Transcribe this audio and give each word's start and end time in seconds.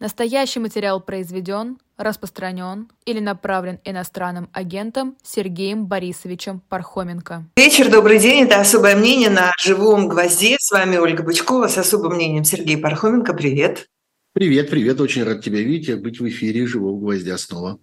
Настоящий 0.00 0.60
материал 0.60 0.98
произведен, 1.02 1.76
распространен 1.98 2.88
или 3.04 3.20
направлен 3.20 3.80
иностранным 3.84 4.48
агентом 4.54 5.14
Сергеем 5.22 5.84
Борисовичем 5.84 6.62
Пархоменко. 6.70 7.44
Вечер, 7.54 7.90
добрый 7.90 8.18
день. 8.18 8.44
Это 8.44 8.60
«Особое 8.60 8.96
мнение» 8.96 9.28
на 9.28 9.52
«Живом 9.60 10.08
гвозде». 10.08 10.56
С 10.58 10.70
вами 10.70 10.96
Ольга 10.96 11.22
Бычкова 11.22 11.68
с 11.68 11.76
особым 11.76 12.14
мнением 12.14 12.44
Сергей 12.44 12.78
Пархоменко. 12.78 13.34
Привет. 13.34 13.88
Привет, 14.32 14.70
привет. 14.70 15.02
Очень 15.02 15.24
рад 15.24 15.44
тебя 15.44 15.60
видеть 15.60 15.90
и 15.90 15.94
быть 15.96 16.18
в 16.18 16.26
эфире 16.26 16.66
«Живого 16.66 16.98
гвоздя» 16.98 17.36
снова. 17.36 17.78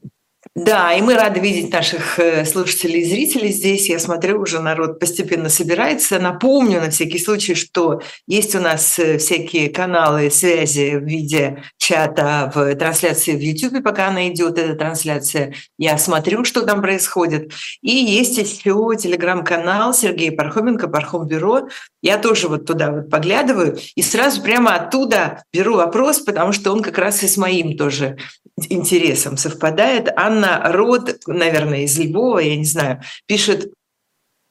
Да, 0.55 0.93
и 0.93 1.01
мы 1.01 1.15
рады 1.15 1.39
видеть 1.39 1.71
наших 1.71 2.19
э, 2.19 2.45
слушателей 2.45 3.01
и 3.01 3.05
зрителей 3.05 3.51
здесь. 3.51 3.89
Я 3.89 3.99
смотрю, 3.99 4.41
уже 4.41 4.59
народ 4.59 4.99
постепенно 4.99 5.49
собирается. 5.49 6.19
Напомню 6.19 6.79
на 6.79 6.89
всякий 6.89 7.19
случай, 7.19 7.55
что 7.55 8.01
есть 8.27 8.55
у 8.55 8.59
нас 8.59 8.97
э, 8.99 9.17
всякие 9.17 9.69
каналы 9.69 10.29
связи 10.31 10.95
в 10.95 11.03
виде 11.03 11.63
чата 11.77 12.51
в 12.53 12.75
трансляции 12.75 13.35
в 13.35 13.39
YouTube, 13.39 13.83
пока 13.83 14.07
она 14.07 14.27
идет, 14.29 14.57
эта 14.57 14.75
трансляция. 14.75 15.53
Я 15.77 15.97
смотрю, 15.97 16.43
что 16.43 16.63
там 16.63 16.81
происходит. 16.81 17.51
И 17.81 17.91
есть 17.91 18.37
еще 18.37 18.95
телеграм-канал 18.97 19.93
Сергея 19.93 20.31
Пархоменко, 20.31 20.87
Пархом 20.87 21.27
Бюро. 21.27 21.67
Я 22.01 22.17
тоже 22.17 22.47
вот 22.47 22.65
туда 22.65 22.91
вот 22.91 23.09
поглядываю 23.09 23.77
и 23.95 24.01
сразу 24.01 24.41
прямо 24.41 24.75
оттуда 24.75 25.43
беру 25.51 25.75
вопрос, 25.75 26.19
потому 26.19 26.51
что 26.51 26.71
он 26.71 26.81
как 26.81 26.97
раз 26.97 27.23
и 27.23 27.27
с 27.27 27.37
моим 27.37 27.75
тоже 27.77 28.17
интересом 28.69 29.37
совпадает. 29.37 30.09
Анна 30.15 30.36
Род, 30.45 31.17
наверное, 31.27 31.83
из 31.83 31.97
Львова, 31.97 32.39
я 32.39 32.55
не 32.55 32.65
знаю, 32.65 33.01
пишет, 33.25 33.71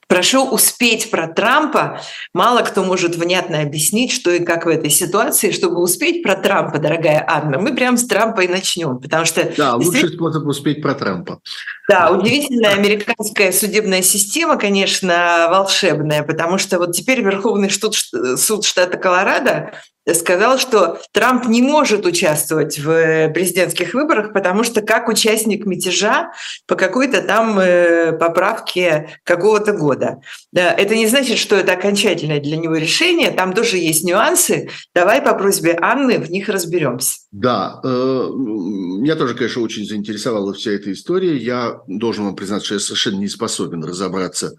Прошу 0.08 0.44
успеть 0.48 1.10
про 1.10 1.26
Трампа. 1.26 2.00
Мало 2.32 2.62
кто 2.62 2.84
может 2.84 3.16
внятно 3.16 3.60
объяснить, 3.60 4.12
что 4.12 4.30
и 4.30 4.38
как 4.38 4.64
в 4.64 4.68
этой 4.68 4.88
ситуации. 4.88 5.50
Чтобы 5.50 5.82
успеть 5.82 6.22
про 6.22 6.36
Трампа, 6.36 6.78
дорогая 6.78 7.24
Анна, 7.28 7.58
мы 7.58 7.74
прям 7.74 7.96
с 7.96 8.06
Трампа 8.06 8.42
и 8.42 8.48
начнем. 8.48 8.98
Потому 9.00 9.24
что 9.24 9.52
да, 9.56 9.74
лучший 9.74 10.10
способ 10.10 10.46
успеть 10.46 10.80
про 10.80 10.94
Трампа. 10.94 11.40
Да, 11.88 12.12
удивительная 12.12 12.74
американская 12.74 13.50
судебная 13.50 14.02
система, 14.02 14.56
конечно, 14.56 15.48
волшебная, 15.50 16.22
потому 16.22 16.58
что 16.58 16.78
вот 16.78 16.92
теперь 16.92 17.20
Верховный 17.22 17.70
суд, 17.70 17.96
суд 17.96 18.64
штата 18.64 18.98
Колорадо 18.98 19.72
сказал, 20.14 20.58
что 20.58 21.00
Трамп 21.12 21.46
не 21.46 21.62
может 21.62 22.06
участвовать 22.06 22.78
в 22.78 23.28
президентских 23.32 23.92
выборах, 23.94 24.32
потому 24.32 24.62
что 24.62 24.80
как 24.80 25.08
участник 25.08 25.66
мятежа 25.66 26.32
по 26.66 26.76
какой-то 26.76 27.22
там 27.22 27.58
э, 27.58 28.12
поправке 28.12 29.18
какого-то 29.24 29.72
года. 29.72 30.20
Это 30.52 30.94
не 30.94 31.08
значит, 31.08 31.38
что 31.38 31.56
это 31.56 31.72
окончательное 31.72 32.40
для 32.40 32.56
него 32.56 32.76
решение, 32.76 33.32
там 33.32 33.52
тоже 33.52 33.78
есть 33.78 34.04
нюансы. 34.04 34.70
Давай 34.94 35.20
по 35.20 35.34
просьбе 35.34 35.76
Анны 35.80 36.18
в 36.18 36.30
них 36.30 36.48
разберемся. 36.48 37.18
Да, 37.32 37.80
э, 37.82 37.88
меня 37.88 39.16
тоже, 39.16 39.34
конечно, 39.34 39.62
очень 39.62 39.84
заинтересовала 39.84 40.54
вся 40.54 40.70
эта 40.70 40.92
история. 40.92 41.36
Я 41.36 41.80
должен 41.88 42.26
вам 42.26 42.36
признаться, 42.36 42.66
что 42.66 42.74
я 42.74 42.80
совершенно 42.80 43.18
не 43.18 43.28
способен 43.28 43.82
разобраться 43.82 44.52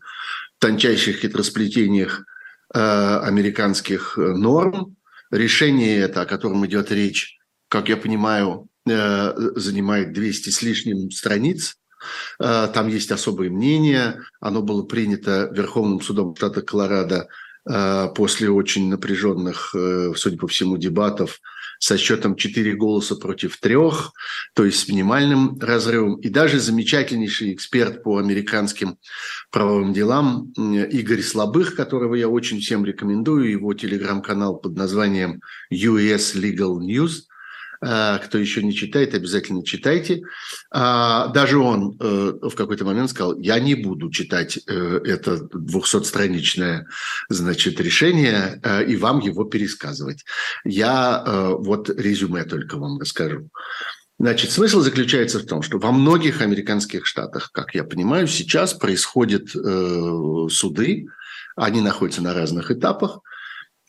в 0.58 0.62
тончайших 0.62 1.22
хитросплетениях 1.22 2.26
э, 2.74 2.80
американских 2.80 4.18
норм, 4.18 4.97
решение 5.32 6.00
это, 6.00 6.22
о 6.22 6.26
котором 6.26 6.66
идет 6.66 6.92
речь, 6.92 7.38
как 7.70 7.90
я 7.90 7.98
понимаю, 7.98 8.70
э, 8.90 9.34
занимает 9.56 10.14
200 10.14 10.50
с 10.50 10.62
лишним 10.62 11.12
страниц. 11.12 11.78
Э, 12.40 12.68
там 12.74 12.88
есть 12.88 13.12
особое 13.12 13.50
мнение. 13.50 14.22
Оно 14.40 14.62
было 14.62 14.84
принято 14.84 15.50
Верховным 15.54 16.02
судом 16.02 16.36
штата 16.36 16.62
Колорадо 16.62 17.28
э, 17.70 18.08
после 18.16 18.50
очень 18.50 18.90
напряженных, 18.90 19.76
судя 20.16 20.38
по 20.38 20.48
всему, 20.48 20.78
дебатов 20.78 21.40
со 21.80 21.98
счетом 21.98 22.36
4 22.36 22.76
голоса 22.76 23.16
против 23.16 23.58
3, 23.58 23.76
то 24.54 24.66
есть 24.66 24.80
с 24.80 24.88
минимальным 24.88 25.60
разрывом. 25.60 26.16
И 26.16 26.30
даже 26.30 26.60
замечательнейший 26.60 27.54
эксперт 27.54 28.04
по 28.04 28.18
американским 28.18 28.98
правовым 29.52 29.94
делам 29.94 30.52
Игорь 30.56 31.22
Слабых, 31.22 31.76
которого 31.76 32.16
я 32.16 32.30
очень 32.30 32.60
всем 32.60 32.86
рекомендую, 32.86 33.50
его 33.50 33.74
телеграм-канал 33.74 34.58
под 34.58 34.76
названием 34.76 35.42
US 35.72 36.36
Legal 36.36 36.80
News– 36.80 37.24
кто 37.80 38.38
еще 38.38 38.64
не 38.64 38.74
читает, 38.74 39.14
обязательно 39.14 39.64
читайте. 39.64 40.24
А, 40.72 41.28
даже 41.28 41.58
он 41.60 41.98
э, 42.00 42.34
в 42.42 42.56
какой-то 42.56 42.86
момент 42.86 43.10
сказал, 43.10 43.38
я 43.40 43.60
не 43.60 43.76
буду 43.76 44.10
читать 44.10 44.60
э, 44.68 45.00
это 45.06 45.36
200-страничное 45.54 46.86
значит, 47.30 47.80
решение 47.80 48.60
э, 48.64 48.86
и 48.86 48.96
вам 48.96 49.20
его 49.20 49.44
пересказывать. 49.44 50.26
Я 50.64 51.24
вот 51.60 51.90
резюме 51.90 52.44
только 52.44 52.78
вам 52.78 53.00
расскажу. 53.00 53.50
Значит, 54.20 54.52
смысл 54.52 54.82
заключается 54.82 55.40
в 55.40 55.46
том, 55.46 55.62
что 55.62 55.78
во 55.78 55.92
многих 55.92 56.42
американских 56.42 57.06
штатах, 57.06 57.52
как 57.52 57.76
я 57.76 57.84
понимаю, 57.84 58.28
сейчас 58.28 58.74
происходят 58.74 59.50
суды, 60.52 61.08
они 61.56 61.82
находятся 61.82 62.22
на 62.22 62.34
разных 62.34 62.72
этапах, 62.72 63.20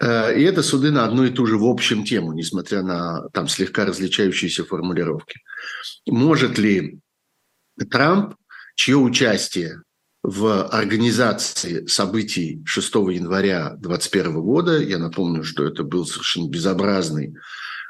и 0.00 0.42
это 0.42 0.62
суды 0.62 0.90
на 0.90 1.04
одну 1.04 1.24
и 1.24 1.30
ту 1.30 1.46
же 1.46 1.58
в 1.58 1.64
общем 1.64 2.04
тему, 2.04 2.32
несмотря 2.32 2.82
на 2.82 3.28
там 3.30 3.48
слегка 3.48 3.84
различающиеся 3.84 4.64
формулировки. 4.64 5.40
Может 6.06 6.58
ли 6.58 7.00
Трамп, 7.90 8.34
чье 8.76 8.96
участие 8.96 9.82
в 10.22 10.66
организации 10.68 11.86
событий 11.86 12.62
6 12.64 12.94
января 12.94 13.70
2021 13.78 14.40
года, 14.40 14.78
я 14.80 14.98
напомню, 14.98 15.42
что 15.42 15.64
это 15.64 15.84
был 15.84 16.06
совершенно 16.06 16.48
безобразный 16.48 17.34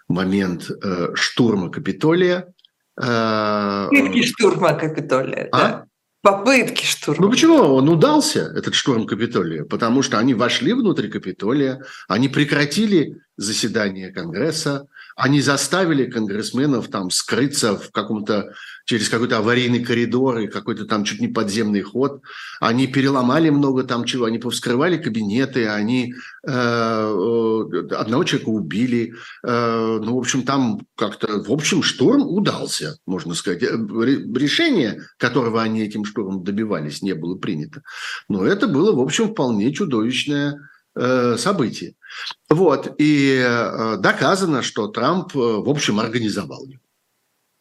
момент 0.08 0.70
э, 0.70 1.14
штурма 1.14 1.70
Капитолия. 1.70 2.52
Э, 3.00 3.88
штурма 4.24 4.74
Капитолия, 4.74 5.48
а? 5.52 5.58
да 5.58 5.87
попытки 6.30 6.84
штурма. 6.84 7.26
Ну 7.26 7.30
почему 7.30 7.56
он 7.56 7.88
удался, 7.88 8.52
этот 8.54 8.74
штурм 8.74 9.06
Капитолия? 9.06 9.64
Потому 9.64 10.02
что 10.02 10.18
они 10.18 10.34
вошли 10.34 10.72
внутрь 10.72 11.08
Капитолия, 11.08 11.82
они 12.08 12.28
прекратили 12.28 13.16
заседание 13.36 14.12
Конгресса, 14.12 14.86
они 15.18 15.40
заставили 15.40 16.08
конгрессменов 16.08 16.88
там 16.88 17.10
скрыться 17.10 17.76
в 17.76 17.90
каком-то 17.90 18.54
через 18.84 19.08
какой-то 19.08 19.38
аварийный 19.38 19.82
коридор 19.82 20.38
и 20.38 20.46
какой-то 20.46 20.84
там 20.84 21.02
чуть 21.02 21.20
не 21.20 21.26
подземный 21.26 21.82
ход. 21.82 22.22
Они 22.60 22.86
переломали 22.86 23.50
много 23.50 23.82
там 23.82 24.04
чего, 24.04 24.26
они 24.26 24.38
повскрывали 24.38 24.96
кабинеты, 24.96 25.66
они 25.66 26.14
э, 26.46 26.50
э, 26.52 27.94
одного 27.96 28.22
человека 28.22 28.48
убили. 28.48 29.14
Э, 29.42 29.98
ну, 30.00 30.14
в 30.14 30.18
общем, 30.18 30.44
там 30.44 30.86
как-то, 30.94 31.42
в 31.42 31.50
общем, 31.50 31.82
штурм 31.82 32.22
удался, 32.22 32.96
можно 33.04 33.34
сказать. 33.34 33.64
Э, 33.64 33.66
решение, 33.72 35.02
которого 35.16 35.60
они 35.60 35.82
этим 35.82 36.04
штурмом 36.04 36.44
добивались, 36.44 37.02
не 37.02 37.14
было 37.14 37.34
принято. 37.34 37.82
Но 38.28 38.46
это 38.46 38.68
было, 38.68 38.94
в 38.94 39.00
общем, 39.00 39.32
вполне 39.32 39.74
чудовищное 39.74 40.60
э, 40.98 41.36
событие. 41.38 41.94
Вот, 42.48 42.94
и 42.98 43.42
э, 43.44 43.96
доказано, 43.98 44.62
что 44.62 44.88
Трамп, 44.88 45.34
э, 45.34 45.38
в 45.38 45.68
общем, 45.68 46.00
организовал 46.00 46.66
его. 46.66 46.82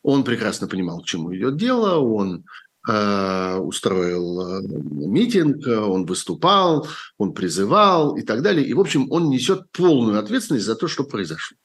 Он 0.03 0.23
прекрасно 0.23 0.67
понимал, 0.67 1.01
к 1.01 1.05
чему 1.05 1.35
идет 1.35 1.57
дело, 1.57 1.99
он 1.99 2.45
э, 2.87 3.57
устроил 3.57 4.61
митинг, 4.61 5.67
он 5.67 6.05
выступал, 6.05 6.87
он 7.17 7.33
призывал 7.33 8.15
и 8.15 8.23
так 8.23 8.41
далее. 8.41 8.65
И, 8.65 8.73
в 8.73 8.79
общем, 8.79 9.11
он 9.11 9.29
несет 9.29 9.71
полную 9.71 10.19
ответственность 10.19 10.65
за 10.65 10.75
то, 10.75 10.87
что 10.87 11.03
произошло. 11.03 11.57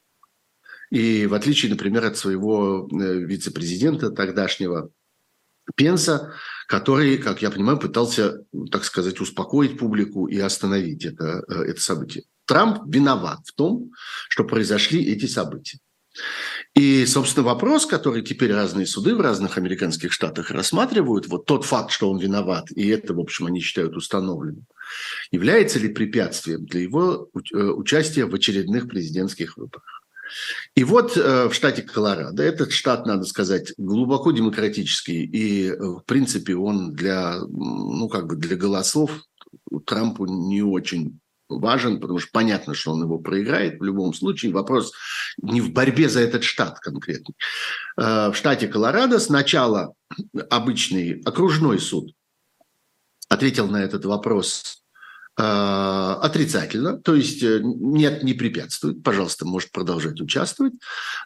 И 0.91 1.27
в 1.27 1.35
отличие, 1.35 1.71
например, 1.71 2.05
от 2.05 2.19
своего 2.19 2.87
вице-президента 2.91 4.11
тогдашнего 4.11 4.91
Пенса, 5.77 6.35
который, 6.69 7.19
как 7.19 7.43
я 7.43 7.51
понимаю, 7.51 7.79
пытался, 7.79 8.45
так 8.71 8.85
сказать, 8.85 9.21
успокоить 9.21 9.79
публику 9.79 10.27
и 10.27 10.39
остановить 10.39 11.05
это, 11.05 11.45
э, 11.49 11.63
это 11.65 11.81
событие. 11.81 12.25
Трамп 12.47 12.83
виноват 12.87 13.41
в 13.47 13.55
том, 13.55 13.93
что 14.29 14.45
произошли 14.45 15.05
эти 15.05 15.27
события. 15.27 15.79
И, 16.75 17.07
собственно, 17.07 17.47
вопрос, 17.47 17.87
который 17.87 18.23
теперь 18.23 18.53
разные 18.53 18.87
суды 18.87 19.15
в 19.15 19.21
разных 19.21 19.57
американских 19.57 20.13
штатах 20.13 20.51
рассматривают, 20.51 21.27
вот 21.27 21.47
тот 21.47 21.65
факт, 21.65 21.91
что 21.91 22.11
он 22.11 22.19
виноват, 22.19 22.71
и 22.71 22.89
это, 22.89 23.15
в 23.15 23.21
общем, 23.21 23.47
они 23.47 23.61
считают 23.61 23.97
установленным, 23.97 24.67
является 25.31 25.79
ли 25.79 25.89
препятствием 25.89 26.67
для 26.67 26.81
его 26.81 27.31
э, 27.35 27.57
участия 27.57 28.27
в 28.27 28.35
очередных 28.35 28.89
президентских 28.89 29.57
выборах. 29.57 30.02
И 30.75 30.85
вот 30.85 31.17
э, 31.17 31.49
в 31.49 31.55
штате 31.55 31.83
Колорадо, 31.83 32.43
этот 32.43 32.73
штат, 32.73 33.07
надо 33.07 33.25
сказать, 33.25 33.73
глубоко 33.77 34.33
демократический, 34.33 35.25
и, 35.25 35.69
э, 35.69 35.77
в 35.77 36.03
принципе, 36.07 36.57
он 36.57 36.93
для, 36.93 37.41
ну, 37.41 38.09
как 38.09 38.27
бы 38.27 38.37
для 38.37 38.57
голосов 38.57 39.11
Трампу 39.87 40.27
не 40.27 40.63
очень 40.63 41.19
важен, 41.49 42.01
потому 42.01 42.19
что 42.19 42.31
понятно, 42.33 42.75
что 42.75 42.93
он 42.93 43.03
его 43.03 43.19
проиграет 43.19 43.79
в 43.79 43.85
любом 43.85 44.15
случае. 44.15 44.53
Вопрос 44.53 44.93
не 45.41 45.61
в 45.61 45.73
борьбе 45.73 46.09
за 46.09 46.21
этот 46.21 46.45
штат 46.45 46.79
конкретно. 46.81 47.35
Э, 47.97 48.31
в 48.31 48.35
штате 48.35 48.69
Колорадо 48.69 49.19
сначала 49.19 49.95
обычный 50.51 51.21
окружной 51.25 51.79
суд 51.79 52.13
ответил 53.29 53.69
на 53.69 53.83
этот 53.83 54.05
вопрос 54.05 54.82
отрицательно, 55.35 56.99
то 56.99 57.15
есть 57.15 57.43
э, 57.43 57.61
нет, 57.63 58.23
не 58.23 58.35
препятствует, 58.35 59.03
пожалуйста, 59.03 59.47
может 59.47 59.73
продолжать 59.73 60.21
участвовать. 60.21 60.75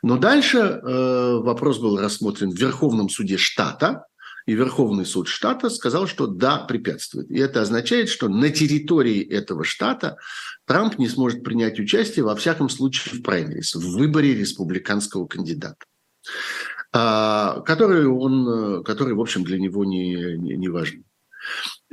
Но 0.03 0.17
дальше 0.17 0.59
э, 0.59 1.39
вопрос 1.43 1.79
был 1.79 1.99
рассмотрен 1.99 2.53
в 2.53 2.59
Верховном 2.59 3.09
суде 3.09 3.37
штата, 3.37 4.07
и 4.47 4.55
Верховный 4.55 5.05
суд 5.05 5.27
штата 5.27 5.71
сказал, 5.71 6.07
что 6.07 6.29
да, 6.29 6.59
препятствует. 6.59 7.29
И 7.33 7.39
это 7.39 7.63
означает, 7.63 8.09
что 8.09 8.29
на 8.29 8.51
территории 8.51 9.21
этого 9.21 9.65
штата 9.65 10.19
Трамп 10.67 10.99
не 10.99 11.09
сможет 11.09 11.43
принять 11.43 11.81
участие, 11.81 12.25
во 12.25 12.37
всяком 12.37 12.69
случае, 12.69 13.19
в 13.19 13.23
праймерис, 13.23 13.75
в 13.75 13.97
выборе 13.97 14.35
республиканского 14.35 15.27
кандидата. 15.27 15.85
А, 16.93 17.61
который, 17.63 18.07
он, 18.07 18.85
который, 18.85 19.15
в 19.15 19.21
общем, 19.21 19.43
для 19.43 19.59
него 19.59 19.85
не, 19.85 20.37
не, 20.39 20.57
не 20.57 20.69
важен. 20.69 21.05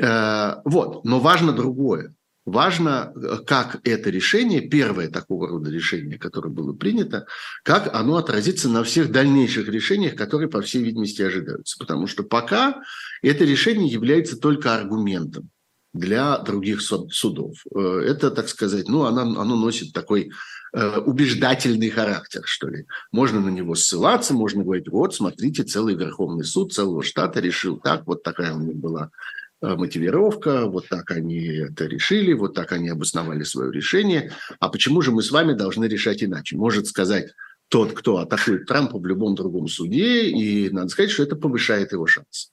Э, 0.01 0.61
вот, 0.65 1.05
но 1.05 1.19
важно 1.19 1.51
другое. 1.53 2.13
Важно, 2.45 3.13
как 3.47 3.79
это 3.87 4.09
решение, 4.09 4.59
первое 4.59 5.09
такого 5.09 5.47
рода 5.47 5.69
решение, 5.69 6.19
которое 6.19 6.49
было 6.49 6.73
принято, 6.73 7.25
как 7.63 7.95
оно 7.95 8.17
отразится 8.17 8.67
на 8.67 8.83
всех 8.83 9.13
дальнейших 9.13 9.69
решениях, 9.69 10.15
которые, 10.15 10.49
по 10.49 10.61
всей 10.61 10.83
видимости, 10.83 11.21
ожидаются. 11.21 11.77
Потому 11.79 12.05
что 12.05 12.23
пока 12.23 12.81
это 13.21 13.45
решение 13.45 13.87
является 13.87 14.37
только 14.37 14.75
аргументом 14.75 15.51
для 15.93 16.37
других 16.39 16.81
судов. 16.81 17.55
Э, 17.73 18.01
это, 18.05 18.31
так 18.31 18.49
сказать, 18.49 18.89
ну, 18.89 19.05
оно, 19.05 19.21
оно 19.39 19.55
носит 19.55 19.93
такой 19.93 20.31
э, 20.73 20.97
убеждательный 20.97 21.89
характер, 21.89 22.41
что 22.45 22.67
ли. 22.67 22.87
Можно 23.11 23.39
на 23.39 23.49
него 23.49 23.75
ссылаться, 23.75 24.33
можно 24.33 24.63
говорить, 24.63 24.89
вот, 24.89 25.13
смотрите, 25.13 25.63
целый 25.63 25.95
Верховный 25.95 26.45
суд 26.45 26.73
целого 26.73 27.03
штата 27.03 27.39
решил 27.39 27.77
так, 27.77 28.07
вот 28.07 28.23
такая 28.23 28.53
у 28.53 28.59
них 28.59 28.75
была 28.75 29.05
э, 29.05 29.42
мотивировка, 29.63 30.65
вот 30.65 30.87
так 30.89 31.11
они 31.11 31.45
это 31.45 31.85
решили, 31.85 32.33
вот 32.33 32.53
так 32.53 32.71
они 32.73 32.89
обосновали 32.89 33.43
свое 33.43 33.71
решение. 33.71 34.31
А 34.59 34.69
почему 34.69 35.01
же 35.01 35.11
мы 35.11 35.23
с 35.23 35.31
вами 35.31 35.53
должны 35.53 35.85
решать 35.85 36.23
иначе? 36.23 36.57
Может 36.57 36.87
сказать 36.87 37.33
тот, 37.69 37.93
кто 37.93 38.17
атакует 38.17 38.67
Трампа 38.67 38.99
в 38.99 39.05
любом 39.05 39.35
другом 39.35 39.67
суде, 39.67 40.29
и 40.29 40.69
надо 40.69 40.89
сказать, 40.89 41.11
что 41.11 41.23
это 41.23 41.35
повышает 41.35 41.91
его 41.91 42.05
шанс. 42.05 42.51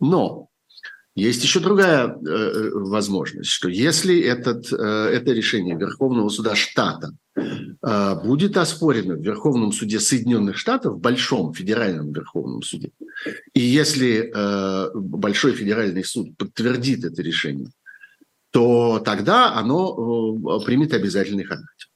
Но 0.00 0.48
есть 1.14 1.42
еще 1.44 1.60
другая 1.60 2.08
э, 2.08 2.10
э, 2.26 2.70
возможность, 2.72 3.50
что 3.50 3.68
если 3.68 4.18
этот, 4.20 4.72
э, 4.72 4.76
это 4.76 5.32
решение 5.32 5.76
Верховного 5.76 6.28
суда 6.28 6.54
штата 6.56 7.08
э, 7.08 7.23
будет 8.24 8.56
оспорено 8.56 9.14
в 9.14 9.22
Верховном 9.22 9.72
суде 9.72 9.98
Соединенных 9.98 10.56
Штатов, 10.56 10.94
в 10.94 11.00
Большом 11.00 11.52
федеральном 11.52 12.12
Верховном 12.12 12.62
суде, 12.62 12.90
и 13.52 13.60
если 13.60 14.30
э, 14.32 14.90
Большой 14.94 15.52
федеральный 15.52 16.04
суд 16.04 16.36
подтвердит 16.36 17.04
это 17.04 17.22
решение, 17.22 17.70
то 18.50 19.00
тогда 19.04 19.54
оно 19.54 20.60
э, 20.60 20.64
примет 20.64 20.94
обязательный 20.94 21.44
характер. 21.44 21.88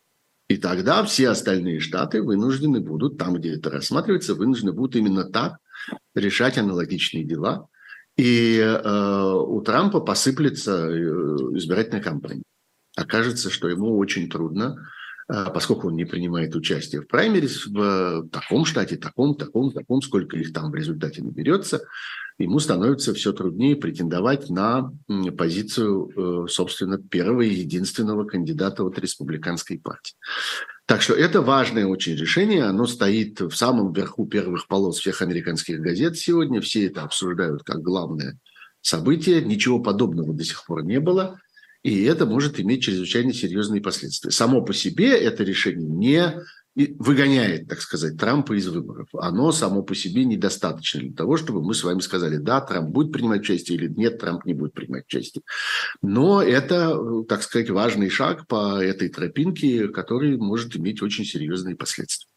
И 0.49 0.57
тогда 0.57 1.05
все 1.05 1.29
остальные 1.29 1.81
штаты 1.81 2.23
вынуждены 2.23 2.81
будут, 2.81 3.17
там, 3.17 3.35
где 3.35 3.55
это 3.55 3.71
рассматривается, 3.71 4.35
вынуждены 4.35 4.73
будут 4.73 4.97
именно 4.97 5.25
так 5.25 5.59
решать 6.15 6.59
аналогичные 6.59 7.25
дела– 7.25 7.69
и 8.19 8.59
э, 8.59 9.33
у 9.33 9.61
Трампа 9.61 10.01
посыплется 10.01 10.89
э, 10.89 10.97
избирательная 11.57 12.03
кампания. 12.03 12.43
Окажется, 12.97 13.49
что 13.49 13.69
ему 13.69 13.97
очень 13.97 14.29
трудно, 14.29 14.75
э, 14.75 14.98
поскольку 15.29 15.89
он 15.89 15.97
не 15.97 16.07
принимает 16.07 16.57
участие 16.57 17.03
в 17.03 17.07
праймерис 17.07 17.67
в 17.67 18.29
таком 18.31 18.65
штате, 18.65 18.97
таком, 18.97 19.35
таком, 19.35 19.73
таком, 19.73 20.01
сколько 20.01 20.39
их 20.39 20.53
там 20.55 20.71
в 20.71 20.75
результате 20.75 21.23
наберется, 21.23 21.83
ему 22.39 22.61
становится 22.61 23.13
все 23.13 23.33
труднее 23.33 23.77
претендовать 23.77 24.49
на 24.49 24.91
позицию, 25.37 26.45
э, 26.47 26.49
собственно, 26.49 26.97
первого 26.97 27.43
и 27.43 27.53
единственного 27.53 28.25
кандидата 28.25 28.85
от 28.85 28.99
республиканской 28.99 29.79
партии. 29.79 30.15
Так 30.87 31.03
что 31.03 31.13
это 31.13 31.43
важное 31.43 31.87
очень 31.87 32.15
решение. 32.15 32.65
Оно 32.65 32.87
стоит 32.87 33.41
в 33.41 33.55
самом 33.55 33.93
верху 33.93 34.27
первых 34.27 34.67
полос 34.69 34.99
всех 34.99 35.21
американских 35.21 35.81
газет 35.81 36.17
сегодня. 36.17 36.63
Все 36.63 36.87
это 36.87 37.03
обсуждают 37.03 37.65
как 37.65 37.83
главное 37.83 38.39
событие. 38.81 39.43
Ничего 39.43 39.81
подобного 39.81 40.33
до 40.33 40.45
сих 40.45 40.65
пор 40.65 40.85
не 40.85 41.01
было. 41.01 41.39
И 41.89 42.03
это 42.03 42.27
может 42.27 42.61
иметь 42.61 42.83
чрезвычайно 42.83 43.33
серьезные 43.33 43.81
последствия. 43.81 44.31
Само 44.31 44.61
по 44.61 44.75
себе 44.75 45.17
это 45.17 45.43
решение 45.43 45.89
не 45.89 46.35
выгоняет, 46.99 47.67
так 47.67 47.81
сказать, 47.81 48.19
Трампа 48.19 48.53
из 48.53 48.69
выборов. 48.69 49.09
Оно 49.15 49.53
само 49.53 49.83
по 49.83 49.95
себе 49.95 50.27
недостаточно 50.27 51.01
для 51.01 51.15
того, 51.15 51.39
чтобы 51.39 51.63
мы 51.63 51.73
с 51.73 51.83
вами 51.83 52.01
сказали, 52.01 52.37
да, 52.37 52.61
Трамп 52.61 52.91
будет 52.91 53.11
принимать 53.11 53.41
участие 53.41 53.79
или 53.79 53.89
нет, 53.89 54.19
Трамп 54.19 54.45
не 54.45 54.53
будет 54.53 54.75
принимать 54.75 55.07
участие. 55.07 55.43
Но 56.03 56.43
это, 56.43 57.25
так 57.27 57.43
сказать, 57.43 57.71
важный 57.71 58.11
шаг 58.11 58.47
по 58.47 58.77
этой 58.83 59.09
тропинке, 59.09 59.89
который 59.89 60.37
может 60.37 60.77
иметь 60.77 61.01
очень 61.01 61.25
серьезные 61.25 61.75
последствия. 61.75 62.29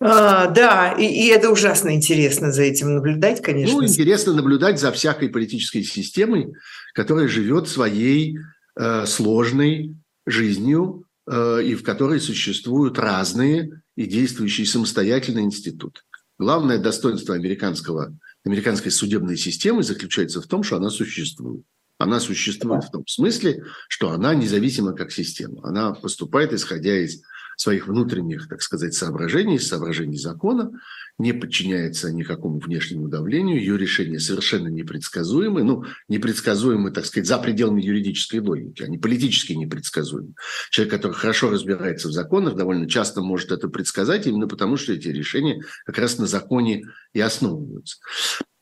А, 0.00 0.46
да, 0.46 0.92
и, 0.92 1.04
и 1.04 1.26
это 1.26 1.50
ужасно 1.50 1.94
интересно 1.94 2.52
за 2.52 2.62
этим 2.62 2.94
наблюдать, 2.94 3.42
конечно. 3.42 3.76
Ну, 3.76 3.84
интересно 3.84 4.32
наблюдать 4.32 4.78
за 4.78 4.92
всякой 4.92 5.28
политической 5.28 5.82
системой, 5.82 6.52
которая 6.94 7.26
живет 7.26 7.68
своей 7.68 8.38
э, 8.76 9.06
сложной 9.06 9.96
жизнью, 10.24 11.04
Э, 11.30 11.60
и 11.62 11.74
в 11.74 11.82
которой 11.82 12.20
существуют 12.20 12.98
разные 12.98 13.82
и 13.96 14.06
действующие 14.06 14.66
самостоятельные 14.66 15.44
институты. 15.44 16.00
Главное 16.38 16.78
достоинство 16.78 17.34
американского, 17.34 18.16
американской 18.46 18.90
судебной 18.90 19.36
системы 19.36 19.82
заключается 19.82 20.40
в 20.40 20.46
том, 20.46 20.62
что 20.62 20.76
она 20.76 20.88
существует. 20.88 21.64
Она 21.98 22.18
существует 22.20 22.84
в 22.84 22.90
том 22.90 23.06
смысле, 23.06 23.64
что 23.88 24.10
она 24.10 24.34
независима 24.34 24.94
как 24.94 25.12
система. 25.12 25.60
Она 25.68 25.92
поступает, 25.92 26.54
исходя 26.54 26.96
из 26.96 27.20
своих 27.58 27.88
внутренних, 27.88 28.48
так 28.48 28.62
сказать, 28.62 28.94
соображений, 28.94 29.58
соображений 29.58 30.16
закона, 30.16 30.70
не 31.18 31.32
подчиняется 31.32 32.12
никакому 32.12 32.60
внешнему 32.60 33.08
давлению, 33.08 33.58
ее 33.58 33.76
решения 33.76 34.20
совершенно 34.20 34.68
непредсказуемы, 34.68 35.64
ну, 35.64 35.84
непредсказуемы, 36.06 36.92
так 36.92 37.04
сказать, 37.04 37.26
за 37.26 37.36
пределами 37.38 37.82
юридической 37.82 38.38
логики, 38.38 38.84
они 38.84 38.96
политически 38.96 39.54
непредсказуемы. 39.54 40.34
Человек, 40.70 40.94
который 40.94 41.14
хорошо 41.14 41.50
разбирается 41.50 42.06
в 42.08 42.12
законах, 42.12 42.54
довольно 42.54 42.88
часто 42.88 43.22
может 43.22 43.50
это 43.50 43.68
предсказать, 43.68 44.28
именно 44.28 44.46
потому 44.46 44.76
что 44.76 44.92
эти 44.92 45.08
решения 45.08 45.60
как 45.84 45.98
раз 45.98 46.16
на 46.18 46.28
законе 46.28 46.84
и 47.12 47.20
основываются. 47.20 47.98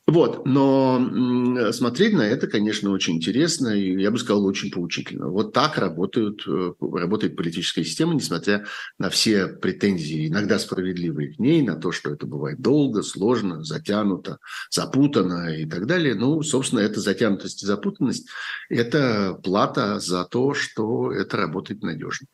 Вот, 0.09 0.45
но 0.45 1.73
смотреть 1.73 2.13
на 2.13 2.21
это, 2.21 2.47
конечно, 2.47 2.91
очень 2.91 3.15
интересно 3.15 3.67
и, 3.67 4.01
я 4.01 4.09
бы 4.09 4.17
сказал, 4.17 4.45
очень 4.45 4.71
поучительно. 4.71 5.27
Вот 5.27 5.51
так 5.51 5.77
работают, 5.77 6.47
э, 6.47 6.73
работает 6.79 7.35
политическая 7.35 7.83
система, 7.83 8.13
несмотря 8.13 8.65
на 8.97 9.09
все 9.09 9.47
претензии, 9.47 10.29
иногда 10.29 10.59
справедливые 10.59 11.33
к 11.33 11.39
ней, 11.39 11.61
на 11.61 11.75
то, 11.75 11.91
что 11.91 12.09
это 12.09 12.25
бывает 12.25 12.61
долго, 12.61 13.03
сложно, 13.03 13.65
затянуто, 13.65 14.39
запутано 14.69 15.53
и 15.53 15.65
так 15.65 15.85
далее. 15.87 16.15
Ну, 16.15 16.41
собственно, 16.41 16.79
эта 16.79 17.01
затянутость 17.01 17.63
и 17.63 17.65
запутанность– 17.65 18.29
это 18.69 19.37
плата 19.43 19.99
за 19.99 20.23
то, 20.23 20.53
что 20.53 21.11
это 21.11 21.35
работает 21.35 21.83
надежно. 21.83 22.27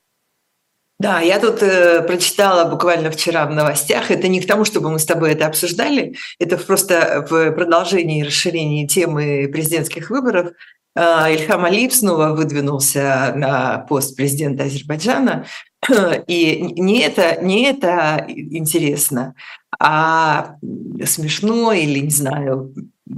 Да, 0.99 1.19
я 1.19 1.39
тут 1.39 1.61
э, 1.61 2.01
прочитала 2.03 2.69
буквально 2.69 3.11
вчера 3.11 3.45
в 3.45 3.51
новостях. 3.51 4.11
Это 4.11 4.27
не 4.27 4.39
к 4.39 4.47
тому, 4.47 4.63
чтобы 4.63 4.89
мы 4.89 4.99
с 4.99 5.05
тобой 5.05 5.31
это 5.31 5.47
обсуждали. 5.47 6.15
Это 6.39 6.57
просто 6.57 7.25
в 7.29 7.51
продолжении 7.51 8.21
и 8.21 8.23
расширении 8.23 8.87
темы 8.87 9.49
президентских 9.51 10.09
выборов. 10.09 10.53
Э, 10.95 11.33
Ильхам 11.33 11.65
Алиев 11.65 11.93
снова 11.93 12.29
выдвинулся 12.29 13.33
на 13.35 13.79
пост 13.89 14.15
президента 14.15 14.63
Азербайджана. 14.63 15.45
И 16.27 16.61
не 16.79 17.01
это, 17.01 17.41
не 17.41 17.65
это 17.65 18.25
интересно, 18.29 19.35
а 19.79 20.55
смешно 21.05 21.73
или, 21.73 21.99
не 21.99 22.09
знаю, 22.09 22.73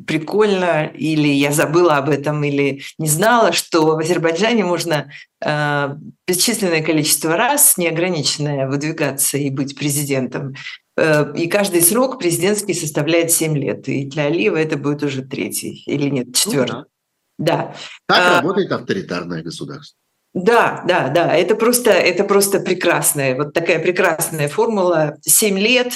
прикольно, 0.08 0.86
или 0.86 1.28
я 1.28 1.52
забыла 1.52 1.98
об 1.98 2.10
этом, 2.10 2.44
или 2.44 2.82
не 2.98 3.08
знала, 3.08 3.52
что 3.52 3.96
в 3.96 4.00
Азербайджане 4.00 4.66
можно 4.66 5.12
э, 5.44 5.90
бесчисленное 6.28 6.82
количество 6.82 7.38
раз, 7.38 7.78
неограниченное, 7.78 8.68
выдвигаться 8.68 9.38
и 9.38 9.50
быть 9.50 9.78
президентом. 9.78 10.56
Э, 10.98 11.32
и 11.36 11.48
каждый 11.48 11.82
срок 11.82 12.20
президентский 12.20 12.74
составляет 12.74 13.32
7 13.32 13.58
лет. 13.58 13.88
И 13.88 14.06
для 14.06 14.26
Алиева 14.26 14.58
это 14.58 14.78
будет 14.78 15.04
уже 15.04 15.22
третий, 15.22 15.84
или 15.86 16.10
нет, 16.10 16.36
четвертый. 16.36 16.74
Ну, 16.74 16.86
да. 17.38 17.58
да. 17.58 17.76
Так 18.08 18.18
а, 18.18 18.42
работает 18.42 18.72
авторитарное 18.72 19.44
государство. 19.44 19.98
Да, 20.36 20.84
да, 20.86 21.08
да, 21.08 21.34
это 21.34 21.56
просто, 21.56 21.92
это 21.92 22.26
просто 22.26 22.60
прекрасная, 22.60 23.36
вот 23.36 23.54
такая 23.54 23.80
прекрасная 23.80 24.50
формула. 24.50 25.16
Семь 25.22 25.58
лет, 25.58 25.94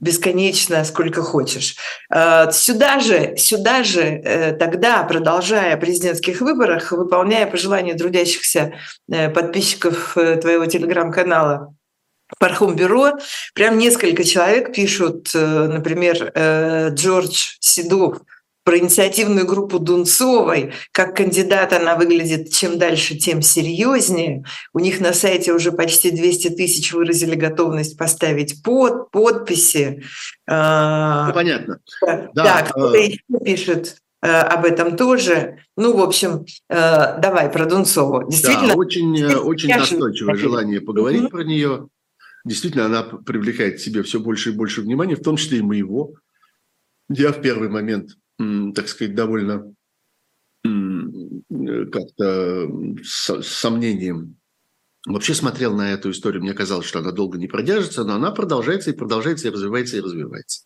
бесконечно, 0.00 0.82
сколько 0.84 1.22
хочешь. 1.22 1.76
А, 2.10 2.50
сюда 2.50 3.00
же, 3.00 3.36
сюда 3.36 3.84
же 3.84 4.00
э, 4.00 4.52
тогда, 4.52 5.02
продолжая 5.04 5.76
президентских 5.76 6.40
выборах, 6.40 6.92
выполняя 6.92 7.46
пожелания 7.46 7.94
трудящихся 7.94 8.72
э, 9.12 9.28
подписчиков 9.28 10.16
э, 10.16 10.36
твоего 10.36 10.66
телеграм-канала, 10.66 11.74
Пархом 12.38 12.76
Бюро, 12.76 13.18
прям 13.54 13.76
несколько 13.76 14.22
человек 14.22 14.72
пишут, 14.72 15.30
например, 15.34 16.32
Джордж 16.94 17.56
Седов, 17.58 18.18
про 18.64 18.78
инициативную 18.78 19.46
группу 19.46 19.78
Дунцовой. 19.78 20.72
Как 20.92 21.16
кандидат 21.16 21.72
она 21.72 21.96
выглядит 21.96 22.52
чем 22.52 22.78
дальше, 22.78 23.16
тем 23.16 23.42
серьезнее. 23.42 24.44
У 24.72 24.78
них 24.78 25.00
на 25.00 25.12
сайте 25.12 25.52
уже 25.52 25.72
почти 25.72 26.10
200 26.10 26.50
тысяч 26.50 26.92
выразили 26.92 27.34
готовность 27.34 27.96
поставить 27.96 28.62
под, 28.62 29.10
подписи. 29.10 30.02
А, 30.46 31.28
ну, 31.28 31.34
понятно. 31.34 31.78
Да, 32.02 32.30
да 32.34 32.62
кто-то 32.62 32.96
э... 32.96 33.06
еще 33.06 33.44
пишет 33.44 33.96
э, 34.22 34.28
об 34.28 34.64
этом 34.64 34.96
тоже. 34.96 35.58
Ну, 35.76 35.96
в 35.96 36.02
общем, 36.02 36.44
э, 36.68 37.18
давай 37.20 37.50
про 37.50 37.64
Дунцову. 37.64 38.28
Действительно, 38.28 38.74
да, 38.74 38.74
очень, 38.74 39.24
очень 39.24 39.74
настойчивое 39.74 40.34
желание 40.34 40.80
поговорить 40.80 41.22
mm-hmm. 41.22 41.30
про 41.30 41.44
нее. 41.44 41.88
Действительно, 42.44 42.86
она 42.86 43.02
привлекает 43.02 43.76
к 43.76 43.80
себе 43.80 44.02
все 44.02 44.18
больше 44.18 44.50
и 44.50 44.54
больше 44.54 44.80
внимания, 44.80 45.14
в 45.14 45.22
том 45.22 45.36
числе 45.36 45.58
и 45.58 45.62
моего. 45.62 46.14
Я 47.08 47.32
в 47.32 47.42
первый 47.42 47.68
момент 47.68 48.12
так 48.74 48.88
сказать, 48.88 49.14
довольно 49.14 49.74
как-то 50.62 52.68
с 53.02 53.42
сомнением 53.42 54.36
вообще 55.06 55.34
смотрел 55.34 55.74
на 55.74 55.92
эту 55.92 56.10
историю. 56.10 56.42
Мне 56.42 56.54
казалось, 56.54 56.86
что 56.86 57.00
она 57.00 57.12
долго 57.12 57.38
не 57.38 57.46
продержится, 57.46 58.04
но 58.04 58.14
она 58.14 58.30
продолжается 58.30 58.90
и 58.90 58.96
продолжается, 58.96 59.48
и 59.48 59.50
развивается, 59.50 59.96
и 59.96 60.00
развивается. 60.00 60.64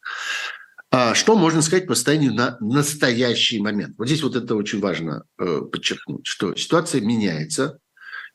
А 0.91 1.15
что 1.15 1.37
можно 1.37 1.63
сказать 1.63 1.87
по 1.87 1.95
состоянию 1.95 2.35
на 2.35 2.57
настоящий 2.61 3.61
момент? 3.61 3.97
Вот 3.99 4.07
здесь 4.07 4.23
вот 4.23 4.37
это 4.37 4.55
очень 4.55 4.81
важно 4.81 5.25
э, 5.39 5.61
подчеркнуть, 5.63 6.27
что 6.27 6.55
ситуация 6.55 7.01
меняется, 7.01 7.81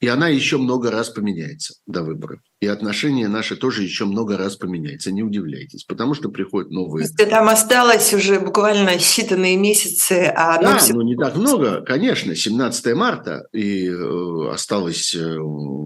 и 0.02 0.08
она 0.08 0.28
еще 0.28 0.58
много 0.58 0.92
раз 0.92 1.10
поменяется 1.10 1.76
до 1.86 2.04
выборов 2.04 2.42
и 2.62 2.68
отношения 2.68 3.30
наши 3.30 3.56
тоже 3.56 3.84
еще 3.84 4.04
много 4.04 4.38
раз 4.38 4.58
поменяются. 4.58 5.12
Не 5.12 5.24
удивляйтесь, 5.24 5.86
потому 5.86 6.14
что 6.14 6.30
приходят 6.30 6.72
новые... 6.72 7.08
То 7.08 7.24
есть 7.24 7.32
там 7.32 7.48
осталось 7.48 8.14
уже 8.14 8.40
буквально 8.40 8.98
считанные 8.98 9.56
месяцы, 9.56 10.32
а... 10.36 10.62
Да, 10.62 10.78
все... 10.78 10.94
ну 10.94 11.02
не 11.02 11.16
так 11.16 11.38
много, 11.38 11.82
конечно. 11.82 12.36
17 12.36 12.96
марта, 12.96 13.48
и 13.54 13.88
э, 13.88 14.52
осталось, 14.52 15.16
э, 15.16 15.38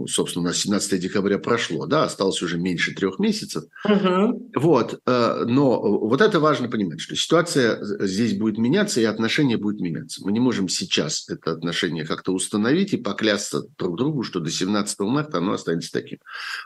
собственно, 0.08 0.46
у 0.46 0.48
нас 0.48 0.58
17 0.58 1.00
декабря 1.00 1.38
прошло, 1.38 1.86
да, 1.86 2.06
осталось 2.06 2.42
уже 2.42 2.58
меньше 2.58 2.96
трех 2.96 3.20
месяцев. 3.20 3.65
Угу. 3.86 4.51
Вот, 4.56 5.00
э, 5.06 5.44
но 5.46 5.80
вот 5.80 6.22
это 6.22 6.39
важно 6.39 6.70
понимать, 6.70 7.01
что 7.01 7.15
ситуация 7.15 7.77
здесь 8.03 8.36
будет 8.36 8.58
меняться, 8.58 9.00
и 9.00 9.03
отношения 9.03 9.58
будут 9.58 9.80
меняться. 9.80 10.25
Мы 10.25 10.32
не 10.32 10.39
можем 10.39 10.68
сейчас 10.70 11.30
это 11.30 11.51
отношение 11.51 12.03
как-то 12.03 12.34
установить 12.34 12.94
и 12.94 12.98
поклясться 12.98 13.62
друг 13.77 13.96
другу, 13.96 14.24
что 14.24 14.39
до 14.39 14.50
17 14.50 15.00
марта 15.01 15.38
оно 15.38 15.53
останется 15.53 15.92
таким 15.92 16.18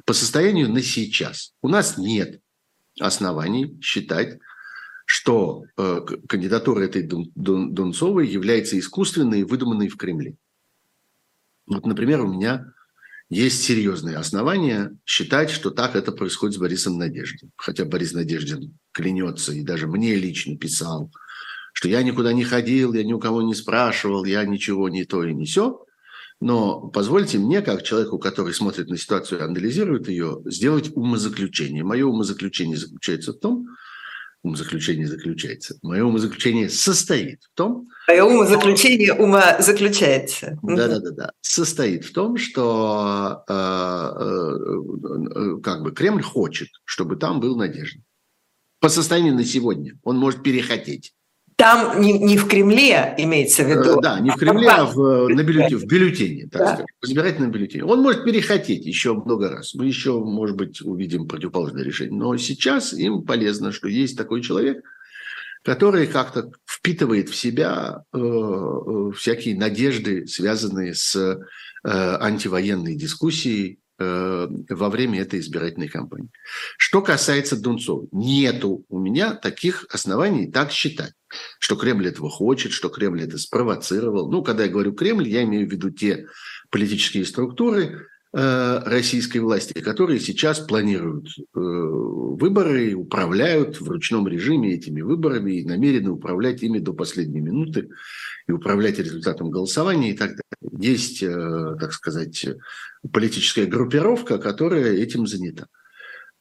по 0.05 0.13
состоянию 0.13 0.69
на 0.69 0.81
сейчас 0.81 1.53
у 1.61 1.69
нас 1.69 1.97
нет 1.97 2.41
оснований 2.99 3.79
считать, 3.81 4.39
что 5.05 5.63
э, 5.77 6.01
кандидатура 6.27 6.81
этой 6.81 7.03
Дун, 7.03 7.31
Дун, 7.35 7.73
Дунцовой 7.73 8.27
является 8.27 8.77
искусственной 8.77 9.41
и 9.41 9.43
выдуманной 9.43 9.87
в 9.87 9.95
Кремле. 9.95 10.35
Вот, 11.65 11.85
например, 11.85 12.21
у 12.21 12.27
меня 12.27 12.73
есть 13.29 13.63
серьезные 13.63 14.17
основания 14.17 14.97
считать, 15.05 15.49
что 15.49 15.69
так 15.69 15.95
это 15.95 16.11
происходит 16.11 16.55
с 16.55 16.59
Борисом 16.59 16.97
Надеждин. 16.97 17.51
Хотя 17.57 17.85
Борис 17.85 18.13
Надеждин 18.13 18.77
клянется 18.91 19.53
и 19.53 19.63
даже 19.63 19.87
мне 19.87 20.15
лично 20.15 20.57
писал, 20.57 21.11
что 21.73 21.89
я 21.89 22.03
никуда 22.03 22.33
не 22.33 22.43
ходил, 22.43 22.93
я 22.93 23.03
ни 23.03 23.13
у 23.13 23.19
кого 23.19 23.41
не 23.41 23.53
спрашивал, 23.53 24.25
я 24.25 24.43
ничего 24.45 24.89
не 24.89 25.05
то 25.05 25.23
и 25.23 25.33
не 25.33 25.45
все. 25.45 25.85
Но 26.39 26.87
позвольте 26.89 27.39
мне, 27.39 27.61
как 27.61 27.83
человеку, 27.83 28.19
который 28.19 28.53
смотрит 28.53 28.89
на 28.89 28.97
ситуацию 28.97 29.39
и 29.39 29.43
анализирует 29.43 30.07
ее, 30.07 30.41
сделать 30.45 30.95
умозаключение. 30.95 31.83
Мое 31.83 32.05
умозаключение 32.05 32.77
заключается 32.77 33.33
в 33.33 33.39
том, 33.39 33.67
умозаключение 34.43 35.07
заключается, 35.07 35.79
мое 35.81 36.03
умозаключение 36.03 36.69
состоит 36.69 37.41
в 37.43 37.55
том... 37.55 37.87
Мое 38.07 38.23
умозаключение 38.23 39.13
ума 39.13 39.59
заключается. 39.61 40.59
Да-да-да. 40.61 41.31
Состоит 41.41 42.05
в 42.05 42.13
том, 42.13 42.37
что 42.37 43.43
э, 43.47 43.53
э, 43.53 45.59
как 45.61 45.81
бы 45.81 45.91
Кремль 45.91 46.21
хочет, 46.21 46.67
чтобы 46.85 47.15
там 47.15 47.39
был 47.39 47.57
Надежда. 47.57 47.99
По 48.79 48.89
состоянию 48.89 49.33
на 49.33 49.43
сегодня. 49.43 49.97
Он 50.03 50.17
может 50.17 50.43
перехотеть. 50.43 51.15
Там 51.57 51.99
не, 51.99 52.13
не 52.13 52.37
в 52.37 52.47
Кремле 52.47 53.15
имеется 53.17 53.63
в 53.63 53.67
виду. 53.67 53.97
Э, 53.97 54.01
да, 54.01 54.19
не 54.19 54.29
в 54.29 54.35
Кремле, 54.35 54.69
а 54.69 54.85
в, 54.85 55.27
на 55.27 55.43
бюллетене, 55.43 55.75
в 55.77 55.85
бюллетене, 55.87 56.47
так 56.47 56.61
да. 56.61 56.67
сказать, 56.67 56.87
в 57.01 57.05
избирательном 57.07 57.51
бюллетене. 57.51 57.83
Он 57.83 58.01
может 58.01 58.23
перехотеть 58.23 58.85
еще 58.85 59.15
много 59.15 59.49
раз. 59.49 59.73
Мы 59.73 59.87
еще, 59.87 60.19
может 60.19 60.55
быть, 60.55 60.81
увидим 60.83 61.27
противоположное 61.27 61.83
решение. 61.83 62.15
Но 62.15 62.37
сейчас 62.37 62.93
им 62.93 63.23
полезно, 63.23 63.71
что 63.71 63.87
есть 63.87 64.15
такой 64.15 64.43
человек, 64.43 64.83
который 65.63 66.05
как-то 66.05 66.51
впитывает 66.63 67.29
в 67.29 67.35
себя 67.35 68.03
э, 68.13 68.17
э 68.19 69.11
всякие 69.15 69.57
надежды, 69.57 70.27
связанные 70.27 70.93
с 70.93 71.15
э, 71.15 71.39
антивоенной 71.83 72.93
дискуссией, 72.93 73.79
Э, 73.79 73.86
во 73.99 74.89
время 74.89 75.21
этой 75.21 75.39
избирательной 75.39 75.87
кампании. 75.87 76.29
Что 76.77 77.01
касается 77.01 77.59
Дунцова, 77.59 78.07
нету 78.11 78.85
у 78.89 78.99
меня 78.99 79.33
таких 79.33 79.85
оснований 79.89 80.51
так 80.51 80.71
считать, 80.71 81.13
что 81.59 81.75
Кремль 81.75 82.07
этого 82.07 82.29
хочет, 82.29 82.71
что 82.71 82.89
Кремль 82.89 83.23
это 83.23 83.37
спровоцировал. 83.37 84.31
Ну, 84.31 84.43
когда 84.43 84.63
я 84.63 84.69
говорю 84.69 84.93
Кремль, 84.93 85.27
я 85.27 85.43
имею 85.43 85.67
в 85.67 85.71
виду 85.71 85.89
те 85.89 86.27
политические 86.69 87.25
структуры, 87.25 88.07
Э, 88.33 88.83
российской 88.85 89.37
власти, 89.37 89.73
которые 89.79 90.19
сейчас 90.19 90.59
планируют 90.59 91.27
э, 91.39 91.41
выборы, 91.53 92.93
управляют 92.93 93.79
в 93.79 93.89
ручном 93.89 94.27
режиме 94.27 94.73
этими 94.73 95.01
выборами 95.01 95.53
и 95.53 95.65
намерены 95.65 96.11
управлять 96.11 96.61
ими 96.61 96.79
до 96.79 96.93
последней 96.93 97.39
минуты 97.39 97.89
и 98.45 98.51
управлять 98.51 98.99
результатом 98.99 99.49
голосования 99.49 100.11
и 100.11 100.17
так 100.17 100.31
далее. 100.31 100.91
Есть, 100.91 101.23
э, 101.23 101.77
так 101.79 101.93
сказать, 101.93 102.45
политическая 103.13 103.65
группировка, 103.65 104.37
которая 104.37 104.93
этим 104.93 105.27
занята. 105.27 105.67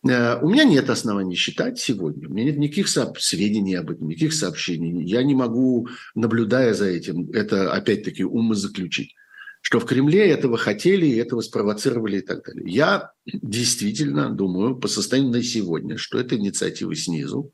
У 0.03 0.09
меня 0.49 0.65
нет 0.65 0.89
оснований 0.89 1.35
считать 1.35 1.79
сегодня, 1.79 2.29
у 2.29 2.33
меня 2.33 2.45
нет 2.45 2.59
никаких 2.59 2.89
сведений 3.19 3.75
об 3.75 3.91
этом, 3.91 4.09
никаких 4.09 4.35
сообщений. 4.35 5.05
Я 5.05 5.23
не 5.23 5.35
могу, 5.35 5.89
наблюдая 6.15 6.75
за 6.75 6.87
этим, 6.87 7.31
это 7.31 7.73
опять-таки 7.73 8.25
умозаключить 8.25 9.15
что 9.63 9.81
в 9.81 9.85
Кремле 9.85 10.31
этого 10.31 10.57
хотели, 10.57 11.17
этого 11.17 11.41
спровоцировали 11.41 12.19
и 12.19 12.21
так 12.21 12.45
далее. 12.45 12.73
Я 12.73 13.11
действительно 13.27 14.31
думаю 14.31 14.77
по 14.77 14.87
состоянию 14.87 15.33
на 15.33 15.43
сегодня, 15.43 15.97
что 15.97 16.21
это 16.21 16.37
инициатива 16.37 16.95
снизу, 16.95 17.53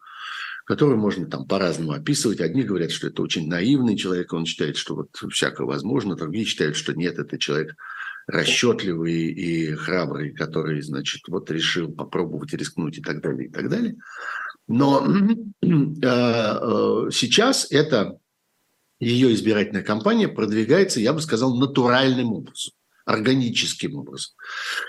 которую 0.66 0.98
можно 0.98 1.24
там 1.24 1.46
по-разному 1.46 1.92
описывать. 1.92 2.42
Одни 2.42 2.64
говорят, 2.64 2.90
что 2.90 3.06
это 3.06 3.22
очень 3.22 3.48
наивный 3.48 3.96
человек, 3.96 4.34
он 4.34 4.44
считает, 4.44 4.76
что 4.76 4.94
вот 4.94 5.08
всякое 5.32 5.66
возможно, 5.66 6.14
другие 6.14 6.44
считают, 6.44 6.76
что 6.76 6.92
нет, 6.92 7.18
это 7.18 7.38
человек 7.38 7.76
расчетливый 8.26 9.28
и 9.28 9.74
храбрый, 9.74 10.32
который, 10.32 10.80
значит, 10.82 11.22
вот 11.28 11.50
решил 11.50 11.92
попробовать 11.92 12.52
рискнуть 12.52 12.98
и 12.98 13.02
так 13.02 13.20
далее, 13.20 13.48
и 13.48 13.50
так 13.50 13.68
далее. 13.68 13.96
Но 14.68 15.06
э, 15.06 15.66
э, 15.66 17.10
сейчас 17.10 17.66
это 17.70 18.18
ее 19.00 19.34
избирательная 19.34 19.82
кампания 19.82 20.28
продвигается, 20.28 21.00
я 21.00 21.12
бы 21.12 21.20
сказал, 21.20 21.56
натуральным 21.56 22.32
образом, 22.32 22.72
органическим 23.04 23.96
образом. 23.96 24.32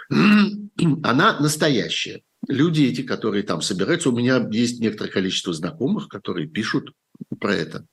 Она 1.04 1.40
настоящая. 1.40 2.22
Люди 2.48 2.84
эти, 2.84 3.02
которые 3.04 3.44
там 3.44 3.62
собираются, 3.62 4.10
у 4.10 4.16
меня 4.16 4.46
есть 4.52 4.80
некоторое 4.80 5.10
количество 5.10 5.54
знакомых, 5.54 6.10
которые 6.10 6.48
пишут 6.48 6.92
про 7.40 7.56
это. 7.56 7.86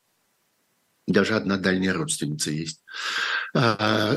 Даже 1.06 1.34
одна 1.34 1.56
дальняя 1.56 1.94
родственница 1.94 2.50
есть, 2.50 2.82
а, 3.54 4.16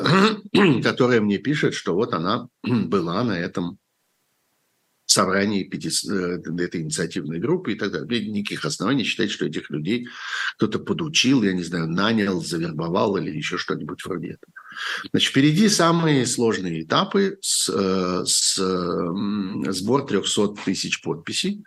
которая 0.83 1.21
мне 1.21 1.37
пишет, 1.37 1.73
что 1.73 1.95
вот 1.95 2.13
она 2.13 2.47
была 2.63 3.23
на 3.23 3.37
этом 3.39 3.79
собрании 5.13 5.63
э, 5.63 6.63
этой 6.63 6.81
инициативной 6.81 7.39
группы 7.39 7.73
и 7.73 7.75
так 7.75 7.91
далее. 7.91 8.27
Никаких 8.27 8.65
оснований 8.65 9.03
считать, 9.03 9.31
что 9.31 9.45
этих 9.45 9.69
людей 9.69 10.07
кто-то 10.57 10.79
подучил, 10.79 11.43
я 11.43 11.53
не 11.53 11.63
знаю, 11.63 11.87
нанял, 11.87 12.41
завербовал 12.41 13.17
или 13.17 13.29
еще 13.29 13.57
что-нибудь 13.57 14.03
вроде 14.05 14.29
этого. 14.29 14.53
Значит, 15.11 15.31
впереди 15.31 15.69
самые 15.69 16.25
сложные 16.25 16.83
этапы 16.83 17.37
с, 17.41 17.69
э, 17.69 18.25
с 18.25 18.55
сбор 19.73 20.05
300 20.05 20.55
тысяч 20.65 21.01
подписей. 21.01 21.63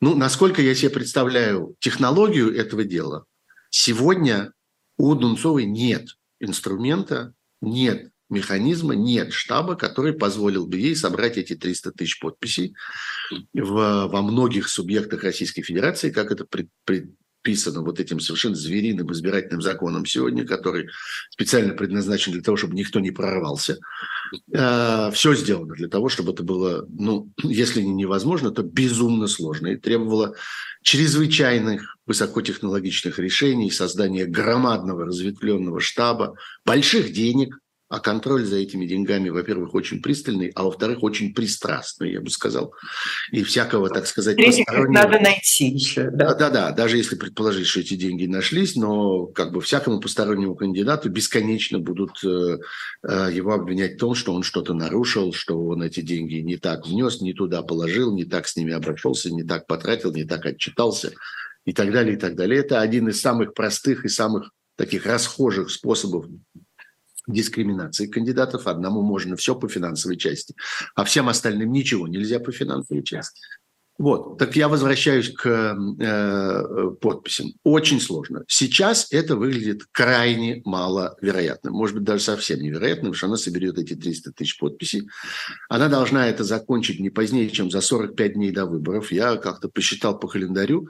Ну, 0.00 0.16
насколько 0.16 0.62
я 0.62 0.74
себе 0.74 0.90
представляю 0.90 1.76
технологию 1.80 2.54
этого 2.54 2.84
дела, 2.84 3.26
сегодня 3.76 4.52
у 4.96 5.14
Дунцовой 5.14 5.66
нет 5.66 6.16
инструмента, 6.40 7.34
нет 7.60 8.10
механизма, 8.30 8.94
нет 8.94 9.32
штаба, 9.32 9.76
который 9.76 10.14
позволил 10.14 10.66
бы 10.66 10.78
ей 10.78 10.96
собрать 10.96 11.36
эти 11.36 11.54
300 11.54 11.92
тысяч 11.92 12.18
подписей 12.18 12.74
в, 13.52 14.06
во 14.08 14.22
многих 14.22 14.68
субъектах 14.68 15.22
Российской 15.22 15.62
Федерации, 15.62 16.10
как 16.10 16.32
это 16.32 16.44
пред, 16.44 16.68
предписано 16.84 17.82
вот 17.82 18.00
этим 18.00 18.18
совершенно 18.18 18.56
звериным 18.56 19.12
избирательным 19.12 19.60
законом 19.60 20.06
сегодня, 20.06 20.44
который 20.44 20.88
специально 21.30 21.74
предназначен 21.74 22.32
для 22.32 22.42
того, 22.42 22.56
чтобы 22.56 22.74
никто 22.74 22.98
не 22.98 23.12
прорвался. 23.12 23.78
Э, 24.52 25.10
все 25.12 25.34
сделано 25.34 25.74
для 25.74 25.88
того, 25.88 26.08
чтобы 26.08 26.32
это 26.32 26.42
было, 26.42 26.86
ну, 26.88 27.30
если 27.42 27.82
не 27.82 27.92
невозможно, 27.92 28.50
то 28.50 28.62
безумно 28.62 29.26
сложно. 29.26 29.68
И 29.68 29.76
требовало 29.76 30.34
чрезвычайных 30.82 31.96
высокотехнологичных 32.06 33.18
решений, 33.18 33.70
создания 33.70 34.26
громадного 34.26 35.04
разветвленного 35.04 35.80
штаба, 35.80 36.36
больших 36.64 37.12
денег, 37.12 37.58
а 37.88 38.00
контроль 38.00 38.44
за 38.44 38.56
этими 38.56 38.84
деньгами, 38.84 39.28
во-первых, 39.28 39.74
очень 39.74 40.02
пристальный, 40.02 40.50
а 40.56 40.64
во-вторых, 40.64 41.04
очень 41.04 41.32
пристрастный, 41.32 42.12
я 42.12 42.20
бы 42.20 42.30
сказал. 42.30 42.74
И 43.30 43.44
всякого, 43.44 43.88
так 43.90 44.06
сказать, 44.06 44.36
постороннего... 44.36 44.90
надо 44.90 45.20
найти 45.20 45.68
еще. 45.68 46.10
Да? 46.10 46.34
да, 46.34 46.50
да, 46.50 46.72
даже 46.72 46.96
если 46.96 47.14
предположить, 47.14 47.68
что 47.68 47.80
эти 47.80 47.94
деньги 47.94 48.26
нашлись, 48.26 48.74
но 48.74 49.26
как 49.26 49.52
бы 49.52 49.60
всякому 49.60 50.00
постороннему 50.00 50.56
кандидату 50.56 51.10
бесконечно 51.10 51.78
будут 51.78 52.22
э, 52.24 52.58
э, 53.04 53.30
его 53.32 53.52
обвинять 53.52 53.94
в 53.94 53.98
том, 53.98 54.16
что 54.16 54.34
он 54.34 54.42
что-то 54.42 54.74
нарушил, 54.74 55.32
что 55.32 55.56
он 55.56 55.82
эти 55.82 56.00
деньги 56.00 56.36
не 56.36 56.56
так 56.56 56.86
внес, 56.88 57.20
не 57.20 57.34
туда 57.34 57.62
положил, 57.62 58.12
не 58.12 58.24
так 58.24 58.48
с 58.48 58.56
ними 58.56 58.72
обращался, 58.72 59.30
не 59.30 59.44
так 59.44 59.68
потратил, 59.68 60.12
не 60.12 60.24
так 60.24 60.44
отчитался 60.44 61.12
и 61.64 61.72
так 61.72 61.92
далее, 61.92 62.16
и 62.16 62.18
так 62.18 62.34
далее. 62.34 62.60
Это 62.60 62.80
один 62.80 63.08
из 63.08 63.20
самых 63.20 63.54
простых 63.54 64.04
и 64.04 64.08
самых 64.08 64.50
таких 64.76 65.06
расхожих 65.06 65.70
способов 65.70 66.26
дискриминации 67.26 68.06
кандидатов. 68.06 68.66
Одному 68.66 69.02
можно 69.02 69.36
все 69.36 69.54
по 69.54 69.68
финансовой 69.68 70.16
части, 70.16 70.54
а 70.94 71.04
всем 71.04 71.28
остальным 71.28 71.72
ничего 71.72 72.08
нельзя 72.08 72.40
по 72.40 72.52
финансовой 72.52 73.02
части. 73.02 73.40
Вот, 73.98 74.36
так 74.36 74.54
я 74.56 74.68
возвращаюсь 74.68 75.30
к 75.32 75.46
э, 75.48 76.90
подписям. 77.00 77.52
Очень 77.64 77.98
сложно. 77.98 78.44
Сейчас 78.46 79.06
это 79.10 79.36
выглядит 79.36 79.84
крайне 79.90 80.60
маловероятным. 80.66 81.72
Может 81.72 81.96
быть, 81.96 82.04
даже 82.04 82.22
совсем 82.22 82.60
невероятным, 82.60 83.14
что 83.14 83.26
она 83.26 83.38
соберет 83.38 83.78
эти 83.78 83.94
300 83.94 84.32
тысяч 84.32 84.58
подписей. 84.58 85.08
Она 85.70 85.88
должна 85.88 86.28
это 86.28 86.44
закончить 86.44 87.00
не 87.00 87.08
позднее, 87.08 87.48
чем 87.48 87.70
за 87.70 87.80
45 87.80 88.34
дней 88.34 88.50
до 88.50 88.66
выборов. 88.66 89.12
Я 89.12 89.36
как-то 89.36 89.70
посчитал 89.70 90.18
по 90.18 90.28
календарю. 90.28 90.88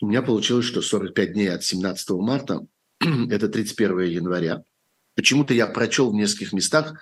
У 0.00 0.06
меня 0.06 0.22
получилось, 0.22 0.64
что 0.64 0.80
45 0.80 1.32
дней 1.34 1.48
от 1.48 1.62
17 1.62 2.10
марта– 2.12 2.60
это 3.30 3.48
31 3.48 4.00
января. 4.00 4.62
Почему-то 5.16 5.54
я 5.54 5.66
прочел 5.66 6.10
в 6.10 6.14
нескольких 6.14 6.52
местах 6.52 6.94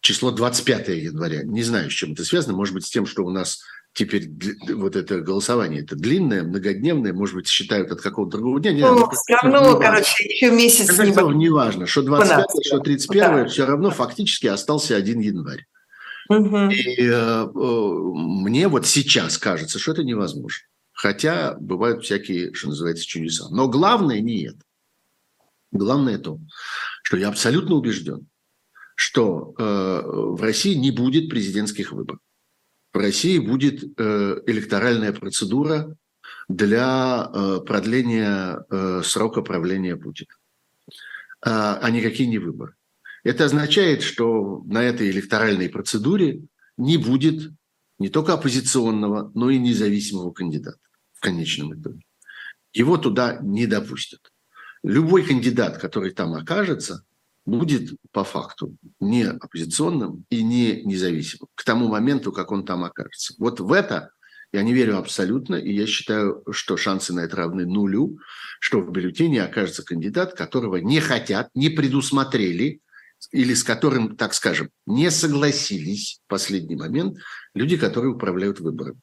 число 0.00 0.30
25 0.30 0.88
января. 0.88 1.42
Не 1.42 1.62
знаю, 1.62 1.90
с 1.90 1.94
чем 1.94 2.12
это 2.12 2.24
связано. 2.24 2.54
Может 2.54 2.74
быть, 2.74 2.86
с 2.86 2.90
тем, 2.90 3.06
что 3.06 3.24
у 3.24 3.30
нас 3.30 3.62
теперь 3.94 4.28
вот 4.74 4.96
это 4.96 5.20
голосование 5.20 5.82
это 5.82 5.96
длинное, 5.96 6.42
многодневное, 6.42 7.14
может 7.14 7.36
быть, 7.36 7.48
считают 7.48 7.90
от 7.90 8.02
какого-то 8.02 8.36
другого 8.36 8.60
дня. 8.60 8.72
Не, 8.72 8.82
ну, 8.82 9.08
все 9.10 9.36
равно, 9.36 9.78
короче, 9.78 10.24
еще 10.24 10.50
месяц. 10.50 10.90
Не, 10.98 11.34
не 11.36 11.48
важно, 11.48 11.86
что 11.86 12.02
25 12.02 12.44
что 12.66 12.78
31 12.80 13.22
да. 13.22 13.46
все 13.46 13.64
равно 13.64 13.90
фактически 13.90 14.46
остался 14.46 14.96
один 14.96 15.20
январь. 15.20 15.66
Угу. 16.28 16.70
И 16.70 17.00
э, 17.00 17.12
э, 17.12 17.46
мне 17.54 18.68
вот 18.68 18.86
сейчас 18.86 19.38
кажется, 19.38 19.78
что 19.78 19.92
это 19.92 20.04
невозможно. 20.04 20.66
Хотя 20.92 21.54
бывают 21.60 22.04
всякие, 22.04 22.52
что 22.54 22.68
называется, 22.68 23.06
чудеса. 23.06 23.48
Но 23.50 23.68
главное 23.68 24.20
не 24.20 24.48
это. 24.48 24.58
Главное 25.70 26.18
то, 26.18 26.38
что 27.04 27.18
я 27.18 27.28
абсолютно 27.28 27.74
убежден, 27.74 28.26
что 28.96 29.54
э, 29.58 29.62
в 30.04 30.40
России 30.40 30.74
не 30.74 30.90
будет 30.90 31.28
президентских 31.28 31.92
выборов. 31.92 32.20
В 32.94 32.96
России 32.96 33.38
будет 33.38 33.84
э, 33.84 34.42
электоральная 34.46 35.12
процедура 35.12 35.96
для 36.48 37.30
э, 37.32 37.60
продления 37.66 38.64
срока 39.02 39.42
правления 39.42 39.96
Путина, 39.96 40.34
а, 41.42 41.78
а 41.82 41.90
никакие 41.90 42.28
не 42.28 42.38
выборы. 42.38 42.74
Это 43.22 43.44
означает, 43.44 44.02
что 44.02 44.62
на 44.64 44.82
этой 44.82 45.10
электоральной 45.10 45.68
процедуре 45.68 46.42
не 46.78 46.96
будет 46.96 47.52
не 47.98 48.08
только 48.08 48.32
оппозиционного, 48.32 49.30
но 49.34 49.50
и 49.50 49.58
независимого 49.58 50.32
кандидата 50.32 50.78
в 51.12 51.20
конечном 51.20 51.78
итоге. 51.78 52.02
Его 52.72 52.96
туда 52.96 53.38
не 53.42 53.66
допустят 53.66 54.32
любой 54.84 55.24
кандидат, 55.24 55.78
который 55.78 56.12
там 56.12 56.34
окажется, 56.34 57.04
будет 57.46 57.98
по 58.12 58.22
факту 58.22 58.76
не 59.00 59.24
оппозиционным 59.24 60.24
и 60.30 60.42
не 60.42 60.82
независимым 60.82 61.48
к 61.54 61.64
тому 61.64 61.88
моменту, 61.88 62.32
как 62.32 62.52
он 62.52 62.64
там 62.64 62.84
окажется. 62.84 63.34
Вот 63.38 63.60
в 63.60 63.72
это 63.72 64.10
я 64.52 64.62
не 64.62 64.72
верю 64.72 64.98
абсолютно, 64.98 65.56
и 65.56 65.72
я 65.74 65.86
считаю, 65.86 66.44
что 66.52 66.76
шансы 66.76 67.12
на 67.12 67.20
это 67.20 67.36
равны 67.36 67.66
нулю, 67.66 68.18
что 68.60 68.80
в 68.80 68.90
бюллетене 68.92 69.42
окажется 69.42 69.82
кандидат, 69.82 70.34
которого 70.34 70.76
не 70.76 71.00
хотят, 71.00 71.48
не 71.54 71.70
предусмотрели, 71.70 72.80
или 73.32 73.54
с 73.54 73.64
которым, 73.64 74.16
так 74.16 74.34
скажем, 74.34 74.70
не 74.86 75.10
согласились 75.10 76.20
в 76.24 76.28
последний 76.28 76.76
момент 76.76 77.18
люди, 77.54 77.76
которые 77.76 78.12
управляют 78.12 78.60
выборами. 78.60 79.00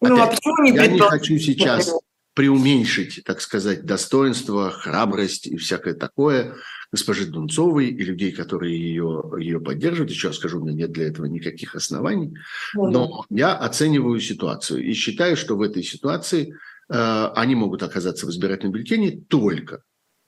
Ну, 0.00 0.16
а 0.16 0.24
Опять, 0.24 0.28
а 0.28 0.36
почему 0.36 0.64
не 0.64 0.74
я 0.74 0.86
не 0.86 0.98
хочу 1.00 1.38
сейчас 1.38 1.92
преуменьшить, 2.34 3.22
так 3.24 3.40
сказать, 3.40 3.84
достоинство, 3.84 4.70
храбрость 4.70 5.46
и 5.46 5.56
всякое 5.56 5.94
такое 5.94 6.56
госпожи 6.92 7.26
Дунцовой 7.26 7.88
и 7.88 8.04
людей, 8.04 8.32
которые 8.32 8.78
ее, 8.78 9.22
ее 9.38 9.60
поддерживают. 9.60 10.10
Еще 10.10 10.28
раз 10.28 10.36
скажу, 10.36 10.60
у 10.60 10.64
меня 10.64 10.74
нет 10.74 10.92
для 10.92 11.08
этого 11.08 11.24
никаких 11.26 11.74
оснований. 11.74 12.34
Но 12.74 13.24
я 13.30 13.54
оцениваю 13.54 14.20
ситуацию 14.20 14.84
и 14.84 14.92
считаю, 14.92 15.36
что 15.36 15.56
в 15.56 15.62
этой 15.62 15.82
ситуации 15.82 16.54
э, 16.90 17.28
они 17.34 17.54
могут 17.54 17.82
оказаться 17.82 18.26
в 18.26 18.30
избирательном 18.30 18.72
бюллетене 18.72 19.22
только 19.28 19.82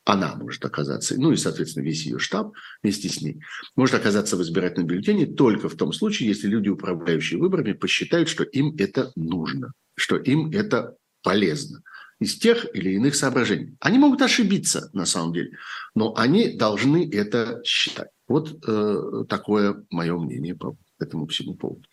она 0.07 0.35
может 0.35 0.63
оказаться, 0.67 1.19
ну 1.19 1.33
и, 1.33 1.37
соответственно, 1.37 1.85
весь 1.85 2.05
ее 2.05 2.19
штаб 2.19 2.53
вместе 2.83 3.09
с 3.09 3.23
ней, 3.23 3.41
может 3.75 3.95
оказаться 3.95 4.37
в 4.37 4.43
избирательном 4.43 4.87
бюллетене 4.87 5.25
только 5.25 5.71
в 5.71 5.77
том 5.77 5.95
случае, 5.95 6.29
если 6.29 6.47
люди, 6.47 6.69
управляющие 6.69 7.41
выборами, 7.41 7.73
посчитают, 7.73 8.29
что 8.29 8.45
им 8.45 8.75
это 8.79 9.13
нужно, 9.17 9.73
что 9.97 10.17
им 10.17 10.51
это 10.51 10.97
полезно 11.23 11.83
из 12.25 12.39
тех 12.39 12.67
или 12.75 12.91
иных 12.91 13.15
соображений. 13.15 13.77
Они 13.81 13.99
могут 13.99 14.23
ошибиться, 14.23 14.91
на 14.93 15.07
самом 15.07 15.33
деле, 15.33 15.51
но 15.95 16.15
они 16.17 16.57
должны 16.57 17.09
это 17.13 17.63
считать. 17.65 18.09
Вот 18.29 18.59
э, 18.67 19.25
такое 19.29 19.85
мое 19.91 20.19
мнение 20.19 20.55
по 20.55 20.77
этому 20.99 21.27
всему 21.27 21.55
поводу. 21.55 21.87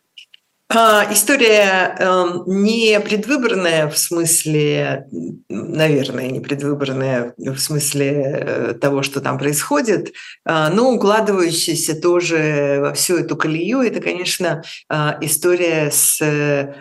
А, 0.73 1.05
история 1.11 1.97
э, 1.99 2.25
не 2.45 2.97
предвыборная 3.01 3.89
в 3.89 3.97
смысле, 3.97 5.05
наверное, 5.49 6.31
не 6.31 6.39
предвыборная 6.39 7.33
в 7.37 7.57
смысле 7.57 8.09
э, 8.09 8.73
того, 8.79 9.03
что 9.03 9.19
там 9.19 9.37
происходит, 9.37 10.13
э, 10.45 10.67
но 10.71 10.93
укладывающаяся 10.93 11.99
тоже 11.99 12.77
во 12.79 12.93
всю 12.93 13.17
эту 13.17 13.35
колею. 13.35 13.81
Это, 13.81 13.99
конечно, 13.99 14.63
э, 14.89 15.11
история 15.19 15.91
с 15.91 16.21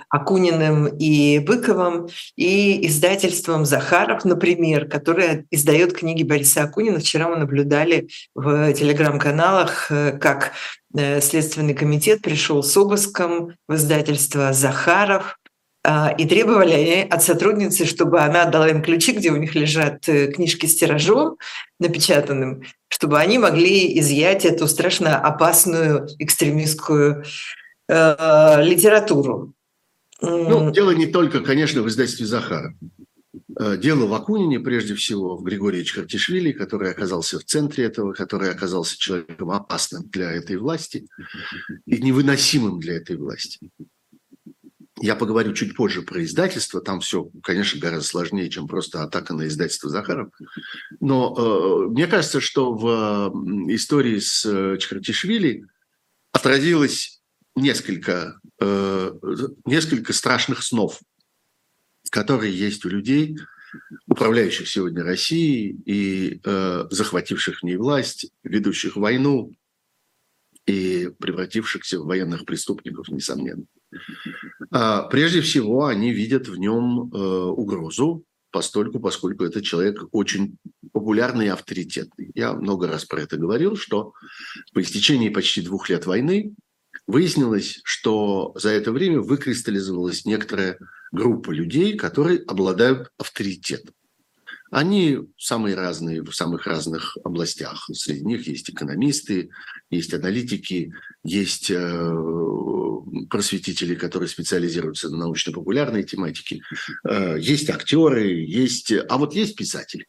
Акуниным 0.08 0.86
и 0.86 1.40
Быковым 1.40 2.08
и 2.36 2.86
издательством 2.86 3.64
Захаров, 3.64 4.24
например, 4.24 4.88
которое 4.88 5.46
издает 5.50 5.94
книги 5.94 6.22
Бориса 6.22 6.62
Акунина. 6.62 7.00
Вчера 7.00 7.28
мы 7.28 7.38
наблюдали 7.38 8.08
в 8.36 8.72
телеграм-каналах, 8.72 9.90
как 10.20 10.52
Э, 10.52 10.79
Следственный 10.92 11.74
комитет 11.74 12.20
пришел 12.20 12.62
с 12.62 12.76
обыском 12.76 13.54
в 13.68 13.74
издательство 13.74 14.52
«Захаров», 14.52 15.38
а, 15.82 16.14
и 16.16 16.26
требовали 16.26 16.72
они 16.72 17.08
от 17.08 17.22
сотрудницы, 17.22 17.86
чтобы 17.86 18.20
она 18.20 18.44
дала 18.44 18.68
им 18.68 18.82
ключи, 18.82 19.12
где 19.12 19.30
у 19.30 19.36
них 19.36 19.54
лежат 19.54 20.06
э, 20.10 20.26
книжки 20.26 20.66
с 20.66 20.76
тиражом 20.76 21.38
напечатанным, 21.78 22.64
чтобы 22.88 23.18
они 23.18 23.38
могли 23.38 23.98
изъять 23.98 24.44
эту 24.44 24.68
страшно 24.68 25.16
опасную 25.16 26.06
экстремистскую 26.18 27.24
э, 27.88 28.62
литературу. 28.62 29.54
Ну, 30.20 30.70
дело 30.70 30.90
не 30.90 31.06
только, 31.06 31.40
конечно, 31.40 31.80
в 31.80 31.88
издательстве 31.88 32.26
Захаров. 32.26 32.74
Э, 33.58 33.76
дело 33.76 34.06
в 34.06 34.14
Акунине, 34.14 34.60
прежде 34.60 34.94
всего, 34.94 35.36
в 35.36 35.42
Григории 35.42 35.82
Чхартишвили, 35.82 36.52
который 36.52 36.90
оказался 36.90 37.38
в 37.38 37.44
центре 37.44 37.84
этого, 37.84 38.12
который 38.12 38.50
оказался 38.50 38.98
человеком 38.98 39.50
опасным 39.50 40.08
для 40.08 40.32
этой 40.32 40.56
власти 40.56 41.06
и 41.86 42.00
невыносимым 42.02 42.80
для 42.80 42.94
этой 42.96 43.16
власти. 43.16 43.58
Я 45.02 45.16
поговорю 45.16 45.54
чуть 45.54 45.74
позже 45.74 46.02
про 46.02 46.22
издательство. 46.22 46.82
Там 46.82 47.00
все, 47.00 47.30
конечно, 47.42 47.80
гораздо 47.80 48.06
сложнее, 48.06 48.50
чем 48.50 48.68
просто 48.68 49.02
атака 49.02 49.32
на 49.32 49.46
издательство 49.46 49.88
Захаров. 49.88 50.28
Но 51.00 51.34
э, 51.36 51.90
мне 51.90 52.06
кажется, 52.06 52.40
что 52.40 52.74
в 52.74 53.32
истории 53.72 54.18
с 54.18 54.44
э, 54.44 54.76
Чхартишвили 54.78 55.64
отразилось 56.32 57.22
несколько, 57.56 58.40
э, 58.60 59.12
несколько 59.64 60.12
страшных 60.12 60.62
снов 60.62 61.00
которые 62.10 62.56
есть 62.56 62.84
у 62.84 62.88
людей, 62.88 63.38
управляющих 64.06 64.68
сегодня 64.68 65.04
Россией 65.04 65.76
и 65.86 66.40
э, 66.44 66.86
захвативших 66.90 67.60
в 67.60 67.62
ней 67.62 67.76
власть, 67.76 68.30
ведущих 68.42 68.96
войну 68.96 69.52
и 70.66 71.10
превратившихся 71.18 72.00
в 72.00 72.06
военных 72.06 72.44
преступников, 72.44 73.08
несомненно. 73.08 73.64
А, 74.70 75.02
прежде 75.04 75.40
всего, 75.40 75.86
они 75.86 76.12
видят 76.12 76.48
в 76.48 76.56
нем 76.56 77.10
э, 77.12 77.16
угрозу, 77.16 78.24
постольку, 78.50 79.00
поскольку 79.00 79.44
это 79.44 79.62
человек 79.62 80.04
очень 80.12 80.56
популярный 80.92 81.46
и 81.46 81.50
авторитетный. 81.50 82.30
Я 82.34 82.52
много 82.52 82.88
раз 82.88 83.04
про 83.04 83.22
это 83.22 83.36
говорил, 83.36 83.76
что 83.76 84.12
по 84.72 84.82
истечении 84.82 85.28
почти 85.28 85.62
двух 85.62 85.88
лет 85.88 86.06
войны 86.06 86.54
выяснилось, 87.10 87.80
что 87.84 88.52
за 88.56 88.70
это 88.70 88.92
время 88.92 89.20
выкристаллизовалась 89.20 90.24
некоторая 90.24 90.78
группа 91.12 91.50
людей, 91.50 91.96
которые 91.96 92.40
обладают 92.40 93.10
авторитетом. 93.18 93.94
Они 94.70 95.18
самые 95.36 95.74
разные 95.74 96.22
в 96.22 96.32
самых 96.32 96.66
разных 96.66 97.16
областях. 97.24 97.88
Среди 97.92 98.24
них 98.24 98.46
есть 98.46 98.70
экономисты, 98.70 99.50
есть 99.90 100.14
аналитики, 100.14 100.92
есть 101.24 101.72
э, 101.72 102.16
просветители, 103.28 103.96
которые 103.96 104.28
специализируются 104.28 105.08
на 105.10 105.16
научно-популярной 105.18 106.04
тематике, 106.04 106.62
э, 107.08 107.38
есть 107.40 107.68
актеры, 107.68 108.28
есть... 108.28 108.92
А 108.92 109.18
вот 109.18 109.34
есть 109.34 109.56
писатели. 109.56 110.06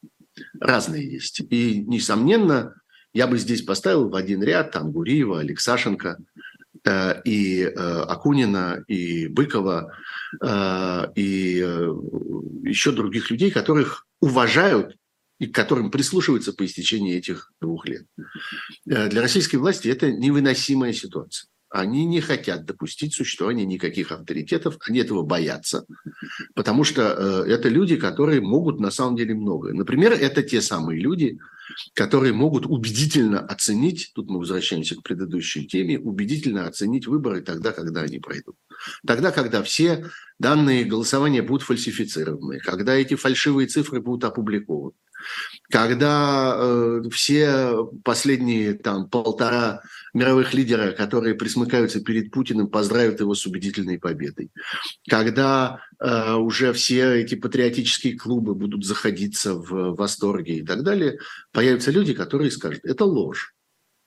Разные 0.59 1.11
есть. 1.11 1.41
И, 1.49 1.83
несомненно, 1.87 2.75
я 3.13 3.25
бы 3.25 3.39
здесь 3.39 3.63
поставил 3.63 4.09
в 4.09 4.15
один 4.15 4.43
ряд 4.43 4.71
там 4.71 4.91
Гуриева, 4.91 5.39
Алексашенко, 5.39 6.17
и 6.85 7.63
Акунина, 7.63 8.83
и 8.87 9.27
Быкова, 9.27 9.95
и 11.15 11.65
еще 12.63 12.91
других 12.91 13.29
людей, 13.29 13.51
которых 13.51 14.07
уважают 14.19 14.95
и 15.41 15.47
к 15.47 15.55
которым 15.55 15.89
прислушиваются 15.89 16.53
по 16.53 16.63
истечении 16.63 17.15
этих 17.17 17.51
двух 17.59 17.87
лет. 17.87 18.05
Э, 18.87 19.09
для 19.09 19.21
российской 19.21 19.55
власти 19.55 19.87
это 19.87 20.11
невыносимая 20.11 20.93
ситуация. 20.93 21.49
Они 21.71 22.05
не 22.05 22.19
хотят 22.19 22.65
допустить 22.65 23.13
существования 23.13 23.65
никаких 23.65 24.11
авторитетов, 24.11 24.77
они 24.87 24.99
этого 24.99 25.23
боятся, 25.23 25.85
потому 26.53 26.83
что 26.83 27.45
э, 27.47 27.49
это 27.49 27.69
люди, 27.69 27.95
которые 27.95 28.41
могут 28.41 28.81
на 28.81 28.91
самом 28.91 29.15
деле 29.15 29.33
многое. 29.35 29.73
Например, 29.73 30.11
это 30.11 30.43
те 30.43 30.61
самые 30.61 30.99
люди, 30.99 31.39
которые 31.93 32.33
могут 32.33 32.65
убедительно 32.65 33.39
оценить, 33.39 34.11
тут 34.13 34.29
мы 34.29 34.39
возвращаемся 34.39 34.97
к 34.97 35.03
предыдущей 35.03 35.65
теме, 35.65 35.97
убедительно 35.97 36.67
оценить 36.67 37.07
выборы 37.07 37.41
тогда, 37.41 37.71
когда 37.71 38.01
они 38.01 38.19
пройдут. 38.19 38.57
Тогда, 39.07 39.31
когда 39.31 39.63
все 39.63 40.09
данные 40.41 40.83
голосования 40.83 41.41
будут 41.41 41.61
фальсифицированы, 41.61 42.59
когда 42.59 42.95
эти 42.95 43.15
фальшивые 43.15 43.67
цифры 43.67 44.01
будут 44.01 44.23
опубликованы, 44.23 44.93
когда 45.69 46.55
э, 46.57 47.01
все 47.11 47.89
последние 48.03 48.73
там 48.73 49.07
полтора 49.07 49.81
мировых 50.13 50.53
лидера, 50.53 50.91
которые 50.91 51.35
присмыкаются 51.35 52.01
перед 52.01 52.31
Путиным, 52.31 52.67
поздравят 52.67 53.19
его 53.19 53.35
с 53.35 53.45
убедительной 53.45 53.99
победой, 53.99 54.49
когда 55.07 55.79
э, 55.99 56.33
уже 56.33 56.73
все 56.73 57.21
эти 57.21 57.35
патриотические 57.35 58.17
клубы 58.17 58.55
будут 58.55 58.83
заходиться 58.83 59.53
в 59.53 59.95
восторге 59.95 60.57
и 60.57 60.65
так 60.65 60.83
далее, 60.83 61.19
появятся 61.51 61.91
люди, 61.91 62.13
которые 62.13 62.51
скажут, 62.51 62.83
это 62.83 63.05
ложь. 63.05 63.53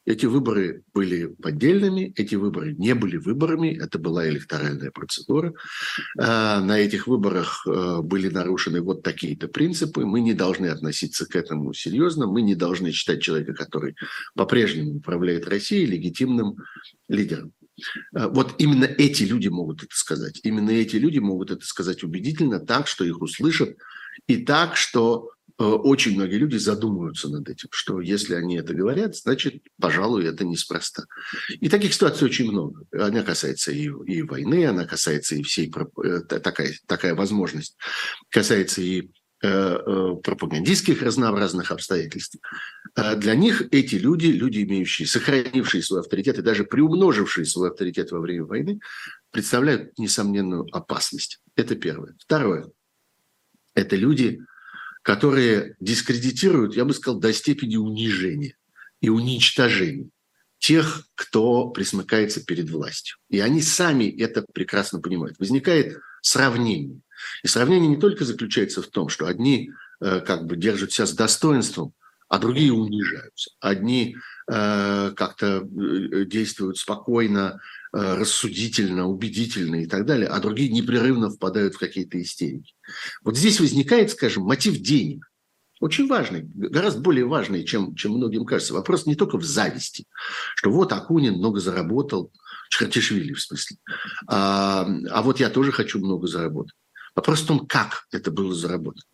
Эти 0.06 0.26
выборы 0.26 0.82
были 0.92 1.26
поддельными, 1.26 2.12
эти 2.16 2.34
выборы 2.34 2.74
не 2.74 2.94
были 2.94 3.16
выборами, 3.16 3.78
это 3.82 3.98
была 3.98 4.28
электоральная 4.28 4.90
процедура. 4.90 5.54
А, 6.18 6.60
на 6.60 6.78
этих 6.78 7.06
выборах 7.06 7.66
э, 7.66 8.00
были 8.02 8.28
нарушены 8.28 8.82
вот 8.82 9.02
такие-то 9.02 9.48
принципы. 9.48 10.04
Мы 10.04 10.20
не 10.20 10.34
должны 10.34 10.66
относиться 10.66 11.26
к 11.26 11.34
этому 11.34 11.72
серьезно, 11.72 12.26
мы 12.26 12.42
не 12.42 12.54
должны 12.54 12.92
считать 12.92 13.22
человека, 13.22 13.54
который 13.54 13.96
по-прежнему 14.34 14.96
управляет 14.96 15.48
Россией, 15.48 15.86
легитимным 15.86 16.56
лидером. 17.08 17.52
А, 18.14 18.28
вот 18.28 18.54
именно 18.58 18.84
эти 18.84 19.22
люди 19.22 19.48
могут 19.48 19.82
это 19.82 19.94
сказать. 19.94 20.40
Именно 20.42 20.70
эти 20.70 20.96
люди 20.96 21.18
могут 21.18 21.50
это 21.50 21.64
сказать 21.64 22.04
убедительно, 22.04 22.60
так, 22.60 22.88
что 22.88 23.04
их 23.04 23.22
услышат, 23.22 23.76
и 24.26 24.36
так, 24.44 24.76
что 24.76 25.30
очень 25.56 26.14
многие 26.14 26.36
люди 26.36 26.56
задумываются 26.56 27.28
над 27.28 27.48
этим, 27.48 27.68
что 27.70 28.00
если 28.00 28.34
они 28.34 28.56
это 28.56 28.74
говорят, 28.74 29.16
значит, 29.16 29.62
пожалуй, 29.80 30.26
это 30.26 30.44
неспроста. 30.44 31.04
И 31.48 31.68
таких 31.68 31.94
ситуаций 31.94 32.26
очень 32.26 32.50
много. 32.50 32.84
Она 32.92 33.22
касается 33.22 33.70
и, 33.70 33.84
и 34.06 34.22
войны, 34.22 34.66
она 34.66 34.84
касается 34.84 35.36
и 35.36 35.42
всей 35.44 35.72
э, 36.02 36.20
такая, 36.22 36.74
такая 36.86 37.14
возможность, 37.14 37.76
касается 38.30 38.82
и 38.82 39.10
э, 39.42 39.76
пропагандистских 40.24 41.02
разнообразных 41.02 41.70
обстоятельств. 41.70 42.36
Для 42.96 43.34
них 43.36 43.62
эти 43.70 43.94
люди, 43.94 44.26
люди, 44.26 44.62
имеющие, 44.62 45.06
сохранившие 45.06 45.82
свой 45.82 46.00
авторитет 46.00 46.38
и 46.38 46.42
даже 46.42 46.64
приумножившие 46.64 47.44
свой 47.44 47.70
авторитет 47.70 48.10
во 48.10 48.20
время 48.20 48.44
войны, 48.44 48.80
представляют 49.30 49.96
несомненную 49.98 50.66
опасность. 50.72 51.40
Это 51.54 51.76
первое. 51.76 52.14
Второе. 52.18 52.70
Это 53.74 53.96
люди, 53.96 54.40
которые 55.04 55.76
дискредитируют, 55.80 56.74
я 56.74 56.86
бы 56.86 56.94
сказал, 56.94 57.20
до 57.20 57.32
степени 57.34 57.76
унижения 57.76 58.56
и 59.02 59.10
уничтожения 59.10 60.08
тех, 60.58 61.06
кто 61.14 61.68
присмыкается 61.68 62.42
перед 62.42 62.70
властью. 62.70 63.18
И 63.28 63.38
они 63.38 63.60
сами 63.60 64.04
это 64.04 64.46
прекрасно 64.54 65.00
понимают. 65.00 65.38
Возникает 65.38 65.98
сравнение. 66.22 67.02
И 67.42 67.48
сравнение 67.48 67.90
не 67.90 67.98
только 67.98 68.24
заключается 68.24 68.80
в 68.80 68.86
том, 68.86 69.10
что 69.10 69.26
одни 69.26 69.70
э, 70.00 70.20
как 70.20 70.46
бы 70.46 70.56
держат 70.56 70.92
себя 70.92 71.04
с 71.04 71.12
достоинством, 71.12 71.92
а 72.28 72.38
другие 72.38 72.72
унижаются. 72.72 73.50
Одни 73.60 74.16
как-то 74.46 75.66
э, 75.66 76.24
действуют 76.26 76.78
спокойно, 76.78 77.60
Э, 77.96 78.16
рассудительно, 78.16 79.06
убедительно 79.06 79.76
и 79.76 79.86
так 79.86 80.04
далее, 80.04 80.26
а 80.26 80.40
другие 80.40 80.68
непрерывно 80.68 81.30
впадают 81.30 81.76
в 81.76 81.78
какие-то 81.78 82.20
истерики. 82.20 82.74
Вот 83.22 83.36
здесь 83.36 83.60
возникает, 83.60 84.10
скажем, 84.10 84.42
мотив 84.42 84.78
денег. 84.78 85.30
Очень 85.78 86.08
важный, 86.08 86.42
гораздо 86.42 87.02
более 87.02 87.24
важный, 87.24 87.62
чем, 87.62 87.94
чем 87.94 88.14
многим 88.14 88.46
кажется. 88.46 88.74
Вопрос 88.74 89.06
не 89.06 89.14
только 89.14 89.38
в 89.38 89.44
зависти, 89.44 90.06
что 90.56 90.72
вот 90.72 90.92
Акунин 90.92 91.34
много 91.34 91.60
заработал, 91.60 92.32
Чхартишвили 92.68 93.32
в 93.32 93.40
смысле, 93.40 93.76
а, 94.26 94.88
а 95.10 95.22
вот 95.22 95.38
я 95.38 95.48
тоже 95.48 95.70
хочу 95.70 96.00
много 96.00 96.26
заработать. 96.26 96.74
Вопрос 97.14 97.42
в 97.42 97.46
том, 97.46 97.64
как 97.64 98.06
это 98.10 98.32
было 98.32 98.52
заработано. 98.52 99.04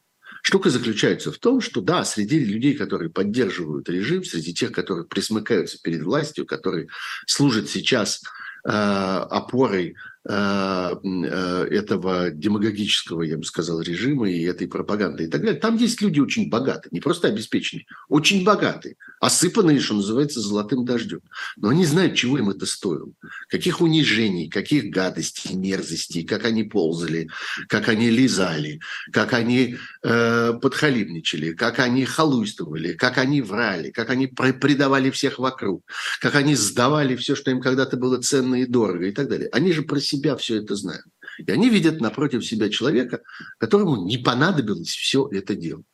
Штука 0.43 0.71
заключается 0.71 1.33
в 1.33 1.39
том, 1.39 1.61
что 1.61 1.81
да, 1.81 2.05
среди 2.05 2.39
людей, 2.39 2.75
которые 2.75 3.11
поддерживают 3.11 3.89
режим, 3.89 4.25
среди 4.25 4.55
тех, 4.55 4.73
которые 4.73 5.05
присмыкаются 5.05 5.79
перед 5.83 6.03
властью, 6.03 6.47
которые 6.47 6.89
служат 7.27 7.69
сейчас 7.69 8.23
Э, 8.63 9.27
опорой 9.31 9.97
этого 10.23 12.31
демагогического, 12.31 13.23
я 13.23 13.39
бы 13.39 13.45
сказал, 13.45 13.81
режима 13.81 14.31
и 14.31 14.43
этой 14.43 14.69
пропаганды 14.69 15.25
и 15.25 15.27
так 15.29 15.41
далее. 15.41 15.59
Там 15.59 15.77
есть 15.77 16.03
люди 16.03 16.21
очень 16.21 16.51
богатые, 16.51 16.91
не 16.93 17.01
просто 17.01 17.29
обеспеченные, 17.29 17.87
очень 18.09 18.45
богатые, 18.45 18.97
осыпанные, 19.19 19.81
что 19.81 19.95
называется, 19.95 20.41
золотым 20.41 20.85
дождем. 20.85 21.21
Но 21.57 21.71
они 21.71 21.87
знают, 21.87 22.17
чего 22.17 22.37
им 22.37 22.51
это 22.51 22.67
стоило. 22.67 23.11
Каких 23.49 23.81
унижений, 23.81 24.51
каких 24.51 24.91
гадостей, 24.91 25.55
мерзостей, 25.55 26.25
как 26.25 26.45
они 26.45 26.65
ползали, 26.65 27.31
как 27.69 27.89
они 27.89 28.11
лизали, 28.11 28.81
как 29.13 29.33
они 29.33 29.77
э, 30.03 30.53
подхалимничали, 30.61 31.55
как 31.55 31.79
они 31.79 32.05
халуйствовали, 32.05 32.93
как 32.93 33.17
они 33.17 33.41
врали, 33.41 33.91
как 33.91 34.11
они 34.11 34.27
предавали 34.27 35.11
всех 35.11 35.39
вокруг, 35.39 35.83
как 36.21 36.35
они 36.35 36.57
сдавали 36.57 37.17
все, 37.17 37.35
что 37.35 37.51
им 37.51 37.63
когда-то 37.63 37.97
было 37.97 38.21
ценно 38.21 38.57
и 38.57 38.67
дорого 38.67 39.07
и 39.07 39.13
так 39.13 39.29
далее. 39.29 39.49
Они 39.53 39.73
же 39.73 39.81
про 39.81 39.99
себя 40.11 40.37
все 40.37 40.63
это 40.63 40.75
знают. 40.75 41.07
И 41.39 41.51
они 41.51 41.71
видят 41.71 42.01
напротив 42.01 42.45
себя 42.45 42.69
человека, 42.69 43.23
которому 43.59 44.05
не 44.05 44.19
понадобилось 44.19 44.91
все 44.91 45.29
это 45.33 45.55
делать 45.55 45.87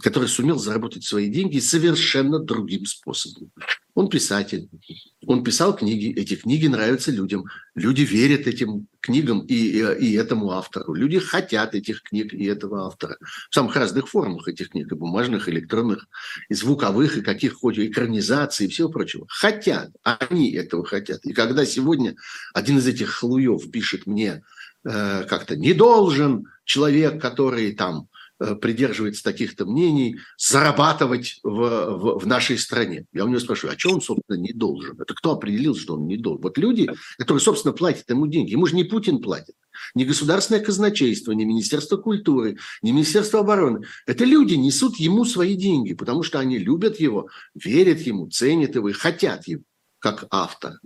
который 0.00 0.28
сумел 0.28 0.58
заработать 0.58 1.04
свои 1.04 1.28
деньги 1.28 1.58
совершенно 1.58 2.38
другим 2.38 2.86
способом. 2.86 3.50
Он 3.94 4.08
писатель, 4.08 4.70
он 5.26 5.44
писал 5.44 5.76
книги, 5.76 6.10
эти 6.18 6.34
книги 6.34 6.66
нравятся 6.66 7.10
людям, 7.10 7.44
люди 7.74 8.02
верят 8.02 8.46
этим 8.46 8.86
книгам 9.00 9.40
и, 9.40 9.54
и, 9.54 9.80
и 9.98 10.14
этому 10.14 10.50
автору, 10.52 10.94
люди 10.94 11.18
хотят 11.18 11.74
этих 11.74 12.02
книг 12.02 12.32
и 12.32 12.44
этого 12.44 12.86
автора 12.86 13.18
в 13.50 13.54
самых 13.54 13.76
разных 13.76 14.08
формах 14.08 14.48
этих 14.48 14.70
книг, 14.70 14.90
и 14.90 14.94
бумажных, 14.94 15.48
электронных, 15.48 16.06
и 16.48 16.54
звуковых, 16.54 17.18
и 17.18 17.22
каких 17.22 17.54
хоть 17.54 17.78
экранизаций 17.78 18.66
и 18.66 18.70
всего 18.70 18.88
прочего. 18.88 19.26
Хотят, 19.28 19.90
они 20.02 20.52
этого 20.52 20.86
хотят. 20.86 21.24
И 21.26 21.34
когда 21.34 21.66
сегодня 21.66 22.16
один 22.54 22.78
из 22.78 22.86
этих 22.86 23.10
хлуев 23.10 23.70
пишет 23.70 24.06
мне 24.06 24.42
э, 24.84 25.24
как-то 25.24 25.54
«не 25.54 25.74
должен 25.74 26.46
человек, 26.64 27.20
который 27.20 27.72
там 27.72 28.08
придерживается 28.60 29.22
таких-то 29.22 29.64
мнений, 29.66 30.18
зарабатывать 30.36 31.40
в, 31.42 31.48
в, 31.50 32.18
в 32.20 32.26
нашей 32.26 32.58
стране. 32.58 33.06
Я 33.12 33.24
у 33.24 33.28
него 33.28 33.40
спрашиваю, 33.40 33.74
а 33.74 33.78
что 33.78 33.90
он, 33.90 34.00
собственно, 34.00 34.36
не 34.36 34.52
должен? 34.52 35.00
Это 35.00 35.14
кто 35.14 35.32
определил, 35.32 35.76
что 35.76 35.94
он 35.94 36.06
не 36.06 36.16
должен? 36.16 36.42
Вот 36.42 36.58
люди, 36.58 36.88
которые, 37.18 37.40
собственно, 37.40 37.72
платят 37.72 38.08
ему 38.10 38.26
деньги. 38.26 38.52
Ему 38.52 38.66
же 38.66 38.74
не 38.74 38.84
Путин 38.84 39.20
платит, 39.20 39.54
не 39.94 40.04
государственное 40.04 40.62
казначейство, 40.62 41.32
не 41.32 41.44
Министерство 41.44 41.96
культуры, 41.96 42.58
не 42.82 42.92
Министерство 42.92 43.40
обороны. 43.40 43.86
Это 44.06 44.24
люди 44.24 44.54
несут 44.54 44.96
ему 44.96 45.24
свои 45.24 45.54
деньги, 45.54 45.94
потому 45.94 46.22
что 46.22 46.38
они 46.38 46.58
любят 46.58 47.00
его, 47.00 47.28
верят 47.54 48.00
ему, 48.00 48.28
ценят 48.28 48.74
его 48.74 48.88
и 48.88 48.92
хотят 48.92 49.46
его 49.46 49.62
как 49.98 50.26
автора. 50.30 50.80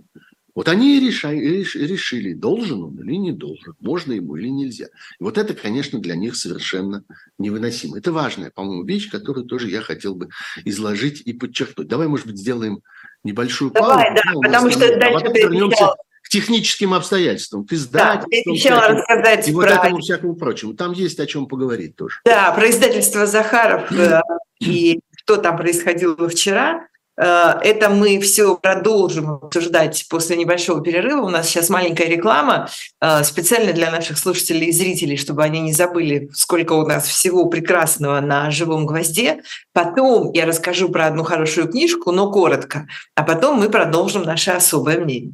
Вот 0.57 0.69
они 0.69 0.99
решали, 0.99 1.37
решили, 1.75 2.33
должен 2.33 2.81
он 2.81 2.99
или 2.99 3.15
не 3.15 3.31
должен, 3.31 3.75
можно 3.79 4.13
ему 4.13 4.37
или 4.37 4.47
нельзя. 4.47 4.85
И 5.19 5.23
вот 5.23 5.37
это, 5.37 5.53
конечно, 5.53 5.99
для 5.99 6.15
них 6.15 6.35
совершенно 6.35 7.03
невыносимо. 7.37 7.99
Это 7.99 8.11
важная, 8.11 8.49
по-моему, 8.49 8.83
вещь, 8.83 9.11
которую 9.11 9.45
тоже 9.45 9.69
я 9.69 9.81
хотел 9.81 10.15
бы 10.15 10.29
изложить 10.65 11.21
и 11.21 11.33
подчеркнуть. 11.33 11.87
Давай, 11.87 12.07
может 12.07 12.25
быть, 12.25 12.39
сделаем 12.39 12.79
небольшую 13.23 13.69
Давай, 13.69 14.07
паузу. 14.07 14.15
Да, 14.15 14.47
потому 14.47 14.71
что 14.71 14.87
а 14.87 14.99
дальше 14.99 15.31
ты 15.31 15.41
вернемся 15.41 15.89
к 16.23 16.29
техническим 16.29 16.95
обстоятельствам, 16.95 17.63
к 17.63 17.73
издательству. 17.73 18.31
Да, 18.31 18.51
обещала 18.51 18.87
рассказать 18.87 19.47
и 19.47 19.51
про... 19.51 19.57
вот 19.57 19.69
этому 19.69 19.99
всякому 19.99 20.35
прочему. 20.37 20.73
Там 20.73 20.93
есть 20.93 21.19
о 21.19 21.27
чем 21.27 21.45
поговорить 21.45 21.95
тоже. 21.95 22.15
Да, 22.25 22.51
про 22.53 22.67
издательство 22.67 23.27
Захаров 23.27 23.91
э, 23.91 24.21
и 24.59 25.01
что 25.17 25.37
там 25.37 25.55
происходило 25.55 26.27
вчера. 26.27 26.87
Э, 27.17 27.55
это 27.61 27.89
мы 27.89 28.19
все 28.19 28.55
продолжим 28.55 29.31
обсуждать 29.31 30.05
после 30.09 30.37
небольшого 30.37 30.81
перерыва. 30.81 31.21
У 31.21 31.29
нас 31.29 31.47
сейчас 31.47 31.69
маленькая 31.69 32.07
реклама 32.07 32.69
э, 33.01 33.23
специально 33.23 33.73
для 33.73 33.91
наших 33.91 34.17
слушателей 34.17 34.67
и 34.67 34.71
зрителей, 34.71 35.17
чтобы 35.17 35.43
они 35.43 35.59
не 35.59 35.73
забыли, 35.73 36.29
сколько 36.33 36.73
у 36.73 36.85
нас 36.85 37.07
всего 37.07 37.45
прекрасного 37.45 38.19
на 38.19 38.51
живом 38.51 38.85
гвозде. 38.85 39.41
Потом 39.73 40.31
я 40.33 40.45
расскажу 40.45 40.89
про 40.89 41.07
одну 41.07 41.23
хорошую 41.23 41.69
книжку, 41.69 42.11
но 42.11 42.31
коротко. 42.31 42.87
А 43.15 43.23
потом 43.23 43.59
мы 43.59 43.69
продолжим 43.69 44.23
наше 44.23 44.51
особое 44.51 44.99
мнение. 44.99 45.33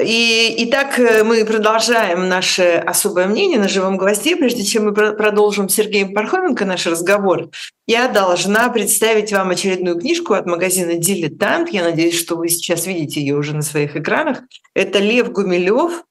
И, 0.00 0.54
итак, 0.58 0.96
э, 1.00 1.24
мы 1.24 1.44
продолжаем 1.44 2.28
наше 2.28 2.82
особое 2.86 3.26
мнение 3.26 3.58
на 3.58 3.68
живом 3.68 3.96
гвозде. 3.96 4.36
Прежде 4.36 4.62
чем 4.62 4.84
мы 4.84 4.92
продолжим 4.92 5.68
с 5.68 5.74
Сергеем 5.74 6.14
Пархоменко 6.14 6.64
наш 6.64 6.86
разговор, 6.86 7.50
я 7.86 8.06
должна 8.06 8.68
представить 8.68 9.32
вам 9.32 9.50
очередную 9.50 9.98
книжку 9.98 10.34
от 10.34 10.46
магазина 10.46 10.94
«Дилетант». 10.94 11.70
Я 11.70 11.82
надеюсь, 11.82 12.16
что 12.16 12.36
вы 12.36 12.48
сейчас 12.48 12.86
видите 12.86 13.20
ее 13.20 13.34
уже 13.36 13.56
на 13.56 13.62
своих 13.62 13.96
экранах. 13.96 14.42
Это 14.72 15.00
Лев 15.00 15.32
Гумилев 15.32 16.04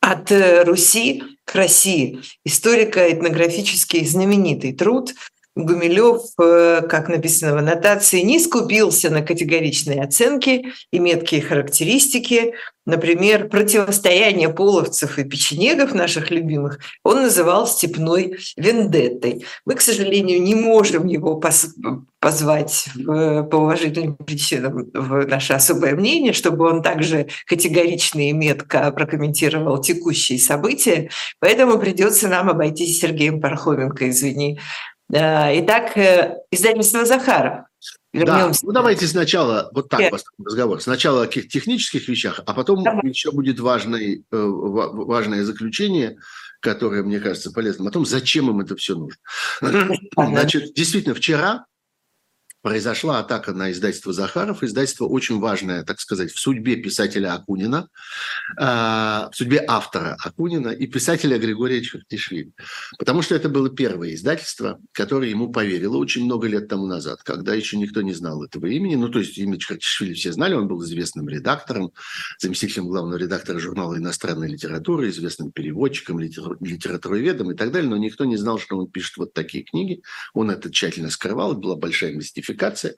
«От 0.00 0.30
э, 0.30 0.62
Руси 0.62 1.24
к 1.44 1.56
России». 1.56 2.20
Историко-этнографический 2.44 4.06
знаменитый 4.06 4.74
труд– 4.74 5.12
Гумилев, 5.56 6.22
э, 6.40 6.82
как 6.88 7.08
написано 7.08 7.54
в 7.54 7.58
аннотации, 7.58 8.20
не 8.20 8.38
скупился 8.38 9.10
на 9.10 9.22
категоричные 9.22 10.02
оценки 10.02 10.66
и 10.92 10.98
меткие 10.98 11.42
характеристики. 11.42 12.54
Например, 12.86 13.48
противостояние 13.48 14.48
половцев 14.48 15.18
и 15.18 15.24
печенегов, 15.24 15.92
наших 15.92 16.30
любимых, 16.30 16.78
он 17.04 17.22
называл 17.22 17.66
степной 17.66 18.38
вендеттой. 18.56 19.44
Мы, 19.66 19.74
к 19.74 19.80
сожалению, 19.80 20.40
не 20.42 20.54
можем 20.54 21.06
его 21.06 21.40
позвать 22.20 22.86
в, 22.94 23.42
по 23.44 23.56
уважительным 23.56 24.16
причинам 24.16 24.88
в 24.94 25.26
наше 25.26 25.52
особое 25.52 25.94
мнение, 25.94 26.32
чтобы 26.32 26.68
он 26.68 26.82
также 26.82 27.26
категорично 27.46 28.28
и 28.28 28.32
метко 28.32 28.90
прокомментировал 28.92 29.80
текущие 29.80 30.38
события. 30.38 31.10
Поэтому 31.38 31.78
придется 31.78 32.28
нам 32.28 32.48
обойтись 32.48 33.00
Сергеем 33.00 33.40
Пархоменко, 33.40 34.08
извини, 34.08 34.58
Итак, 35.12 35.96
э, 35.96 36.36
издательство 36.50 37.04
«Захаров». 37.04 37.64
Вернемся. 38.12 38.62
Да, 38.62 38.66
ну 38.66 38.72
давайте 38.72 39.06
сначала 39.06 39.70
вот 39.72 39.88
так 39.88 40.00
yeah. 40.00 40.18
разговор. 40.44 40.80
Сначала 40.80 41.22
о 41.22 41.26
каких 41.26 41.48
технических 41.48 42.08
вещах, 42.08 42.40
а 42.44 42.54
потом 42.54 42.82
Давай. 42.82 43.08
еще 43.08 43.30
будет 43.30 43.60
важный, 43.60 44.24
э, 44.30 44.36
важное 44.36 45.44
заключение, 45.44 46.18
которое, 46.60 47.02
мне 47.02 47.20
кажется, 47.20 47.52
полезным 47.52 47.88
о 47.88 47.90
том, 47.90 48.04
зачем 48.04 48.50
им 48.50 48.60
это 48.60 48.76
все 48.76 48.96
нужно. 48.96 49.16
Значит, 50.16 50.74
действительно, 50.74 51.14
вчера 51.14 51.66
произошла 52.62 53.20
атака 53.20 53.52
на 53.52 53.72
издательство 53.72 54.12
Захаров. 54.12 54.62
Издательство 54.62 55.06
очень 55.06 55.38
важное, 55.38 55.82
так 55.82 56.00
сказать, 56.00 56.30
в 56.30 56.38
судьбе 56.38 56.76
писателя 56.76 57.34
Акунина, 57.34 57.88
э, 58.58 58.62
в 58.62 59.30
судьбе 59.32 59.64
автора 59.66 60.16
Акунина 60.22 60.68
и 60.68 60.86
писателя 60.86 61.38
Григория 61.38 61.82
Чертишвили. 61.82 62.52
Потому 62.98 63.22
что 63.22 63.34
это 63.34 63.48
было 63.48 63.70
первое 63.70 64.14
издательство, 64.14 64.78
которое 64.92 65.30
ему 65.30 65.50
поверило 65.50 65.96
очень 65.96 66.24
много 66.24 66.48
лет 66.48 66.68
тому 66.68 66.86
назад, 66.86 67.22
когда 67.22 67.54
еще 67.54 67.78
никто 67.78 68.02
не 68.02 68.12
знал 68.12 68.44
этого 68.44 68.66
имени. 68.66 68.96
Ну, 68.96 69.08
то 69.08 69.20
есть 69.20 69.38
имя 69.38 69.58
Чертишвили 69.58 70.12
все 70.12 70.32
знали, 70.32 70.54
он 70.54 70.68
был 70.68 70.82
известным 70.84 71.28
редактором, 71.28 71.92
заместителем 72.38 72.88
главного 72.88 73.16
редактора 73.16 73.58
журнала 73.58 73.96
иностранной 73.96 74.48
литературы, 74.48 75.08
известным 75.08 75.50
переводчиком, 75.50 76.20
литературоведом 76.20 77.52
и 77.52 77.54
так 77.54 77.72
далее, 77.72 77.88
но 77.88 77.96
никто 77.96 78.24
не 78.24 78.36
знал, 78.36 78.58
что 78.58 78.76
он 78.76 78.90
пишет 78.90 79.16
вот 79.16 79.32
такие 79.32 79.64
книги. 79.64 80.02
Он 80.34 80.50
это 80.50 80.70
тщательно 80.70 81.10
скрывал, 81.10 81.54
была 81.54 81.76
большая 81.76 82.12
мистификация 82.12 82.49
фальсификация. 82.50 82.94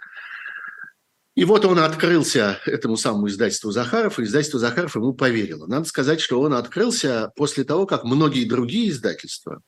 И 1.35 1.45
вот 1.45 1.65
он 1.65 1.79
открылся 1.79 2.59
этому 2.67 2.97
самому 2.97 3.29
издательству 3.29 3.71
Захаров, 3.71 4.19
и 4.19 4.25
издательство 4.25 4.61
Захаров 4.61 4.97
ему 4.97 5.15
поверило. 5.15 5.67
Надо 5.67 5.87
сказать, 5.87 6.21
что 6.21 6.41
он 6.41 6.53
открылся 6.53 7.31
после 7.37 7.65
того, 7.65 7.87
как 7.87 8.05
многие 8.05 8.45
другие 8.45 8.91
издательства 8.91 9.63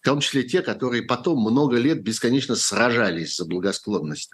в 0.00 0.04
том 0.04 0.20
числе 0.20 0.44
те, 0.44 0.62
которые 0.62 1.02
потом 1.02 1.40
много 1.40 1.76
лет 1.76 2.02
бесконечно 2.02 2.54
сражались 2.54 3.36
за 3.36 3.44
благосклонность 3.44 4.30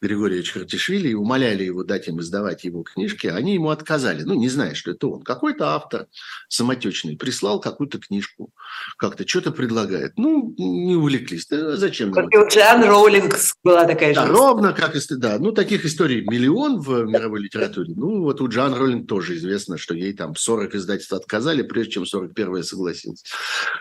Григория 0.00 0.42
Чертишвили 0.42 1.08
и 1.08 1.14
умоляли 1.14 1.64
его 1.64 1.84
дать 1.84 2.08
им 2.08 2.20
издавать 2.20 2.64
его 2.64 2.82
книжки, 2.82 3.26
они 3.26 3.54
ему 3.54 3.70
отказали. 3.70 4.22
Ну, 4.22 4.34
не 4.34 4.48
зная, 4.48 4.74
что 4.74 4.90
это 4.92 5.08
он. 5.08 5.22
Какой-то 5.22 5.74
автор 5.74 6.06
самотечный 6.48 7.16
прислал 7.16 7.60
какую-то 7.60 7.98
книжку, 7.98 8.50
как-то 8.96 9.28
что-то 9.28 9.52
предлагает. 9.52 10.12
Ну, 10.16 10.54
не 10.58 10.96
увлеклись. 10.96 11.46
Да, 11.46 11.76
зачем? 11.76 12.12
Как 12.12 12.26
у 12.26 12.48
Джан 12.48 12.82
Роулинг 12.84 13.36
была 13.62 13.84
такая 13.84 14.14
да, 14.14 14.26
же. 14.26 14.32
Ровно 14.32 14.72
как, 14.72 14.96
да. 15.10 15.38
Ну, 15.38 15.52
таких 15.52 15.84
историй 15.84 16.22
миллион 16.22 16.80
в 16.80 17.04
мировой 17.04 17.40
литературе. 17.40 17.92
Ну, 17.94 18.22
вот 18.22 18.40
у 18.40 18.48
Джан 18.48 18.74
Роулинг 18.74 19.08
тоже 19.08 19.36
известно, 19.36 19.76
что 19.76 19.94
ей 19.94 20.14
там 20.14 20.34
40 20.34 20.74
издательств 20.74 21.12
отказали, 21.12 21.62
прежде 21.62 21.92
чем 21.92 22.04
41-е 22.04 22.62
согласилась. 22.62 23.24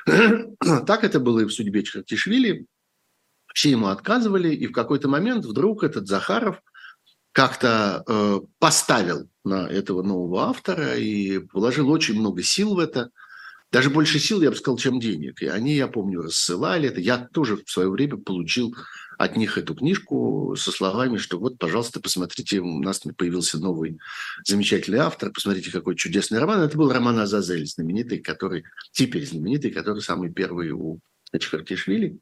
Так 0.85 1.03
это 1.03 1.19
было 1.21 1.39
и 1.39 1.45
в 1.45 1.51
судьбе 1.51 1.83
Чхартишвили. 1.83 2.65
Все 3.53 3.71
ему 3.71 3.87
отказывали, 3.87 4.53
и 4.53 4.67
в 4.67 4.71
какой-то 4.71 5.07
момент 5.07 5.45
вдруг 5.45 5.83
этот 5.83 6.07
Захаров 6.07 6.61
как-то 7.31 8.03
э, 8.07 8.39
поставил 8.59 9.29
на 9.43 9.67
этого 9.67 10.03
нового 10.03 10.49
автора 10.49 10.95
и 10.97 11.39
вложил 11.53 11.89
очень 11.89 12.19
много 12.19 12.43
сил 12.43 12.75
в 12.75 12.79
это. 12.79 13.11
Даже 13.71 13.89
больше 13.89 14.19
сил, 14.19 14.41
я 14.41 14.51
бы 14.51 14.55
сказал, 14.57 14.77
чем 14.77 14.99
денег. 14.99 15.41
И 15.41 15.47
они, 15.47 15.75
я 15.75 15.87
помню, 15.87 16.21
рассылали 16.21 16.89
это. 16.89 16.99
Я 16.99 17.17
тоже 17.17 17.57
в 17.57 17.69
свое 17.69 17.89
время 17.89 18.17
получил 18.17 18.75
от 19.23 19.37
них 19.37 19.59
эту 19.59 19.75
книжку 19.75 20.55
со 20.57 20.71
словами, 20.71 21.17
что 21.17 21.37
вот, 21.37 21.59
пожалуйста, 21.59 21.99
посмотрите, 21.99 22.59
у 22.59 22.79
нас 22.79 23.01
появился 23.15 23.59
новый 23.59 23.99
замечательный 24.47 24.97
автор, 24.97 25.31
посмотрите, 25.31 25.71
какой 25.71 25.95
чудесный 25.95 26.39
роман. 26.39 26.61
Это 26.61 26.75
был 26.75 26.91
роман 26.91 27.19
Азазель, 27.19 27.67
знаменитый, 27.67 28.17
который, 28.17 28.63
теперь 28.91 29.27
знаменитый, 29.27 29.69
который 29.69 30.01
самый 30.01 30.33
первый 30.33 30.71
у 30.71 30.99
Чхартишвили. 31.37 32.17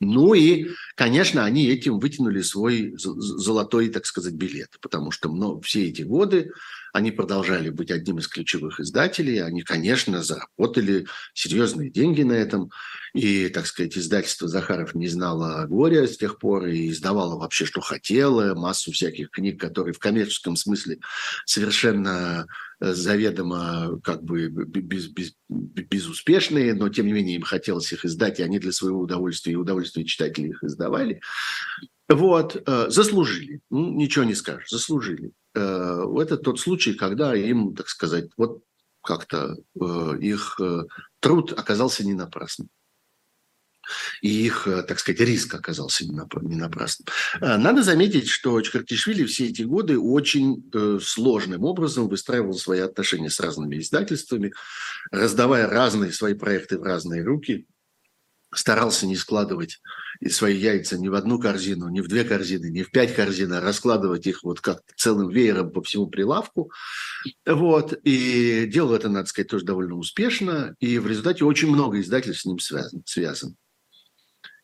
Ну 0.00 0.34
и, 0.34 0.68
конечно, 0.94 1.44
они 1.44 1.66
этим 1.66 1.98
вытянули 1.98 2.42
свой 2.42 2.94
золотой, 2.96 3.88
так 3.88 4.06
сказать, 4.06 4.34
билет, 4.34 4.78
потому 4.80 5.10
что 5.10 5.60
все 5.62 5.88
эти 5.88 6.02
годы 6.02 6.52
Они 6.92 7.10
продолжали 7.10 7.70
быть 7.70 7.90
одним 7.90 8.18
из 8.18 8.28
ключевых 8.28 8.80
издателей. 8.80 9.42
Они, 9.42 9.62
конечно, 9.62 10.22
заработали 10.22 11.06
серьезные 11.34 11.90
деньги 11.90 12.22
на 12.22 12.32
этом. 12.32 12.70
И, 13.14 13.48
так 13.48 13.66
сказать, 13.66 13.96
издательство 13.96 14.48
Захаров 14.48 14.94
не 14.94 15.08
знало 15.08 15.66
горя 15.66 16.06
с 16.06 16.16
тех 16.16 16.38
пор 16.38 16.66
и 16.66 16.90
издавало 16.90 17.38
вообще, 17.38 17.64
что 17.64 17.80
хотело. 17.80 18.54
Массу 18.54 18.92
всяких 18.92 19.30
книг, 19.30 19.60
которые 19.60 19.94
в 19.94 19.98
коммерческом 19.98 20.56
смысле 20.56 20.98
совершенно 21.46 22.46
э, 22.80 22.92
заведомо 22.92 24.00
как 24.02 24.22
бы 24.22 24.48
без, 24.48 25.08
без, 25.08 25.32
безуспешные, 25.48 26.74
но 26.74 26.88
тем 26.88 27.06
не 27.06 27.12
менее 27.12 27.36
им 27.36 27.42
хотелось 27.42 27.92
их 27.92 28.04
издать, 28.04 28.40
и 28.40 28.42
они 28.42 28.58
для 28.58 28.72
своего 28.72 29.00
удовольствия 29.00 29.52
и 29.52 29.56
удовольствия 29.56 30.04
читателей 30.04 30.50
их 30.50 30.62
издавали. 30.62 31.20
Вот, 32.08 32.62
э, 32.66 32.86
заслужили. 32.88 33.60
Ну, 33.70 33.92
ничего 33.94 34.24
не 34.24 34.34
скажешь, 34.34 34.70
заслужили. 34.70 35.32
Э, 35.58 36.04
это 36.20 36.36
тот 36.36 36.60
случай, 36.60 36.94
когда 36.94 37.34
им, 37.34 37.74
так 37.74 37.88
сказать, 37.88 38.30
вот 38.36 38.62
как-то 39.02 39.56
э, 39.80 40.18
их 40.20 40.60
труд 41.20 41.52
оказался 41.56 42.04
не 42.04 42.14
напрасным. 42.14 42.68
И 44.20 44.28
их, 44.28 44.68
так 44.86 44.98
сказать, 44.98 45.20
риск 45.20 45.54
оказался 45.54 46.04
не 46.04 46.56
напрасным. 46.56 47.06
Надо 47.40 47.82
заметить, 47.82 48.28
что 48.28 48.60
Чкартишвили 48.60 49.24
все 49.24 49.46
эти 49.46 49.62
годы 49.62 49.98
очень 49.98 50.70
сложным 51.00 51.64
образом 51.64 52.06
выстраивал 52.06 52.52
свои 52.52 52.80
отношения 52.80 53.30
с 53.30 53.40
разными 53.40 53.78
издательствами, 53.78 54.52
раздавая 55.10 55.66
разные 55.66 56.12
свои 56.12 56.34
проекты 56.34 56.78
в 56.78 56.82
разные 56.82 57.24
руки– 57.24 57.66
старался 58.54 59.06
не 59.06 59.16
складывать 59.16 59.80
свои 60.28 60.56
яйца 60.56 60.98
ни 60.98 61.08
в 61.08 61.14
одну 61.14 61.38
корзину, 61.38 61.88
ни 61.88 62.00
в 62.00 62.08
две 62.08 62.24
корзины, 62.24 62.70
ни 62.70 62.82
в 62.82 62.90
пять 62.90 63.14
корзин, 63.14 63.52
а 63.52 63.60
раскладывать 63.60 64.26
их 64.26 64.42
вот 64.42 64.60
как 64.60 64.82
целым 64.96 65.28
веером 65.28 65.70
по 65.70 65.82
всему 65.82 66.06
прилавку. 66.06 66.70
Вот. 67.46 67.92
И 68.04 68.66
делал 68.66 68.94
это, 68.94 69.08
надо 69.08 69.28
сказать, 69.28 69.48
тоже 69.48 69.64
довольно 69.64 69.96
успешно. 69.96 70.74
И 70.80 70.98
в 70.98 71.06
результате 71.06 71.44
очень 71.44 71.68
много 71.68 72.00
издательств 72.00 72.42
с 72.42 72.46
ним 72.46 72.58
связан. 72.58 73.02
связан. 73.04 73.56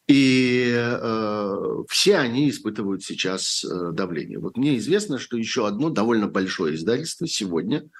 И 0.07 0.71
э, 0.77 1.57
все 1.89 2.19
они 2.19 2.51
испытывают 2.51 3.03
сейчас 3.03 3.65
э, 3.65 3.93
давление. 3.93 4.39
Вот 4.39 4.59
мне 4.59 4.77
известно, 4.77 5.19
что 5.19 5.39
еще 5.39 5.67
одно 5.67 5.89
довольно 5.89 6.29
большое 6.29 6.75
издательство 6.75 7.27
сегодня– 7.27 7.85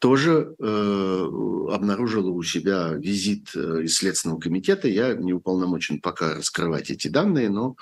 тоже 0.00 0.54
э, 0.58 1.26
обнаружила 1.70 2.30
у 2.30 2.42
себя 2.42 2.94
визит 2.94 3.50
э, 3.54 3.82
из 3.84 3.96
Следственного 3.96 4.40
комитета. 4.40 4.88
Я 4.88 5.14
не 5.14 5.34
уполномочен 5.34 6.00
пока 6.00 6.36
раскрывать 6.36 6.90
эти 6.90 7.08
данные, 7.08 7.50
но 7.50 7.76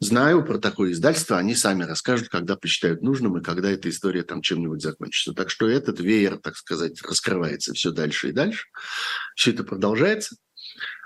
знаю 0.00 0.44
про 0.44 0.58
такое 0.58 0.90
издательство. 0.90 1.38
Они 1.38 1.54
сами 1.54 1.84
расскажут, 1.84 2.28
когда 2.28 2.56
посчитают 2.56 3.02
нужным 3.02 3.38
и 3.38 3.42
когда 3.42 3.70
эта 3.70 3.88
история 3.88 4.24
там 4.24 4.42
чем-нибудь 4.42 4.82
закончится. 4.82 5.34
Так 5.34 5.50
что 5.50 5.68
этот 5.68 6.00
веер, 6.00 6.38
так 6.38 6.56
сказать, 6.56 7.00
раскрывается 7.00 7.72
все 7.74 7.92
дальше 7.92 8.30
и 8.30 8.32
дальше. 8.32 8.66
Все 9.36 9.52
это 9.52 9.62
продолжается. 9.62 10.36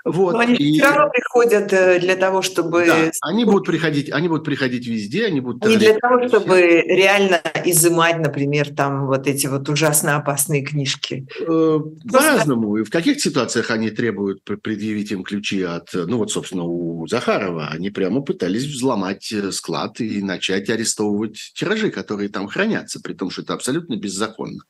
Вот. 0.07 0.33
Но 0.33 0.39
они 0.39 0.55
и... 0.55 0.79
все 0.79 0.89
равно 0.89 1.11
приходят 1.11 1.73
э, 1.73 1.99
для 1.99 2.15
того, 2.15 2.41
чтобы... 2.41 2.85
Да, 2.85 3.11
они 3.21 3.45
будут 3.45 3.65
приходить, 3.65 4.11
они 4.11 4.27
будут 4.27 4.45
приходить 4.45 4.87
везде, 4.87 5.25
они 5.25 5.41
будут... 5.41 5.65
Не 5.65 5.75
для 5.75 5.97
того, 5.99 6.27
чтобы 6.27 6.59
реально 6.87 7.41
изымать, 7.65 8.19
например, 8.19 8.73
там 8.73 9.07
вот 9.07 9.27
эти 9.27 9.47
вот 9.47 9.67
ужасно 9.69 10.15
опасные 10.15 10.63
книжки. 10.63 11.27
Э, 11.41 11.79
по-разному. 12.11 12.77
И 12.77 12.83
в 12.83 12.89
каких 12.89 13.19
ситуациях 13.21 13.69
они 13.71 13.89
требуют 13.89 14.43
предъявить 14.43 15.11
им 15.11 15.23
ключи 15.23 15.61
от... 15.61 15.89
Ну 15.93 16.17
вот, 16.17 16.31
собственно, 16.31 16.63
у 16.63 17.05
Захарова 17.07 17.67
они 17.67 17.89
прямо 17.89 18.21
пытались 18.21 18.63
взломать 18.63 19.31
э, 19.31 19.51
склад 19.51 19.99
и 19.99 20.21
начать 20.21 20.69
арестовывать 20.69 21.51
тиражи, 21.53 21.91
которые 21.91 22.29
там 22.29 22.47
хранятся, 22.47 23.01
при 23.01 23.13
том, 23.13 23.29
что 23.29 23.41
это 23.41 23.53
абсолютно 23.53 23.97
беззаконно. 23.97 24.61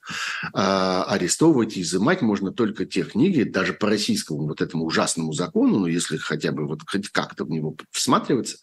А 0.53 1.03
арестовывать 1.03 1.77
и 1.77 1.81
изымать 1.81 2.21
можно 2.21 2.51
только 2.51 2.85
те 2.85 3.03
книги, 3.03 3.43
даже 3.43 3.73
по 3.73 3.87
российскому 3.87 4.47
вот 4.47 4.61
этому 4.61 4.85
ужасному 4.85 5.26
федеральному 5.27 5.33
закону, 5.33 5.79
ну, 5.79 5.87
если 5.87 6.17
хотя 6.17 6.51
бы 6.51 6.65
вот 6.65 6.81
хоть 6.87 7.09
как-то 7.09 7.45
в 7.45 7.49
него 7.49 7.75
всматриваться, 7.91 8.57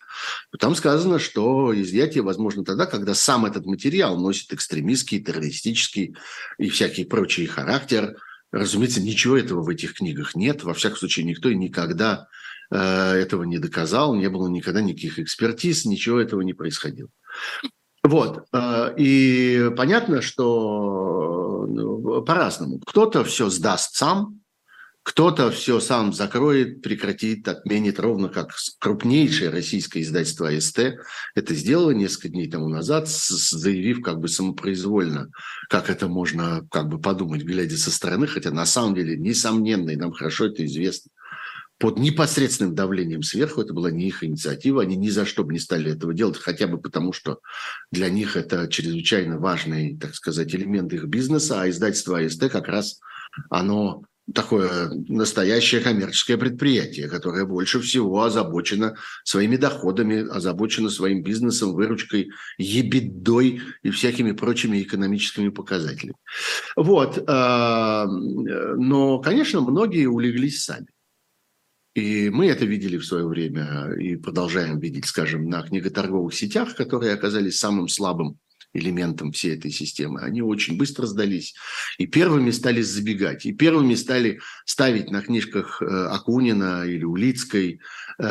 то 0.51 0.59
там 0.59 0.75
сказано, 0.75 1.19
что 1.19 1.73
изъятие 1.75 2.23
возможно 2.23 2.65
тогда, 2.65 2.87
когда 2.87 3.15
сам 3.15 3.47
этот 3.47 3.67
материал 3.67 4.19
носит 4.19 4.53
экстремистский, 4.53 5.21
террористический 5.21 6.17
и 6.59 6.69
всякий 6.69 7.05
прочий 7.05 7.47
характер. 7.47 8.17
Разумеется, 8.53 9.03
ничего 9.03 9.37
этого 9.37 9.63
в 9.63 9.69
этих 9.69 9.95
книгах 9.95 10.37
нет. 10.37 10.63
Во 10.63 10.75
всяком 10.75 10.99
случае, 10.99 11.27
никто 11.27 11.49
и 11.49 11.57
никогда 11.57 12.29
э, 12.71 12.79
этого 12.79 13.45
не 13.45 13.59
доказал, 13.59 14.15
не 14.15 14.29
было 14.29 14.49
никогда 14.49 14.81
никаких 14.81 15.19
экспертиз, 15.19 15.85
ничего 15.85 16.21
этого 16.21 16.41
не 16.43 16.55
происходило. 16.55 17.09
Вот. 18.05 18.45
Э, 18.53 18.95
и 18.97 19.71
понятно, 19.77 20.23
что 20.23 21.67
ну, 21.69 22.23
по-разному. 22.23 22.79
Кто-то 22.87 23.25
все 23.25 23.51
сдаст 23.51 23.97
сам, 23.97 24.44
кто-то 25.05 25.51
все 25.51 25.81
сам 25.81 26.15
закроет, 26.15 26.81
прекратит, 26.81 27.47
отменит, 27.47 28.01
ровно 28.01 28.31
как 28.31 28.55
крупнейшее 28.81 29.51
российское 29.51 30.01
издательство 30.01 30.49
АСТ 30.49 30.97
это 31.35 31.55
сделало 31.55 31.91
несколько 31.91 32.31
дней 32.31 32.51
тому 32.51 32.69
назад, 32.69 33.09
заявив 33.09 34.01
как 34.01 34.19
бы 34.19 34.29
самопроизвольно, 34.29 35.31
как 35.69 35.91
это 35.91 36.09
можно 36.09 36.67
как 36.71 36.89
бы 36.89 36.99
подумать, 36.99 37.43
глядя 37.43 37.77
со 37.77 37.91
стороны, 37.91 38.27
хотя 38.27 38.51
на 38.51 38.65
самом 38.65 38.95
деле, 38.95 39.19
несомненно, 39.19 39.91
и 39.91 39.97
нам 39.97 40.11
хорошо 40.11 40.47
это 40.47 40.65
известно, 40.65 41.11
под 41.79 41.99
непосредственным 41.99 42.75
давлением 42.75 43.23
сверху, 43.23 43.61
это 43.61 43.75
была 43.75 43.91
не 43.91 44.07
их 44.09 44.25
инициатива, 44.25 44.81
они 44.81 44.97
ни 44.97 45.11
за 45.11 45.27
что 45.27 45.45
бы 45.45 45.53
не 45.53 45.59
стали 45.59 45.93
этого 45.93 46.15
делать, 46.15 46.39
хотя 46.39 46.67
бы 46.67 46.79
потому, 46.79 47.13
что 47.13 47.41
для 47.91 48.09
них 48.09 48.37
это 48.37 48.69
чрезвычайно 48.69 49.39
важный, 49.39 49.99
так 49.99 50.15
сказать, 50.15 50.55
элемент 50.55 50.95
их 50.95 51.05
бизнеса, 51.05 51.61
а 51.61 51.69
издательство 51.69 52.21
АСТ 52.21 52.49
как 52.49 52.69
раз 52.69 53.01
оно 53.51 54.03
такое 54.33 54.91
настоящее 55.09 55.81
коммерческое 55.81 56.39
предприятие, 56.39 57.09
которое 57.09 57.45
больше 57.45 57.81
всего 57.81 58.23
озабочено 58.23 58.97
своими 59.23 59.57
доходами, 59.57 60.27
озабочено 60.27 60.89
своим 60.89 61.23
бизнесом, 61.23 61.75
выручкой, 61.75 62.31
ебедой 62.57 63.61
и 63.83 63.91
всякими 63.91 64.33
прочими 64.33 64.83
экономическими 64.83 65.51
показателями. 65.51 66.17
Вот. 66.77 67.23
А, 67.27 68.07
но, 68.07 69.19
конечно, 69.19 69.61
многие 69.61 70.07
улеглись 70.07 70.65
сами. 70.65 70.87
И 71.95 72.29
мы 72.29 72.47
это 72.47 72.65
видели 72.65 72.97
в 72.97 73.05
свое 73.05 73.27
время 73.27 73.93
и 73.93 74.17
продолжаем 74.17 74.81
видеть, 74.81 75.07
скажем, 75.07 75.49
на 75.49 75.63
книготорговых 75.63 76.35
сетях, 76.35 76.75
которые 76.75 77.13
оказались 77.13 77.59
самым 77.59 77.87
слабым 77.89 78.39
элементом 78.75 79.33
всей 79.33 79.57
этой 79.57 79.71
системы, 79.71 80.21
они 80.21 80.43
очень 80.43 80.77
быстро 80.77 81.07
сдались. 81.07 81.55
И 81.99 82.07
первыми 82.07 82.51
стали 82.51 82.83
забегать. 82.83 83.47
И 83.47 83.53
первыми 83.53 83.95
стали 83.95 84.41
ставить 84.67 85.11
на 85.11 85.23
книжках 85.23 85.81
э, 85.81 85.87
Акунина 85.87 86.85
или 86.85 87.05
Улицкой 87.05 87.81
э, 88.19 88.25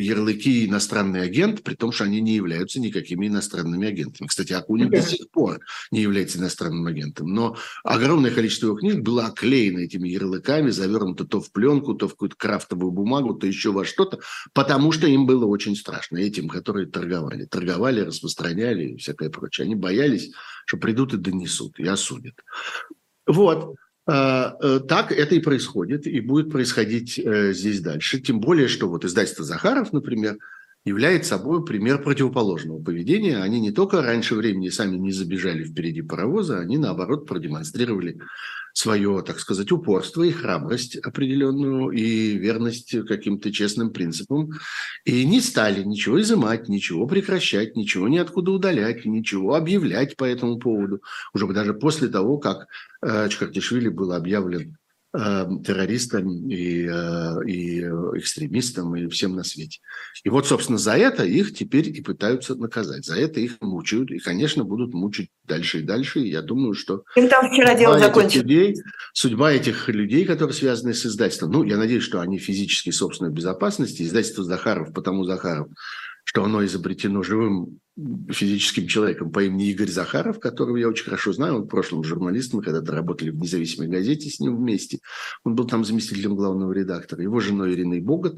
ярлыки 0.00 0.66
«иностранный 0.66 1.22
агент», 1.22 1.62
при 1.62 1.74
том, 1.74 1.92
что 1.92 2.04
они 2.04 2.20
не 2.20 2.34
являются 2.34 2.80
никакими 2.80 3.26
иностранными 3.26 3.88
агентами. 3.88 4.28
Кстати, 4.28 4.52
Акунин 4.52 4.88
до 4.90 5.02
сих 5.02 5.28
пор 5.30 5.60
не 5.90 6.00
является 6.00 6.38
иностранным 6.38 6.86
агентом. 6.86 7.34
Но 7.34 7.56
огромное 7.84 8.30
количество 8.30 8.66
его 8.66 8.76
книг 8.76 9.00
было 9.00 9.26
оклеено 9.26 9.80
этими 9.80 10.08
ярлыками, 10.08 10.70
завернуто 10.70 11.24
то 11.24 11.40
в 11.40 11.50
пленку, 11.52 11.94
то 11.94 12.06
в 12.08 12.12
какую-то 12.12 12.36
крафтовую 12.36 12.92
бумагу, 12.92 13.34
то 13.34 13.46
еще 13.46 13.72
во 13.72 13.84
что-то, 13.84 14.20
потому 14.52 14.92
что 14.92 15.06
им 15.06 15.26
было 15.26 15.46
очень 15.46 15.76
страшно, 15.76 16.18
этим, 16.18 16.48
которые 16.48 16.86
торговали. 16.86 17.44
Торговали, 17.44 18.00
распространяли 18.20 18.90
и 18.90 18.96
всякое 18.96 19.30
прочее. 19.30 19.64
Они 19.64 19.74
боялись, 19.74 20.32
что 20.66 20.76
придут 20.76 21.14
и 21.14 21.16
донесут, 21.16 21.78
и 21.78 21.86
осудят. 21.86 22.34
Вот. 23.26 23.76
А, 24.06 24.56
э, 24.60 24.80
так 24.80 25.12
это 25.12 25.34
и 25.34 25.40
происходит, 25.40 26.06
и 26.06 26.20
будет 26.20 26.50
происходить 26.50 27.18
э, 27.18 27.52
здесь 27.52 27.80
дальше. 27.80 28.20
Тем 28.20 28.40
более, 28.40 28.68
что 28.68 28.88
вот 28.88 29.04
издательство 29.04 29.44
«Захаров», 29.44 29.92
например, 29.92 30.38
является 30.84 31.36
собой 31.36 31.64
пример 31.64 32.02
противоположного 32.02 32.82
поведения. 32.82 33.38
Они 33.38 33.60
не 33.60 33.70
только 33.70 34.02
раньше 34.02 34.34
времени 34.34 34.70
сами 34.70 34.96
не 34.96 35.12
забежали 35.12 35.64
впереди 35.64 36.02
паровоза, 36.02 36.58
они, 36.58 36.78
наоборот, 36.78 37.26
продемонстрировали 37.26 38.18
свое, 38.72 39.22
так 39.22 39.38
сказать, 39.38 39.72
упорство 39.72 40.22
и 40.22 40.32
храбрость 40.32 40.96
определенную, 40.96 41.90
и 41.90 42.36
верность 42.36 42.94
каким-то 43.06 43.52
честным 43.52 43.90
принципам, 43.90 44.50
и 45.04 45.24
не 45.24 45.40
стали 45.40 45.82
ничего 45.82 46.20
изымать, 46.20 46.68
ничего 46.68 47.06
прекращать, 47.06 47.76
ничего 47.76 48.08
ниоткуда 48.08 48.52
удалять, 48.52 49.04
ничего 49.04 49.54
объявлять 49.54 50.16
по 50.16 50.24
этому 50.24 50.58
поводу. 50.58 51.02
Уже 51.34 51.46
даже 51.48 51.74
после 51.74 52.08
того, 52.08 52.38
как 52.38 52.66
э, 53.02 53.28
Чкартишвили 53.28 53.88
был 53.88 54.12
объявлен 54.12 54.76
террористам 55.12 56.48
и, 56.48 56.86
э, 56.86 57.44
и 57.46 57.80
экстремистам 57.80 58.94
и 58.94 59.08
всем 59.08 59.34
на 59.34 59.42
свете. 59.42 59.80
И 60.22 60.28
вот, 60.28 60.46
собственно, 60.46 60.78
за 60.78 60.96
это 60.96 61.24
их 61.24 61.52
теперь 61.54 61.88
и 61.88 62.00
пытаются 62.00 62.54
наказать. 62.54 63.04
За 63.04 63.16
это 63.16 63.40
их 63.40 63.60
мучают. 63.60 64.10
И, 64.10 64.18
конечно, 64.18 64.62
будут 64.62 64.94
мучить 64.94 65.30
дальше 65.44 65.80
и 65.80 65.82
дальше. 65.82 66.20
И 66.20 66.30
я 66.30 66.42
думаю, 66.42 66.74
что 66.74 67.02
Им 67.16 67.28
там 67.28 67.50
вчера 67.50 67.74
дело 67.74 67.98
закончилось. 67.98 68.36
Людей, 68.36 68.76
судьба 69.12 69.52
этих 69.52 69.88
людей, 69.88 70.24
которые 70.24 70.54
связаны 70.54 70.94
с 70.94 71.04
издательством, 71.04 71.50
ну, 71.50 71.64
я 71.64 71.76
надеюсь, 71.76 72.04
что 72.04 72.20
они 72.20 72.38
физически 72.38 72.90
собственной 72.90 73.32
безопасности, 73.32 74.02
издательство 74.02 74.44
Захаров, 74.44 74.92
потому 74.92 75.24
Захаров, 75.24 75.68
что 76.30 76.44
оно 76.44 76.64
изобретено 76.64 77.24
живым 77.24 77.80
физическим 78.30 78.86
человеком 78.86 79.32
по 79.32 79.42
имени 79.42 79.68
Игорь 79.70 79.88
Захаров, 79.88 80.38
которого 80.38 80.76
я 80.76 80.88
очень 80.88 81.06
хорошо 81.06 81.32
знаю. 81.32 81.56
Он 81.56 81.62
в 81.62 81.66
прошлом 81.66 82.04
журналист, 82.04 82.54
мы 82.54 82.62
когда-то 82.62 82.92
работали 82.92 83.30
в 83.30 83.34
независимой 83.34 83.88
газете 83.88 84.30
с 84.30 84.38
ним 84.38 84.56
вместе. 84.56 85.00
Он 85.42 85.56
был 85.56 85.66
там 85.66 85.84
заместителем 85.84 86.36
главного 86.36 86.72
редактора. 86.72 87.24
Его 87.24 87.40
женой 87.40 87.74
Ириной 87.74 88.00
Богат. 88.00 88.36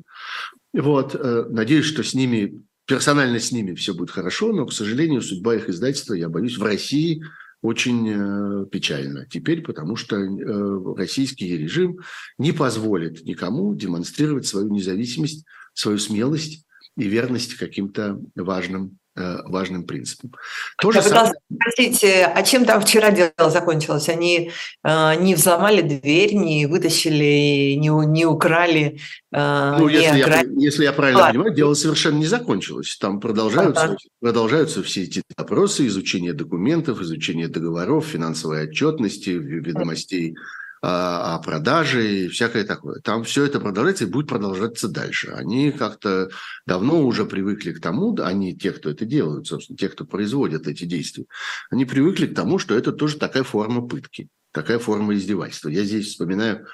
Вот. 0.73 1.15
Э, 1.15 1.45
надеюсь, 1.51 1.85
что 1.85 2.03
с 2.03 2.15
ними, 2.15 2.63
персонально 2.87 3.39
с 3.39 3.53
ними 3.53 3.75
все 3.75 3.93
будет 3.93 4.11
хорошо, 4.11 4.55
но, 4.55 4.65
к 4.65 4.73
сожалению, 4.73 5.21
судьба 5.21 5.57
их 5.57 5.69
издательства, 5.69 6.15
я 6.15 6.31
боюсь, 6.31 6.57
в 6.57 6.63
России 6.63 7.23
очень 7.61 8.09
э, 8.09 8.67
печально 8.73 9.27
теперь, 9.27 9.61
потому 9.61 9.97
что 9.97 10.17
э, 10.17 10.95
российский 10.97 11.59
режим 11.59 11.99
не 12.39 12.53
позволит 12.53 13.27
никому 13.27 13.75
демонстрировать 13.75 14.47
свою 14.47 14.71
независимость, 14.71 15.45
свою 15.75 15.99
смелость 15.99 16.65
и 16.97 17.05
верность 17.05 17.55
каким-то 17.55 18.21
важным 18.35 18.99
Э, 19.15 19.43
важным 19.45 19.85
принципом. 19.85 20.33
То 20.81 20.91
Я 20.91 21.03
самое... 21.03 21.35
спросить, 21.53 22.03
э, 22.03 22.25
а 22.25 22.43
чем 22.43 22.65
там 22.65 22.81
вчера 22.81 23.11
дело 23.11 23.51
закончилось? 23.51 24.09
Они 24.09 24.51
э, 24.83 25.15
не 25.17 25.35
взломали 25.35 25.83
дверь, 25.83 26.35
не 26.35 26.65
вытащили, 26.65 27.75
не, 27.75 27.91
не 28.07 28.25
украли, 28.25 28.99
э, 29.31 29.77
ну, 29.79 29.91
не 29.91 29.97
если, 29.97 30.19
я, 30.19 30.45
если 30.57 30.85
я 30.85 30.95
правильно 30.95 31.21
Ладно. 31.21 31.33
понимаю, 31.35 31.55
дело 31.55 31.75
совершенно 31.75 32.17
не 32.17 32.27
закончилось. 32.27 32.97
Там 32.99 33.21
продолжаются, 33.21 33.85
ага. 33.85 33.97
продолжаются 34.19 34.83
все 34.83 35.03
эти 35.03 35.23
опросы, 35.37 35.87
изучение 35.89 36.33
документов, 36.33 37.03
изучение 37.03 37.49
договоров, 37.49 38.07
финансовой 38.07 38.63
отчетности, 38.63 39.29
ведомостей 39.29 40.37
о 40.85 41.39
продаже 41.39 42.25
и 42.25 42.29
всякое 42.29 42.65
такое. 42.65 43.01
Там 43.01 43.23
все 43.23 43.45
это 43.45 43.61
продолжается 43.61 44.05
и 44.05 44.09
будет 44.09 44.27
продолжаться 44.27 44.89
дальше. 44.89 45.29
Они 45.29 45.71
как-то 45.71 46.29
давно 46.67 47.07
уже 47.07 47.25
привыкли 47.25 47.73
к 47.73 47.81
тому, 47.81 48.17
они, 48.21 48.57
те, 48.57 48.73
кто 48.73 48.91
это 48.91 49.05
делают, 49.05 49.47
собственно, 49.47 49.77
те, 49.77 49.89
кто 49.89 50.05
производят 50.05 50.67
эти 50.67 50.85
действия, 50.85 51.27
они 51.71 51.85
привыкли 51.85 52.27
к 52.27 52.35
тому, 52.35 52.59
что 52.59 52.75
это 52.75 52.91
тоже 52.91 53.17
такая 53.17 53.45
форма 53.45 53.87
пытки, 53.87 54.29
такая 54.51 54.81
форма 54.81 55.15
издевательства. 55.15 55.69
Я 55.69 55.85
здесь 55.85 56.09
вспоминаю, 56.09 56.67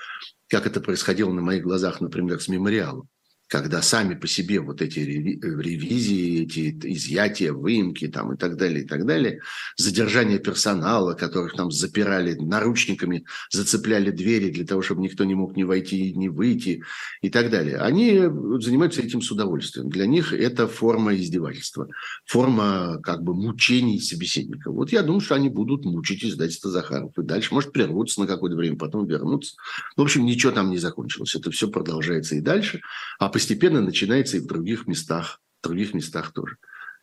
как 0.49 0.67
это 0.67 0.81
происходило 0.81 1.31
на 1.31 1.43
моих 1.43 1.63
глазах, 1.63 2.01
например, 2.01 2.41
с 2.41 2.49
мемориалом 2.49 3.09
когда 3.49 3.81
сами 3.81 4.15
по 4.15 4.27
себе 4.27 4.61
вот 4.61 4.83
эти 4.83 4.99
ревизии, 5.01 6.43
эти 6.43 6.79
изъятия, 6.93 7.53
выемки 7.53 8.07
там 8.07 8.35
и 8.35 8.37
так 8.37 8.57
далее, 8.57 8.85
и 8.85 8.87
так 8.87 9.07
далее, 9.07 9.41
задержание 9.77 10.39
персонала, 10.39 11.15
которых 11.15 11.55
там 11.55 11.71
запирали 11.71 12.35
наручниками, 12.35 13.25
зацепляли 13.51 14.11
двери 14.11 14.51
для 14.51 14.67
того, 14.67 14.83
чтобы 14.83 15.01
никто 15.01 15.25
не 15.25 15.35
мог 15.35 15.57
ни 15.57 15.63
войти, 15.63 16.13
ни 16.13 16.29
выйти 16.29 16.83
и 17.23 17.31
так 17.31 17.51
далее. 17.51 17.79
Они 17.79 18.21
занимаются 18.61 19.01
этим 19.01 19.23
с 19.23 19.31
удовольствием. 19.31 19.89
Для 19.89 20.07
них 20.07 20.35
это 20.35 20.69
форма 20.69 21.15
издевательства, 21.17 21.89
форма 22.27 23.01
как 23.03 23.23
бы 23.23 23.35
мучений 23.35 23.99
собеседника. 23.99 24.71
Вот 24.71 24.93
я 24.93 25.03
думаю, 25.03 25.21
что 25.21 25.35
они 25.35 25.49
будут 25.49 25.87
мучить 25.87 26.23
издательство 26.23 26.71
Захаров. 26.71 27.13
И 27.17 27.23
дальше, 27.23 27.55
может, 27.55 27.73
прервутся 27.73 28.21
на 28.21 28.27
какое-то 28.27 28.57
время, 28.57 28.77
потом 28.77 29.07
вернутся. 29.07 29.55
В 29.97 30.03
общем, 30.03 30.27
ничего 30.27 30.53
там 30.53 30.69
не 30.69 30.79
закончилось. 30.79 31.35
Это 31.35 31.51
все 31.51 31.69
продолжается 31.69 32.35
и 32.35 32.41
дальше. 32.41 32.81
А 33.19 33.31
постепенно 33.39 33.81
начинается 33.81 34.37
и 34.37 34.41
в 34.41 34.47
других 34.47 34.89
местах, 34.89 35.41
в 35.63 35.69
других 35.69 35.95
местах 35.95 36.33
тоже. 36.33 36.57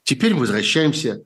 Теперь 0.03 0.33
возвращаемся. 0.33 1.23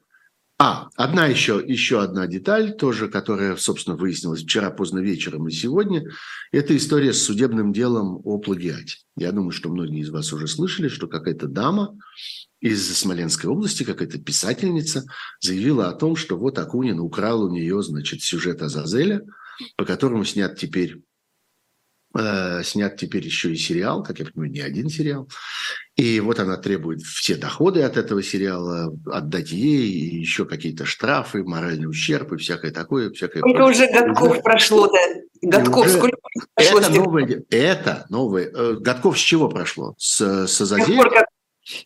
А, 0.59 0.89
одна 0.95 1.25
еще, 1.25 1.63
еще 1.65 2.03
одна 2.03 2.27
деталь 2.27 2.77
тоже, 2.77 3.07
которая, 3.07 3.55
собственно, 3.55 3.97
выяснилась 3.97 4.43
вчера 4.43 4.69
поздно 4.69 4.99
вечером 4.99 5.47
и 5.47 5.51
сегодня. 5.51 6.03
Это 6.51 6.77
история 6.77 7.11
с 7.13 7.23
судебным 7.23 7.73
делом 7.73 8.21
о 8.23 8.37
плагиате. 8.37 8.97
Я 9.17 9.31
думаю, 9.31 9.49
что 9.49 9.69
многие 9.69 10.01
из 10.01 10.11
вас 10.11 10.31
уже 10.31 10.47
слышали, 10.47 10.89
что 10.89 11.07
какая-то 11.07 11.47
дама 11.47 11.97
из 12.59 12.95
Смоленской 12.95 13.49
области, 13.49 13.81
какая-то 13.81 14.19
писательница, 14.19 15.05
заявила 15.39 15.89
о 15.89 15.93
том, 15.93 16.17
что 16.17 16.37
вот 16.37 16.59
Акунин 16.59 16.99
украл 16.99 17.45
у 17.45 17.49
нее, 17.49 17.81
значит, 17.81 18.21
сюжет 18.21 18.61
Азазеля, 18.61 19.23
по 19.75 19.85
которому 19.85 20.23
снят 20.23 20.55
теперь 20.55 21.01
снят 22.63 22.97
теперь 22.97 23.23
еще 23.23 23.51
и 23.51 23.55
сериал, 23.55 24.03
как 24.03 24.19
я 24.19 24.25
понимаю, 24.25 24.51
не 24.51 24.61
один 24.61 24.89
сериал. 24.89 25.29
И 25.95 26.19
вот 26.21 26.39
она 26.39 26.57
требует 26.57 27.01
все 27.01 27.35
доходы 27.35 27.83
от 27.83 27.97
этого 27.97 28.23
сериала 28.23 28.95
отдать 29.11 29.51
ей, 29.51 29.89
и 29.91 30.15
еще 30.19 30.45
какие-то 30.45 30.85
штрафы, 30.85 31.43
моральный 31.43 31.89
ущерб 31.89 32.31
и 32.33 32.37
всякое 32.37 32.71
такое. 32.71 33.11
Всякое 33.11 33.39
это 33.39 33.49
прочее. 33.49 33.89
уже 33.89 33.99
годков 33.99 34.31
уже, 34.31 34.41
прошло, 34.41 34.87
да? 34.87 34.99
Годков 35.41 35.85
уже, 35.85 35.97
сколько 35.97 36.17
прошло? 36.55 36.79
Это 36.79 36.91
новое, 36.93 37.43
это 37.49 38.05
новое. 38.09 38.51
Э, 38.53 38.75
годков 38.79 39.19
с 39.19 39.21
чего 39.21 39.49
прошло? 39.49 39.95
С, 39.97 40.47
с 40.47 40.61
Азазеля? 40.61 41.27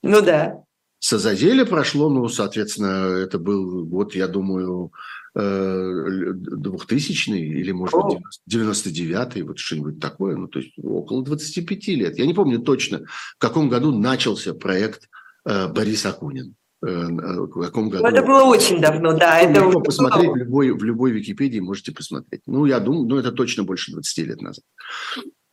Ну 0.03 0.21
да. 0.21 0.63
С 0.99 1.11
Азазеля 1.13 1.65
прошло, 1.65 2.09
ну, 2.09 2.29
соответственно, 2.29 3.17
это 3.17 3.39
был, 3.39 3.85
вот, 3.85 4.15
я 4.15 4.27
думаю, 4.27 4.93
2000 5.35 7.31
э, 7.31 7.37
или, 7.37 7.71
может 7.71 7.95
быть, 7.95 8.19
99-й, 8.49 9.41
вот 9.41 9.57
что-нибудь 9.57 9.99
такое, 9.99 10.35
ну, 10.35 10.47
то 10.47 10.59
есть 10.59 10.73
около 10.77 11.23
25 11.23 11.87
лет. 11.87 12.19
Я 12.19 12.25
не 12.27 12.33
помню 12.33 12.59
точно, 12.59 13.05
в 13.07 13.37
каком 13.39 13.67
году 13.69 13.91
начался 13.97 14.53
проект 14.53 15.09
э, 15.45 15.67
Борис 15.69 16.05
Акунин. 16.05 16.55
Э, 16.85 17.07
в 17.07 17.61
каком 17.61 17.89
году. 17.89 18.05
это 18.05 18.21
было 18.21 18.43
очень 18.43 18.79
давно, 18.79 19.17
да. 19.17 19.39
Это 19.39 19.61
Легко 19.61 19.81
посмотреть 19.81 20.29
в 20.29 20.35
любой, 20.35 20.71
в 20.71 20.83
любой 20.83 21.11
Википедии, 21.11 21.59
можете 21.59 21.91
посмотреть. 21.93 22.41
Ну, 22.45 22.65
я 22.65 22.79
думаю, 22.79 23.07
ну, 23.07 23.17
это 23.17 23.31
точно 23.31 23.63
больше 23.63 23.91
20 23.91 24.17
лет 24.27 24.41
назад. 24.41 24.63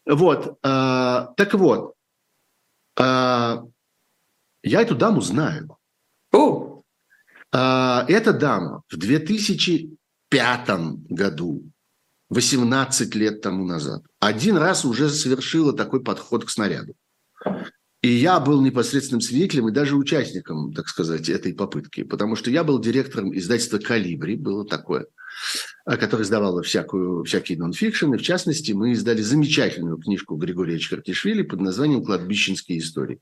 Вот, 0.06 0.60
так 0.60 1.54
вот, 1.54 1.94
я 2.98 3.62
эту 4.62 4.96
даму 4.96 5.20
знаю. 5.20 5.76
О! 6.32 6.69
А, 7.52 8.04
эта 8.08 8.32
дама 8.32 8.82
в 8.88 8.96
2005 8.96 10.68
году, 11.08 11.64
18 12.28 13.14
лет 13.16 13.40
тому 13.40 13.66
назад, 13.66 14.02
один 14.20 14.56
раз 14.56 14.84
уже 14.84 15.08
совершила 15.08 15.72
такой 15.72 16.02
подход 16.02 16.44
к 16.44 16.50
снаряду. 16.50 16.94
И 18.02 18.08
я 18.08 18.40
был 18.40 18.62
непосредственным 18.62 19.20
свидетелем 19.20 19.68
и 19.68 19.72
даже 19.72 19.96
участником, 19.96 20.72
так 20.72 20.88
сказать, 20.88 21.28
этой 21.28 21.52
попытки, 21.52 22.02
потому 22.02 22.34
что 22.34 22.50
я 22.50 22.64
был 22.64 22.78
директором 22.78 23.36
издательства 23.36 23.78
«Калибри», 23.78 24.36
было 24.36 24.64
такое, 24.64 25.06
а, 25.84 25.96
которое 25.96 26.22
издавало 26.22 26.62
всякую, 26.62 27.24
всякий 27.24 27.56
нонфикшн, 27.56 28.14
в 28.14 28.22
частности 28.22 28.72
мы 28.72 28.92
издали 28.92 29.20
замечательную 29.20 29.98
книжку 29.98 30.36
Григория 30.36 30.78
Чкартишвили 30.78 31.42
под 31.42 31.60
названием 31.60 32.04
«Кладбищенские 32.04 32.78
истории». 32.78 33.20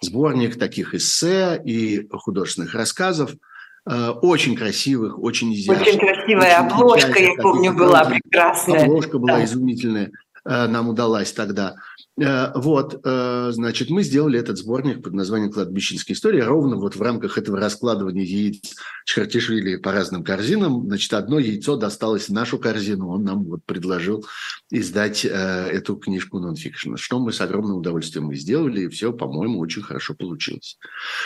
Сборник 0.00 0.58
таких 0.58 0.94
эссе 0.94 1.60
и 1.64 2.08
художественных 2.08 2.74
рассказов– 2.74 3.34
очень 3.86 4.56
красивых, 4.56 5.18
очень 5.18 5.52
изящных. 5.54 5.82
Очень 5.82 5.98
красивая 5.98 6.60
очень 6.60 6.72
обложка, 6.72 7.18
я 7.18 7.34
помню, 7.42 7.74
была 7.74 8.04
прекрасная. 8.06 8.84
Обложка 8.84 9.18
была 9.18 9.36
да. 9.36 9.44
изумительная, 9.44 10.10
э, 10.44 10.66
нам 10.66 10.88
удалась 10.88 11.32
тогда. 11.32 11.74
Э, 12.18 12.52
вот, 12.54 13.00
значит, 13.02 13.90
мы 13.90 14.02
сделали 14.04 14.38
этот 14.38 14.56
сборник 14.56 15.02
под 15.02 15.14
названием 15.14 15.52
«Кладбищенская 15.52 16.14
история». 16.14 16.44
Ровно 16.44 16.76
вот 16.76 16.96
в 16.96 17.02
рамках 17.02 17.36
этого 17.36 17.58
раскладывания 17.58 18.24
яиц 18.24 18.74
Чхартишвили 19.04 19.76
по 19.76 19.92
разным 19.92 20.24
корзинам, 20.24 20.86
значит, 20.86 21.12
одно 21.12 21.38
яйцо 21.38 21.76
досталось 21.76 22.28
в 22.28 22.32
нашу 22.32 22.58
корзину. 22.58 23.08
Он 23.10 23.24
нам 23.24 23.44
вот 23.44 23.64
предложил 23.66 24.24
издать 24.70 25.24
эту 25.24 25.96
книжку 25.96 26.38
нонфикшн, 26.38 26.96
что 26.96 27.18
мы 27.18 27.32
с 27.32 27.40
огромным 27.40 27.76
удовольствием 27.78 28.26
мы 28.26 28.36
сделали, 28.36 28.82
и 28.82 28.88
все, 28.88 29.12
по-моему, 29.12 29.58
очень 29.58 29.82
хорошо 29.82 30.14
получилось. 30.14 30.78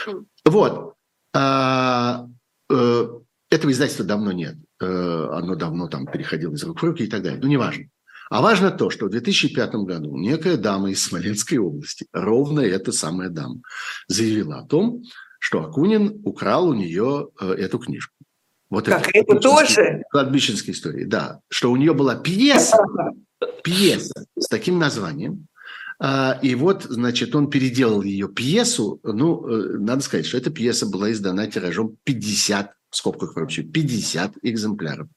Mm. 0.06 0.24
Вот. 0.46 0.94
Э, 2.70 3.08
этого 3.50 3.70
издательства 3.70 4.04
давно 4.04 4.32
нет. 4.32 4.56
Э, 4.80 5.28
оно 5.32 5.54
давно 5.54 5.88
там 5.88 6.06
переходило 6.06 6.54
из 6.54 6.62
рук 6.64 6.80
в 6.80 6.84
руки 6.84 7.04
и 7.04 7.08
так 7.08 7.22
далее. 7.22 7.40
Ну, 7.40 7.48
неважно. 7.48 7.84
А 8.30 8.42
важно 8.42 8.70
то, 8.70 8.90
что 8.90 9.06
в 9.06 9.10
2005 9.10 9.74
году 9.86 10.16
некая 10.16 10.56
дама 10.56 10.90
из 10.90 11.02
Смоленской 11.02 11.58
области, 11.58 12.06
ровно 12.12 12.60
эта 12.60 12.92
самая 12.92 13.30
дама, 13.30 13.62
заявила 14.06 14.58
о 14.58 14.66
том, 14.66 15.02
что 15.38 15.62
Акунин 15.62 16.20
украл 16.24 16.68
у 16.68 16.74
нее 16.74 17.28
э, 17.40 17.52
эту 17.52 17.78
книжку. 17.78 18.14
Вот 18.70 18.84
как, 18.84 19.08
это, 19.08 19.32
это 19.32 19.40
тоже? 19.40 20.02
Кладбищенская 20.10 20.74
история, 20.74 21.06
да. 21.06 21.40
Что 21.48 21.70
у 21.70 21.76
нее 21.76 21.94
была 21.94 22.16
пьеса, 22.16 22.76
пьеса 23.64 24.26
с 24.38 24.46
таким 24.46 24.78
названием, 24.78 25.47
и 26.00 26.54
вот, 26.54 26.84
значит, 26.84 27.34
он 27.34 27.50
переделал 27.50 28.02
ее 28.02 28.28
пьесу. 28.28 29.00
Ну, 29.02 29.46
э, 29.48 29.78
надо 29.78 30.02
сказать, 30.02 30.26
что 30.26 30.38
эта 30.38 30.50
пьеса 30.50 30.86
была 30.86 31.10
издана 31.10 31.46
тиражом 31.48 31.96
50, 32.04 32.72
в 32.90 32.96
скобках 32.96 33.34
вообще, 33.34 33.62
50 33.62 34.34
экземпляров. 34.42 35.08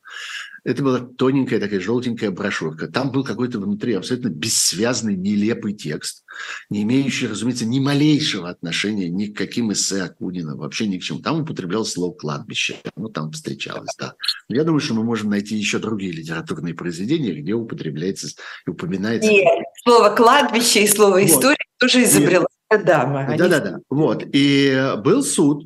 Это 0.64 0.84
была 0.84 1.00
тоненькая 1.00 1.60
такая 1.60 1.80
желтенькая 1.80 2.30
брошюрка. 2.30 2.88
Там 2.88 3.12
был 3.12 3.24
какой-то 3.24 3.60
внутри 3.60 3.94
абсолютно 3.94 4.30
бессвязный, 4.30 5.16
нелепый 5.16 5.74
текст, 5.74 6.24
не 6.70 6.84
имеющий, 6.84 7.28
разумеется, 7.28 7.66
ни 7.66 7.80
малейшего 7.80 8.48
отношения 8.50 9.10
ни 9.10 9.28
к 9.28 9.38
каким 9.38 9.74
эссе 9.74 10.04
Акунина, 10.04 10.56
вообще 10.56 10.88
ни 10.88 11.00
к 11.00 11.04
чему. 11.04 11.20
Там 11.20 11.42
употреблял 11.42 11.84
слово 11.84 12.14
«кладбище». 12.14 12.76
Ну, 12.96 13.10
там 13.10 13.32
встречалось, 13.32 13.96
да. 13.98 14.14
Но 14.50 14.56
я 14.56 14.64
думаю, 14.64 14.82
что 14.82 14.94
мы 14.94 15.04
можем 15.04 15.32
найти 15.32 15.56
еще 15.56 15.80
другие 15.80 16.12
литературные 16.12 16.76
произведения, 16.76 17.34
где 17.34 17.54
употребляется 17.54 18.28
и 18.68 18.70
упоминается... 18.70 19.32
Нет, 19.32 19.48
слово 19.84 20.16
«кладбище» 20.16 20.84
и 20.84 20.88
слово 20.88 21.26
«история» 21.26 21.58
вот. 21.80 21.80
тоже 21.80 22.04
изобрела 22.04 22.48
дама. 22.70 23.36
Да-да-да. 23.38 23.80
Вот. 23.90 24.24
И 24.32 24.94
был 25.04 25.24
суд, 25.24 25.64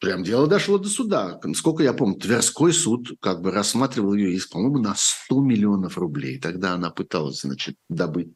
Прям 0.00 0.24
дело 0.24 0.46
дошло 0.46 0.78
до 0.78 0.88
суда. 0.88 1.38
Сколько 1.54 1.82
я 1.82 1.92
помню, 1.92 2.18
Тверской 2.18 2.72
суд 2.72 3.12
как 3.20 3.42
бы 3.42 3.50
рассматривал 3.50 4.14
ее 4.14 4.32
иск, 4.32 4.50
по-моему, 4.52 4.78
на 4.78 4.94
100 4.96 5.40
миллионов 5.42 5.98
рублей. 5.98 6.40
Тогда 6.40 6.72
она 6.72 6.88
пыталась, 6.88 7.42
значит, 7.42 7.76
добыть. 7.90 8.32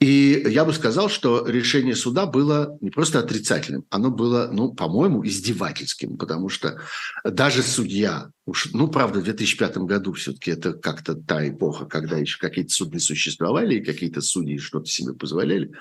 И 0.00 0.44
я 0.46 0.64
бы 0.64 0.72
сказал, 0.72 1.08
что 1.08 1.46
решение 1.46 1.96
суда 1.96 2.26
было 2.26 2.76
не 2.80 2.90
просто 2.90 3.18
отрицательным, 3.18 3.84
оно 3.90 4.10
было, 4.10 4.48
ну, 4.52 4.72
по-моему, 4.72 5.26
издевательским, 5.26 6.16
потому 6.16 6.48
что 6.48 6.80
даже 7.24 7.62
судья, 7.62 8.30
уж, 8.46 8.70
ну, 8.72 8.88
правда, 8.88 9.20
в 9.20 9.24
2005 9.24 9.78
году 9.78 10.12
все-таки 10.12 10.52
это 10.52 10.72
как-то 10.72 11.14
та 11.14 11.48
эпоха, 11.48 11.86
когда 11.86 12.18
еще 12.18 12.38
какие-то 12.38 12.72
суды 12.72 13.00
существовали, 13.00 13.76
и 13.76 13.84
какие-то 13.84 14.20
судьи 14.20 14.58
что-то 14.58 14.86
себе 14.86 15.14
позволяли, 15.14 15.72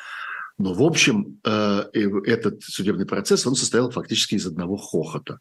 но, 0.58 0.74
в 0.74 0.82
общем, 0.82 1.39
э, 1.45 1.84
этот 1.93 2.64
судебный 2.64 3.05
процесс, 3.05 3.45
он 3.45 3.55
состоял 3.55 3.91
фактически 3.91 4.36
из 4.36 4.47
одного 4.47 4.78
хохота 4.78 5.39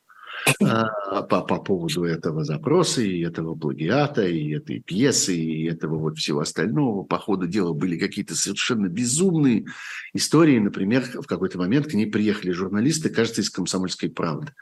по, 0.59 1.43
по 1.43 1.59
поводу 1.59 2.05
этого 2.05 2.45
запроса 2.45 3.03
и 3.03 3.21
этого 3.21 3.55
плагиата, 3.55 4.27
и 4.27 4.55
этой 4.55 4.81
пьесы, 4.81 5.37
и 5.37 5.65
этого 5.69 5.99
вот 5.99 6.19
всего 6.19 6.41
остального. 6.41 7.05
По 7.05 7.19
ходу 7.19 7.47
дела 7.47 7.73
были 7.73 7.99
какие-то 7.99 8.35
совершенно 8.35 8.89
безумные 8.89 9.67
истории. 10.15 10.59
Например, 10.59 11.03
в 11.03 11.27
какой-то 11.27 11.59
момент 11.59 11.87
к 11.87 11.95
ней 11.95 12.07
приехали 12.07 12.51
журналисты, 12.53 13.09
кажется, 13.09 13.41
из 13.41 13.51
«Комсомольской 13.51 14.11
правды», 14.11 14.53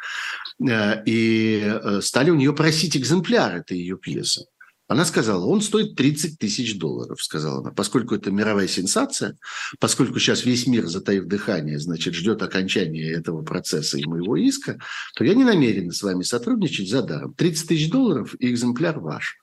э, 0.67 1.03
и 1.05 1.63
э, 1.65 2.01
стали 2.01 2.31
у 2.31 2.35
нее 2.35 2.53
просить 2.53 2.97
экземпляр 2.97 3.57
этой 3.57 3.79
ее 3.79 3.97
пьесы. 3.97 4.47
Она 4.87 5.07
сказала, 5.07 5.47
он 5.47 5.63
стоит 5.63 5.97
30 5.97 6.39
тысяч 6.39 6.79
долларов, 6.79 7.23
сказала 7.23 7.61
она, 7.61 7.71
поскольку 7.71 8.15
это 8.15 8.31
мировая 8.31 8.69
сенсация, 8.69 9.39
поскольку 9.81 10.19
сейчас 10.19 10.45
весь 10.45 10.67
мир, 10.67 10.87
затаив 10.87 11.25
дыхание, 11.25 11.79
значит, 11.79 12.15
ждет 12.15 12.43
окончания 12.43 13.11
этого 13.11 13.43
процесса 13.43 13.97
и 13.97 14.05
моего 14.05 14.37
иска, 14.37 14.79
то 15.15 15.25
я 15.25 15.35
не 15.35 15.45
намерен 15.45 15.91
с 15.91 16.03
вами 16.03 16.23
сотрудничать 16.23 16.91
за 16.91 17.03
даром. 17.03 17.33
30 17.35 17.69
тысяч 17.69 17.91
долларов 17.91 18.35
и 18.39 18.51
экземпляр 18.51 19.01
ваш. 19.01 19.39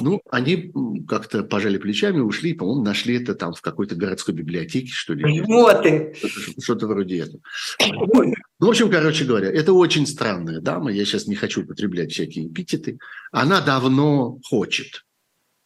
Ну, 0.00 0.20
они 0.30 0.72
как-то 1.06 1.42
пожали 1.42 1.78
плечами, 1.78 2.20
ушли, 2.20 2.54
по-моему, 2.54 2.82
нашли 2.82 3.20
это 3.20 3.34
там 3.34 3.54
в 3.54 3.60
какой-то 3.60 3.94
городской 3.94 4.34
библиотеке, 4.34 4.88
что 4.88 5.14
ли. 5.14 5.40
Вот 5.42 5.86
и. 5.86 6.14
Что-то, 6.60 6.86
вроде 6.86 7.20
этого. 7.20 7.40
Ну, 7.80 8.34
в 8.66 8.68
общем, 8.68 8.90
короче 8.90 9.24
говоря, 9.24 9.50
это 9.50 9.72
очень 9.72 10.06
странная 10.06 10.60
дама, 10.60 10.92
я 10.92 11.04
сейчас 11.04 11.26
не 11.26 11.34
хочу 11.34 11.62
употреблять 11.62 12.12
всякие 12.12 12.48
эпитеты. 12.48 12.98
Она 13.32 13.60
давно 13.60 14.38
хочет. 14.44 15.04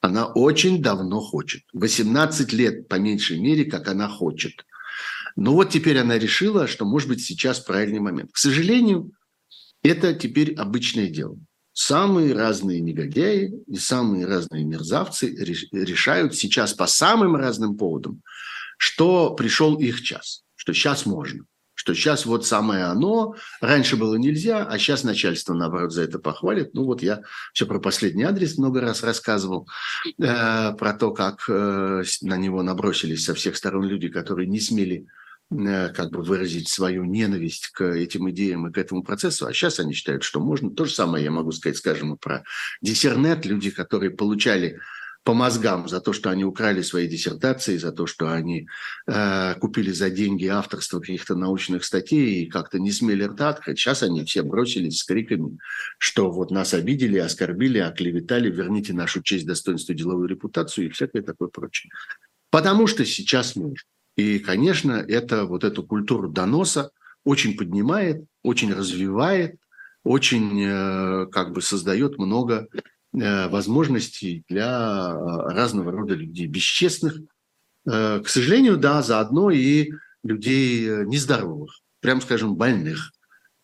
Она 0.00 0.26
очень 0.26 0.82
давно 0.82 1.20
хочет. 1.20 1.62
18 1.72 2.52
лет, 2.52 2.88
по 2.88 2.96
меньшей 2.96 3.38
мере, 3.38 3.64
как 3.64 3.88
она 3.88 4.08
хочет. 4.08 4.66
Но 5.36 5.54
вот 5.54 5.70
теперь 5.70 5.98
она 5.98 6.18
решила, 6.18 6.66
что, 6.66 6.84
может 6.84 7.08
быть, 7.08 7.22
сейчас 7.22 7.60
правильный 7.60 8.00
момент. 8.00 8.32
К 8.32 8.36
сожалению, 8.36 9.12
это 9.82 10.12
теперь 10.14 10.54
обычное 10.54 11.08
дело. 11.08 11.36
Самые 11.74 12.34
разные 12.34 12.80
негодяи 12.80 13.50
и 13.66 13.76
самые 13.76 14.26
разные 14.26 14.64
мерзавцы 14.64 15.28
решают 15.72 16.34
сейчас 16.34 16.74
по 16.74 16.86
самым 16.86 17.34
разным 17.34 17.78
поводам, 17.78 18.22
что 18.76 19.30
пришел 19.34 19.76
их 19.76 20.02
час, 20.02 20.42
что 20.54 20.74
сейчас 20.74 21.06
можно, 21.06 21.44
что 21.72 21.94
сейчас 21.94 22.26
вот 22.26 22.46
самое 22.46 22.84
оно, 22.84 23.36
раньше 23.62 23.96
было 23.96 24.16
нельзя, 24.16 24.66
а 24.66 24.78
сейчас 24.78 25.02
начальство, 25.02 25.54
наоборот, 25.54 25.92
за 25.92 26.02
это 26.02 26.18
похвалит. 26.18 26.74
Ну 26.74 26.84
вот 26.84 27.02
я 27.02 27.22
все 27.54 27.64
про 27.64 27.80
последний 27.80 28.24
адрес 28.24 28.58
много 28.58 28.82
раз 28.82 29.02
рассказывал, 29.02 29.66
э, 30.04 30.74
про 30.74 30.92
то, 30.92 31.12
как 31.12 31.44
э, 31.48 32.02
на 32.20 32.36
него 32.36 32.62
набросились 32.62 33.24
со 33.24 33.34
всех 33.34 33.56
сторон 33.56 33.84
люди, 33.84 34.08
которые 34.08 34.46
не 34.46 34.60
смели 34.60 35.06
как 35.94 36.10
бы 36.10 36.22
выразить 36.22 36.68
свою 36.68 37.04
ненависть 37.04 37.68
к 37.68 37.84
этим 37.84 38.30
идеям 38.30 38.66
и 38.66 38.72
к 38.72 38.78
этому 38.78 39.02
процессу, 39.02 39.46
а 39.46 39.52
сейчас 39.52 39.80
они 39.80 39.92
считают, 39.92 40.22
что 40.22 40.40
можно. 40.40 40.70
То 40.70 40.84
же 40.84 40.92
самое 40.92 41.24
я 41.24 41.30
могу 41.30 41.52
сказать, 41.52 41.76
скажем, 41.78 42.16
про 42.18 42.44
диссернет, 42.80 43.44
люди, 43.46 43.70
которые 43.70 44.10
получали 44.10 44.78
по 45.24 45.34
мозгам 45.34 45.88
за 45.88 46.00
то, 46.00 46.12
что 46.12 46.30
они 46.30 46.44
украли 46.44 46.82
свои 46.82 47.06
диссертации, 47.06 47.76
за 47.76 47.92
то, 47.92 48.06
что 48.06 48.32
они 48.32 48.66
э, 49.06 49.54
купили 49.60 49.92
за 49.92 50.10
деньги 50.10 50.46
авторство 50.46 50.98
каких-то 51.00 51.36
научных 51.36 51.84
статей 51.84 52.42
и 52.42 52.50
как-то 52.50 52.78
не 52.80 52.90
смели 52.90 53.24
рта 53.24 53.50
открыть. 53.50 53.78
Сейчас 53.78 54.02
они 54.02 54.24
все 54.24 54.42
бросились 54.42 54.98
с 54.98 55.04
криками, 55.04 55.58
что 55.98 56.30
вот 56.30 56.50
нас 56.50 56.74
обидели, 56.74 57.18
оскорбили, 57.18 57.78
оклеветали, 57.78 58.50
верните 58.50 58.92
нашу 58.94 59.22
честь, 59.22 59.46
достоинство, 59.46 59.94
деловую 59.94 60.28
репутацию 60.28 60.86
и 60.86 60.90
всякое 60.90 61.22
такое 61.22 61.48
прочее. 61.48 61.92
Потому 62.50 62.86
что 62.86 63.04
сейчас 63.04 63.54
можно. 63.54 63.76
И, 64.16 64.38
конечно, 64.38 64.92
это 64.92 65.44
вот 65.44 65.64
эту 65.64 65.82
культуру 65.82 66.28
доноса 66.28 66.90
очень 67.24 67.56
поднимает, 67.56 68.24
очень 68.42 68.72
развивает, 68.72 69.56
очень 70.04 70.62
э, 70.64 71.26
как 71.30 71.52
бы 71.52 71.62
создает 71.62 72.18
много 72.18 72.66
э, 73.12 73.48
возможностей 73.48 74.44
для 74.48 75.12
э, 75.12 75.52
разного 75.52 75.92
рода 75.92 76.14
людей 76.14 76.46
бесчестных. 76.46 77.18
К 77.84 78.22
сожалению, 78.26 78.76
да, 78.76 79.02
заодно 79.02 79.50
и 79.50 79.90
людей 80.22 81.04
нездоровых, 81.04 81.80
прям 81.98 82.20
скажем, 82.20 82.54
больных. 82.54 83.10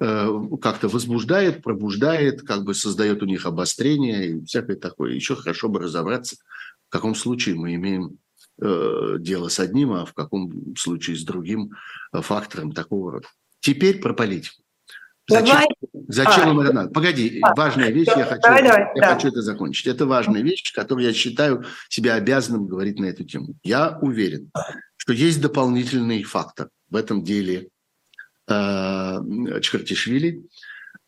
Как-то 0.00 0.88
возбуждает, 0.88 1.62
пробуждает, 1.62 2.42
как 2.42 2.64
бы 2.64 2.74
создает 2.74 3.22
у 3.22 3.26
них 3.26 3.46
обострение 3.46 4.30
и 4.30 4.44
всякое 4.44 4.74
такое. 4.74 5.12
Еще 5.12 5.36
хорошо 5.36 5.68
бы 5.68 5.78
разобраться, 5.78 6.34
в 6.88 6.90
каком 6.90 7.14
случае 7.14 7.54
мы 7.54 7.76
имеем 7.76 8.18
дело 8.60 9.48
с 9.48 9.60
одним, 9.60 9.92
а 9.92 10.04
в 10.04 10.14
каком 10.14 10.74
случае 10.76 11.16
с 11.16 11.22
другим 11.22 11.72
э, 12.12 12.20
фактором 12.20 12.72
такого 12.72 13.12
рода. 13.12 13.28
Теперь 13.60 14.00
про 14.00 14.12
политику. 14.14 14.62
Зачем, 15.28 15.58
зачем 16.08 16.48
а, 16.48 16.50
им 16.52 16.60
это 16.60 16.72
надо? 16.72 16.90
Погоди, 16.90 17.38
а, 17.42 17.54
важная 17.54 17.90
вещь, 17.90 18.08
я, 18.08 18.24
хочу, 18.24 18.40
давай, 18.40 18.62
давай, 18.62 18.86
я 18.94 19.00
да. 19.02 19.14
хочу 19.14 19.28
это 19.28 19.42
закончить. 19.42 19.86
Это 19.86 20.06
важная 20.06 20.40
вещь, 20.40 20.72
которую 20.72 21.06
я 21.06 21.12
считаю 21.12 21.66
себя 21.90 22.14
обязанным 22.14 22.66
говорить 22.66 22.98
на 22.98 23.04
эту 23.06 23.24
тему. 23.24 23.54
Я 23.62 23.98
уверен, 24.00 24.50
что 24.96 25.12
есть 25.12 25.42
дополнительный 25.42 26.22
фактор 26.22 26.70
в 26.88 26.96
этом 26.96 27.24
деле 27.24 27.68
э, 28.48 29.60
Чхартишвили, 29.60 30.46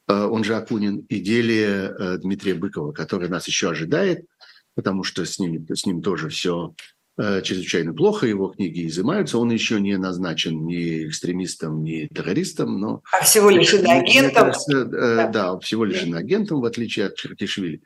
э, 0.07 0.13
он 0.13 0.45
же 0.45 0.55
Акунин, 0.55 0.99
и 1.09 1.19
деле 1.19 1.65
э, 1.65 2.19
Дмитрия 2.19 2.55
Быкова, 2.55 2.93
который 2.93 3.31
нас 3.31 3.49
еще 3.49 3.71
ожидает, 3.71 4.27
потому 4.75 5.03
что 5.03 5.25
с 5.25 5.39
ним, 5.39 5.67
с 5.75 5.87
ним 5.87 6.03
тоже 6.03 6.29
все 6.29 6.75
Э, 6.75 7.00
чрезвычайно 7.43 7.93
плохо, 7.93 8.27
его 8.27 8.49
книги 8.49 8.87
изымаются, 8.87 9.39
он 9.39 9.51
еще 9.51 9.81
не 9.81 9.97
назначен 9.97 10.65
ни 10.65 11.07
экстремистом, 11.07 11.83
ни 11.83 12.07
террористом, 12.07 12.81
но... 12.81 13.03
А 13.13 13.25
всего 13.25 13.51
лишь 13.51 13.75
иноагентом. 13.75 14.47
Кажется, 14.47 14.79
э, 14.79 14.87
да. 14.87 15.29
да, 15.29 15.59
всего 15.59 15.85
лишь 15.85 16.03
иноагентом, 16.03 16.61
в 16.61 16.65
отличие 16.65 17.07
от 17.07 17.17
Чертишвили. 17.17 17.83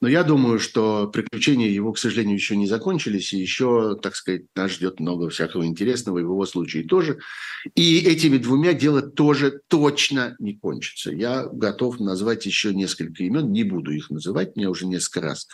Но 0.00 0.08
я 0.08 0.24
думаю, 0.24 0.58
что 0.58 1.08
приключения 1.08 1.68
его, 1.68 1.92
к 1.92 1.98
сожалению, 1.98 2.34
еще 2.34 2.56
не 2.56 2.66
закончились, 2.66 3.32
и 3.32 3.38
еще, 3.38 3.98
так 4.02 4.16
сказать, 4.16 4.42
нас 4.54 4.72
ждет 4.72 5.00
много 5.00 5.28
всякого 5.28 5.66
интересного, 5.66 6.18
и 6.18 6.22
в 6.22 6.30
его 6.30 6.46
случае 6.46 6.84
тоже. 6.84 7.18
И 7.74 7.98
этими 8.00 8.38
двумя 8.38 8.72
дело 8.72 9.02
тоже 9.02 9.60
точно 9.68 10.36
не 10.38 10.54
кончится. 10.54 11.10
Я 11.10 11.46
готов 11.46 12.00
назвать 12.00 12.46
еще 12.46 12.72
несколько 12.72 13.22
имен, 13.24 13.52
не 13.52 13.64
буду 13.64 13.92
их 13.92 14.10
называть, 14.10 14.56
меня 14.56 14.70
уже 14.70 14.86
несколько 14.86 15.20
раз 15.20 15.48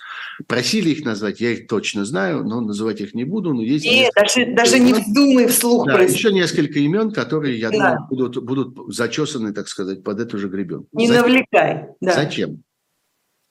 просили 0.46 0.90
их 0.90 1.04
назвать, 1.04 1.40
я 1.40 1.50
их 1.52 1.66
точно 1.66 2.04
знаю, 2.04 2.44
но 2.44 2.60
называть 2.60 3.00
их 3.00 3.14
не 3.14 3.23
буду, 3.24 3.54
но 3.54 3.62
есть... 3.62 3.84
Нет, 3.84 4.12
даже, 4.14 4.46
даже 4.54 4.78
не 4.78 4.92
вздумай 4.92 5.46
вслух 5.46 5.86
да, 5.86 6.00
Еще 6.00 6.32
несколько 6.32 6.78
имен, 6.78 7.10
которые, 7.10 7.58
я 7.58 7.70
да. 7.70 7.76
думаю, 7.76 8.06
будут, 8.08 8.44
будут 8.44 8.94
зачесаны, 8.94 9.52
так 9.52 9.68
сказать, 9.68 10.02
под 10.02 10.20
эту 10.20 10.38
же 10.38 10.48
гребенку. 10.48 10.88
Не 10.92 11.08
Зачем? 11.08 11.22
навлекай. 11.22 11.86
Да. 12.00 12.14
Зачем? 12.14 12.62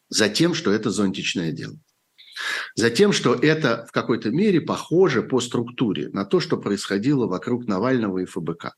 Затем, 0.10 0.54
что 0.54 0.72
это 0.72 0.92
зонтичное 0.92 1.52
дело. 1.52 1.76
Затем, 2.76 3.14
что 3.14 3.36
это 3.36 3.86
в 3.88 3.92
какой-то 3.92 4.32
мере 4.32 4.62
похоже 4.62 5.22
по 5.22 5.40
структуре 5.40 6.10
на 6.10 6.26
то, 6.26 6.40
что 6.40 6.58
происходило 6.58 7.28
вокруг 7.28 7.68
Навального 7.68 8.20
и 8.20 8.26
ФБК. 8.26 8.76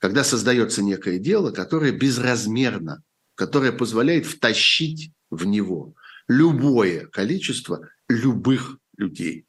Когда 0.00 0.24
создается 0.24 0.82
некое 0.82 1.18
дело, 1.18 1.50
которое 1.50 1.92
безразмерно, 1.92 3.02
которое 3.34 3.72
позволяет 3.72 4.26
втащить 4.26 5.12
в 5.30 5.46
него 5.46 5.94
любое 6.28 7.06
количество 7.06 7.88
любых 8.08 8.78
людей. 8.96 9.45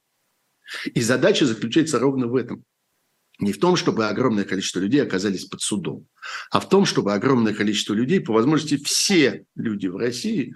И 0.86 1.02
задача 1.02 1.46
заключается 1.46 2.00
ровно 2.00 2.28
в 2.28 2.36
этом. 2.36 2.64
Не 3.40 3.54
в 3.54 3.60
том, 3.60 3.76
чтобы 3.76 4.08
огромное 4.08 4.46
количество 4.46 4.80
людей 4.80 5.02
оказались 5.02 5.46
под 5.46 5.62
судом, 5.62 6.08
а 6.50 6.60
в 6.60 6.70
том, 6.70 6.86
чтобы 6.86 7.14
огромное 7.14 7.54
количество 7.54 7.94
людей, 7.94 8.20
по 8.20 8.34
возможности 8.34 8.78
все 8.78 9.46
люди 9.56 9.88
в 9.88 9.98
России, 9.98 10.56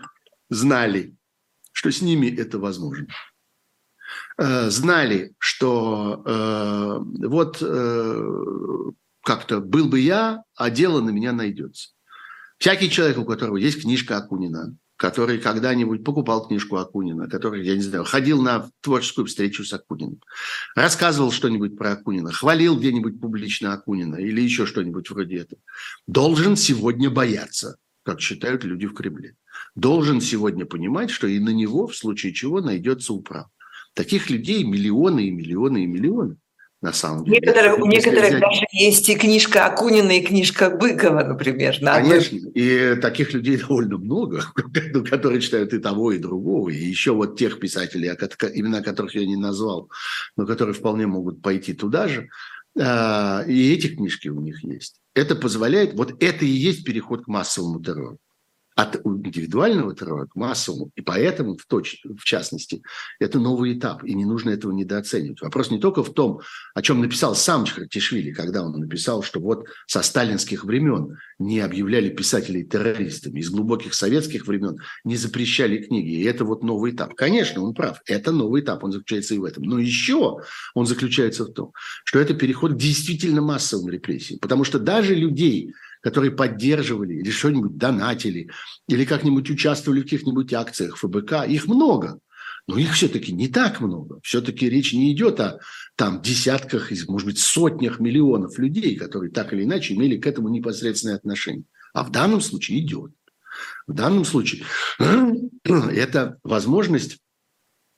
знали, 0.49 1.15
что 1.71 1.91
с 1.91 2.01
ними 2.01 2.27
это 2.27 2.57
возможно. 2.57 3.07
Э, 4.37 4.69
знали, 4.69 5.33
что 5.37 6.23
э, 6.25 7.27
вот 7.27 7.59
э, 7.61 8.91
как-то 9.23 9.59
был 9.59 9.87
бы 9.87 9.99
я, 9.99 10.43
а 10.55 10.69
дело 10.71 11.01
на 11.01 11.11
меня 11.11 11.33
найдется. 11.33 11.91
Всякий 12.57 12.89
человек, 12.89 13.17
у 13.19 13.25
которого 13.25 13.57
есть 13.57 13.81
книжка 13.81 14.17
Акунина, 14.17 14.75
который 15.01 15.39
когда-нибудь 15.39 16.03
покупал 16.03 16.47
книжку 16.47 16.75
Акунина, 16.75 17.27
который, 17.27 17.65
я 17.65 17.75
не 17.75 17.81
знаю, 17.81 18.03
ходил 18.03 18.39
на 18.43 18.69
творческую 18.81 19.25
встречу 19.25 19.63
с 19.63 19.73
Акуниным, 19.73 20.21
рассказывал 20.75 21.31
что-нибудь 21.31 21.75
про 21.75 21.93
Акунина, 21.93 22.31
хвалил 22.31 22.77
где-нибудь 22.77 23.19
публично 23.19 23.73
Акунина 23.73 24.17
или 24.17 24.41
еще 24.41 24.67
что-нибудь 24.67 25.09
вроде 25.09 25.37
этого, 25.37 25.59
должен 26.05 26.55
сегодня 26.55 27.09
бояться, 27.09 27.77
как 28.03 28.21
считают 28.21 28.63
люди 28.63 28.85
в 28.85 28.93
Кремле. 28.93 29.35
Должен 29.73 30.21
сегодня 30.21 30.67
понимать, 30.67 31.09
что 31.09 31.25
и 31.25 31.39
на 31.39 31.49
него 31.49 31.87
в 31.87 31.95
случае 31.95 32.31
чего 32.31 32.61
найдется 32.61 33.13
управа. 33.13 33.49
Таких 33.95 34.29
людей 34.29 34.63
миллионы 34.63 35.25
и 35.25 35.31
миллионы 35.31 35.83
и 35.83 35.87
миллионы 35.87 36.37
на 36.81 36.93
самом 36.93 37.23
деле. 37.25 37.39
Некоторых, 37.39 37.79
у 37.79 37.85
некоторых 37.85 38.29
взять... 38.29 38.41
даже 38.41 38.65
есть 38.71 39.09
и 39.09 39.15
книжка 39.15 39.65
Акунина, 39.65 40.17
и 40.17 40.21
книжка 40.21 40.69
Быкова, 40.69 41.23
например. 41.23 41.77
На 41.81 42.01
Конечно, 42.01 42.37
и 42.55 42.95
таких 42.95 43.33
людей 43.33 43.57
довольно 43.61 43.97
много, 43.97 44.43
которые 45.09 45.41
читают 45.41 45.73
и 45.73 45.79
того, 45.79 46.11
и 46.11 46.17
другого, 46.17 46.69
и 46.69 46.75
еще 46.75 47.13
вот 47.13 47.37
тех 47.37 47.59
писателей, 47.59 48.09
имена 48.09 48.81
которых 48.81 49.15
я 49.15 49.25
не 49.25 49.35
назвал, 49.35 49.89
но 50.35 50.45
которые 50.45 50.73
вполне 50.73 51.05
могут 51.05 51.41
пойти 51.41 51.73
туда 51.73 52.07
же, 52.07 52.29
а, 52.79 53.43
и 53.47 53.73
эти 53.73 53.87
книжки 53.87 54.29
у 54.29 54.41
них 54.41 54.63
есть. 54.63 54.95
Это 55.13 55.35
позволяет, 55.35 55.93
вот 55.93 56.23
это 56.23 56.45
и 56.45 56.49
есть 56.49 56.83
переход 56.85 57.25
к 57.25 57.27
массовому 57.27 57.81
террору 57.81 58.17
от 58.81 59.05
индивидуального 59.05 59.95
террора 59.95 60.25
к 60.25 60.35
массовому. 60.35 60.91
И 60.95 61.01
поэтому, 61.01 61.55
в, 61.55 61.65
точ, 61.65 62.03
в 62.03 62.23
частности, 62.23 62.81
это 63.19 63.39
новый 63.39 63.77
этап, 63.77 64.03
и 64.03 64.13
не 64.13 64.25
нужно 64.25 64.49
этого 64.49 64.71
недооценивать. 64.71 65.41
Вопрос 65.41 65.69
не 65.69 65.79
только 65.79 66.03
в 66.03 66.13
том, 66.13 66.41
о 66.73 66.81
чем 66.81 66.99
написал 66.99 67.35
сам 67.35 67.65
Чхартишвили, 67.65 68.31
когда 68.31 68.63
он 68.63 68.79
написал, 68.79 69.21
что 69.21 69.39
вот 69.39 69.67
со 69.85 70.01
сталинских 70.01 70.63
времен 70.63 71.17
не 71.37 71.59
объявляли 71.59 72.09
писателей 72.09 72.63
террористами, 72.63 73.39
из 73.39 73.49
глубоких 73.49 73.93
советских 73.93 74.47
времен 74.47 74.77
не 75.03 75.15
запрещали 75.15 75.77
книги. 75.77 76.15
И 76.15 76.23
это 76.23 76.43
вот 76.43 76.63
новый 76.63 76.91
этап. 76.91 77.13
Конечно, 77.13 77.63
он 77.63 77.75
прав, 77.75 78.01
это 78.07 78.31
новый 78.31 78.61
этап, 78.61 78.83
он 78.83 78.91
заключается 78.91 79.35
и 79.35 79.37
в 79.37 79.43
этом. 79.43 79.63
Но 79.63 79.77
еще 79.77 80.37
он 80.73 80.85
заключается 80.87 81.45
в 81.45 81.53
том, 81.53 81.71
что 82.03 82.19
это 82.19 82.33
переход 82.33 82.73
к 82.73 82.77
действительно 82.77 83.41
массовым 83.41 83.89
репрессиям. 83.89 84.39
Потому 84.39 84.63
что 84.63 84.79
даже 84.79 85.13
людей, 85.13 85.73
которые 86.01 86.31
поддерживали 86.31 87.15
или 87.15 87.29
что-нибудь 87.29 87.77
донатили, 87.77 88.49
или 88.87 89.05
как-нибудь 89.05 89.49
участвовали 89.49 90.01
в 90.01 90.03
каких-нибудь 90.03 90.53
акциях 90.53 90.97
ФБК, 90.97 91.47
их 91.47 91.67
много. 91.67 92.19
Но 92.67 92.77
их 92.77 92.93
все-таки 92.93 93.31
не 93.31 93.47
так 93.47 93.81
много. 93.81 94.19
Все-таки 94.23 94.69
речь 94.69 94.93
не 94.93 95.11
идет 95.13 95.39
о 95.39 95.59
там, 95.95 96.21
десятках, 96.21 96.91
может 97.07 97.27
быть, 97.27 97.39
сотнях 97.39 97.99
миллионов 97.99 98.57
людей, 98.59 98.95
которые 98.95 99.31
так 99.31 99.53
или 99.53 99.63
иначе 99.63 99.95
имели 99.95 100.17
к 100.17 100.27
этому 100.27 100.49
непосредственное 100.49 101.15
отношение. 101.15 101.65
А 101.93 102.03
в 102.03 102.11
данном 102.11 102.41
случае 102.41 102.79
идет. 102.79 103.11
В 103.87 103.93
данном 103.93 104.25
случае 104.25 104.63
это 105.63 106.37
возможность 106.43 107.17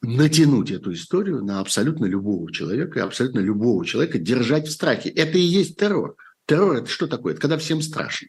натянуть 0.02 0.72
эту 0.72 0.94
историю 0.94 1.44
на 1.44 1.60
абсолютно 1.60 2.06
любого 2.06 2.52
человека, 2.52 3.00
и 3.00 3.04
абсолютно 3.04 3.40
любого 3.40 3.86
человека 3.86 4.20
держать 4.20 4.68
в 4.68 4.72
страхе. 4.72 5.10
Это 5.10 5.38
и 5.38 5.42
есть 5.42 5.78
террор. 5.78 6.16
Террор– 6.46 6.76
это 6.78 6.90
что 6.90 7.08
такое? 7.08 7.34
Это 7.34 7.42
когда 7.42 7.58
всем 7.58 7.82
страшно. 7.82 8.28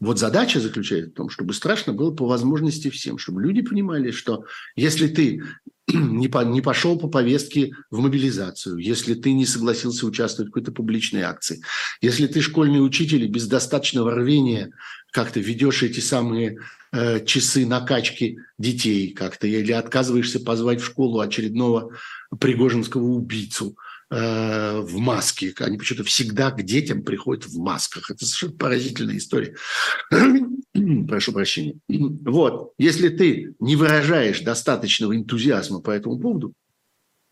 Вот 0.00 0.18
задача 0.18 0.60
заключается 0.60 1.10
в 1.10 1.14
том, 1.14 1.28
чтобы 1.28 1.52
страшно 1.52 1.92
было 1.92 2.10
по 2.10 2.26
возможности 2.26 2.88
всем, 2.88 3.18
чтобы 3.18 3.42
люди 3.42 3.60
понимали, 3.60 4.10
что 4.12 4.46
если 4.74 5.08
ты 5.08 5.42
не, 5.92 6.28
по, 6.28 6.42
не 6.42 6.62
пошел 6.62 6.98
по 6.98 7.06
повестке 7.06 7.72
в 7.90 7.98
мобилизацию, 7.98 8.78
если 8.78 9.12
ты 9.12 9.34
не 9.34 9.44
согласился 9.44 10.06
участвовать 10.06 10.48
в 10.48 10.52
какой-то 10.52 10.72
публичной 10.72 11.22
акции, 11.22 11.62
если 12.00 12.26
ты 12.26 12.40
школьный 12.40 12.84
учитель 12.84 13.24
и 13.24 13.28
без 13.28 13.46
достаточного 13.46 14.10
рвения 14.14 14.70
как-то 15.12 15.38
ведешь 15.38 15.82
эти 15.82 16.00
самые 16.00 16.60
э, 16.92 17.22
часы 17.26 17.66
накачки 17.66 18.38
детей 18.56 19.12
как-то, 19.12 19.46
или 19.46 19.72
отказываешься 19.72 20.40
позвать 20.40 20.80
в 20.80 20.86
школу 20.86 21.20
очередного 21.20 21.94
пригожинского 22.38 23.04
убийцу– 23.04 23.76
Э, 24.12 24.80
в 24.80 24.98
маске. 24.98 25.54
Они 25.60 25.78
почему-то 25.78 26.02
всегда 26.02 26.50
к 26.50 26.60
детям 26.64 27.04
приходят 27.04 27.44
в 27.46 27.60
масках. 27.60 28.10
Это 28.10 28.26
совершенно 28.26 28.58
поразительная 28.58 29.16
история. 29.18 29.54
Прошу 31.06 31.32
прощения. 31.32 31.78
Вот. 31.88 32.72
Если 32.76 33.08
ты 33.08 33.54
не 33.60 33.76
выражаешь 33.76 34.40
достаточного 34.40 35.14
энтузиазма 35.14 35.80
по 35.80 35.92
этому 35.92 36.18
поводу, 36.18 36.54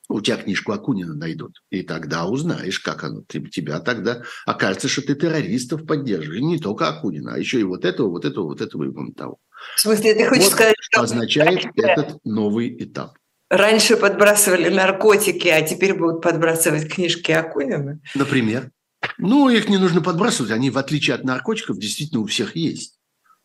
у 0.09 0.21
тебя 0.21 0.37
книжку 0.37 0.71
Акунина 0.71 1.15
найдут. 1.15 1.65
И 1.71 1.83
тогда 1.83 2.27
узнаешь, 2.27 2.79
как 2.79 3.03
оно. 3.03 3.25
Тебя 3.27 3.81
тогда 3.81 4.23
окажется, 4.47 4.87
что 4.87 5.03
ты 5.03 5.17
террористов 5.17 5.85
поддерживаешь. 5.85 6.41
И 6.41 6.45
не 6.45 6.61
только 6.61 6.87
Акунина, 6.87 7.35
а 7.35 7.39
еще 7.39 7.59
и 7.59 7.65
вот 7.65 7.85
этого, 7.85 8.09
вот 8.09 8.25
этого, 8.25 8.45
вот 8.45 8.61
этого 8.61 8.85
и 8.85 8.89
вон 8.89 9.15
того. 9.15 9.39
В 9.75 9.81
смысле, 9.81 10.15
ты 10.15 10.29
хочешь 10.29 10.45
вот 10.45 10.53
сказать, 10.53 10.77
что... 10.79 11.01
означает 11.01 11.67
этот 11.75 12.25
новый 12.25 12.73
этап. 12.79 13.19
Раньше 13.51 13.97
подбрасывали 13.97 14.69
наркотики, 14.69 15.49
а 15.49 15.63
теперь 15.63 15.95
будут 15.95 16.23
подбрасывать 16.23 16.93
книжки 16.93 17.33
Акунина? 17.33 18.01
Например. 18.15 18.71
Ну, 19.17 19.49
их 19.49 19.69
не 19.69 19.79
нужно 19.79 20.03
подбрасывать. 20.03 20.51
Они, 20.51 20.71
в 20.71 20.77
отличие 20.77 21.15
от 21.15 21.25
наркотиков, 21.25 21.79
действительно 21.79 22.21
у 22.21 22.27
всех 22.27 22.57
есть. 22.57 22.99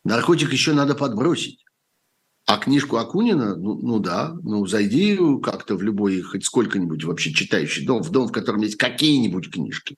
Наркотик 0.04 0.52
еще 0.52 0.74
надо 0.74 0.94
подбросить. 0.94 1.64
А 2.46 2.58
книжку 2.58 2.96
Акунина, 2.96 3.56
ну, 3.56 3.74
ну 3.80 3.98
да, 3.98 4.34
ну 4.42 4.66
зайди 4.66 5.18
как-то 5.42 5.76
в 5.76 5.82
любой, 5.82 6.20
хоть 6.20 6.44
сколько-нибудь 6.44 7.04
вообще 7.04 7.32
читающий 7.32 7.86
дом, 7.86 8.02
в 8.02 8.10
дом, 8.10 8.28
в 8.28 8.32
котором 8.32 8.60
есть 8.60 8.76
какие-нибудь 8.76 9.50
книжки. 9.50 9.96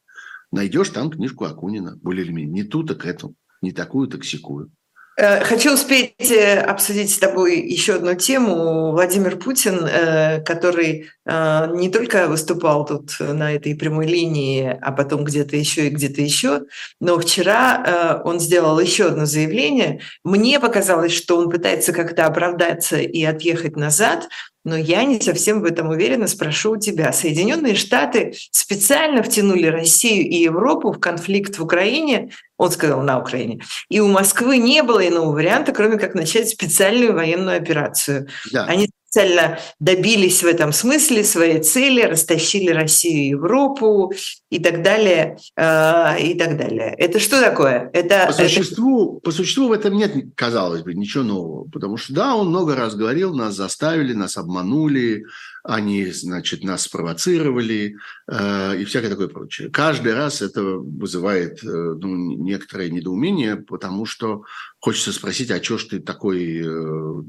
Найдешь 0.52 0.90
там 0.90 1.10
книжку 1.10 1.44
Акунина, 1.44 1.96
более 1.96 2.24
или 2.24 2.32
менее. 2.32 2.62
Не 2.62 2.68
ту, 2.68 2.84
так 2.84 3.04
эту, 3.04 3.34
не 3.62 3.72
такую, 3.72 4.06
так 4.06 4.24
сякую. 4.24 4.70
Э, 5.18 5.42
хочу 5.44 5.72
успеть 5.72 6.30
э, 6.30 6.60
обсудить 6.60 7.10
с 7.10 7.18
тобой 7.18 7.60
еще 7.60 7.94
одну 7.94 8.14
тему. 8.14 8.92
Владимир 8.92 9.36
Путин, 9.36 9.86
э, 9.86 10.42
который 10.42 11.08
не 11.28 11.88
только 11.90 12.28
выступал 12.28 12.86
тут 12.86 13.16
на 13.18 13.52
этой 13.52 13.74
прямой 13.74 14.06
линии, 14.06 14.78
а 14.80 14.92
потом 14.92 15.24
где-то 15.24 15.56
еще 15.56 15.88
и 15.88 15.90
где-то 15.90 16.22
еще, 16.22 16.62
но 17.00 17.18
вчера 17.18 18.22
он 18.24 18.38
сделал 18.38 18.78
еще 18.78 19.06
одно 19.06 19.26
заявление. 19.26 20.02
Мне 20.22 20.60
показалось, 20.60 21.12
что 21.12 21.36
он 21.36 21.50
пытается 21.50 21.92
как-то 21.92 22.26
оправдаться 22.26 22.98
и 22.98 23.24
отъехать 23.24 23.74
назад, 23.74 24.28
но 24.66 24.76
я 24.76 25.04
не 25.04 25.20
совсем 25.20 25.62
в 25.62 25.64
этом 25.64 25.90
уверена. 25.90 26.26
Спрошу 26.26 26.72
у 26.72 26.76
тебя. 26.76 27.12
Соединенные 27.12 27.76
Штаты 27.76 28.34
специально 28.50 29.22
втянули 29.22 29.66
Россию 29.66 30.28
и 30.28 30.42
Европу 30.42 30.90
в 30.90 30.98
конфликт 30.98 31.56
в 31.56 31.62
Украине, 31.62 32.30
он 32.56 32.70
сказал 32.70 33.02
на 33.02 33.18
Украине, 33.18 33.60
и 33.88 34.00
у 34.00 34.08
Москвы 34.08 34.58
не 34.58 34.82
было 34.82 35.06
иного 35.06 35.32
варианта, 35.32 35.72
кроме 35.72 35.98
как 35.98 36.14
начать 36.14 36.48
специальную 36.48 37.14
военную 37.14 37.56
операцию. 37.56 38.28
Да. 38.52 38.64
Они 38.64 38.90
специально 39.16 39.58
добились 39.80 40.42
в 40.42 40.46
этом 40.46 40.72
смысле 40.72 41.24
своей 41.24 41.62
цели, 41.62 42.02
растащили 42.02 42.70
Россию 42.70 43.22
и 43.22 43.28
Европу 43.28 44.12
и 44.50 44.58
так 44.58 44.82
далее, 44.82 45.38
э, 45.56 46.20
и 46.20 46.34
так 46.34 46.58
далее. 46.58 46.94
Это 46.98 47.18
что 47.18 47.40
такое? 47.40 47.88
Это, 47.92 48.26
по, 48.26 48.32
существу, 48.32 49.16
это... 49.16 49.20
по 49.20 49.30
существу 49.30 49.68
в 49.68 49.72
этом 49.72 49.94
нет, 49.94 50.12
казалось 50.34 50.82
бы, 50.82 50.94
ничего 50.94 51.24
нового, 51.24 51.68
потому 51.70 51.96
что, 51.96 52.12
да, 52.14 52.34
он 52.34 52.48
много 52.48 52.74
раз 52.74 52.94
говорил, 52.94 53.34
нас 53.34 53.54
заставили, 53.54 54.12
нас 54.12 54.36
обманули, 54.36 55.24
они, 55.68 56.06
значит, 56.06 56.62
нас 56.62 56.82
спровоцировали 56.82 57.96
э, 58.30 58.80
и 58.80 58.84
всякое 58.84 59.10
такое 59.10 59.28
прочее. 59.28 59.68
Каждый 59.68 60.14
раз 60.14 60.40
это 60.40 60.62
вызывает 60.62 61.62
э, 61.64 61.66
ну, 61.66 62.36
некоторое 62.38 62.88
недоумение, 62.88 63.56
потому 63.56 64.06
что 64.06 64.44
хочется 64.78 65.12
спросить, 65.12 65.50
а 65.50 65.62
что 65.62 65.78
ж 65.78 65.84
ты 65.84 66.00
такой, 66.00 66.62
э, 66.64 67.22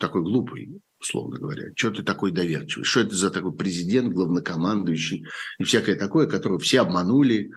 такой 0.00 0.22
глупый? 0.22 0.80
условно 1.00 1.38
говоря. 1.38 1.64
Что 1.76 1.90
ты 1.90 2.02
такой 2.02 2.32
доверчивый? 2.32 2.86
Что 2.86 3.00
это 3.00 3.14
за 3.14 3.30
такой 3.30 3.54
президент, 3.54 4.14
главнокомандующий 4.14 5.26
и 5.58 5.64
всякое 5.64 5.96
такое, 5.96 6.26
которого 6.26 6.58
все 6.58 6.80
обманули, 6.80 7.50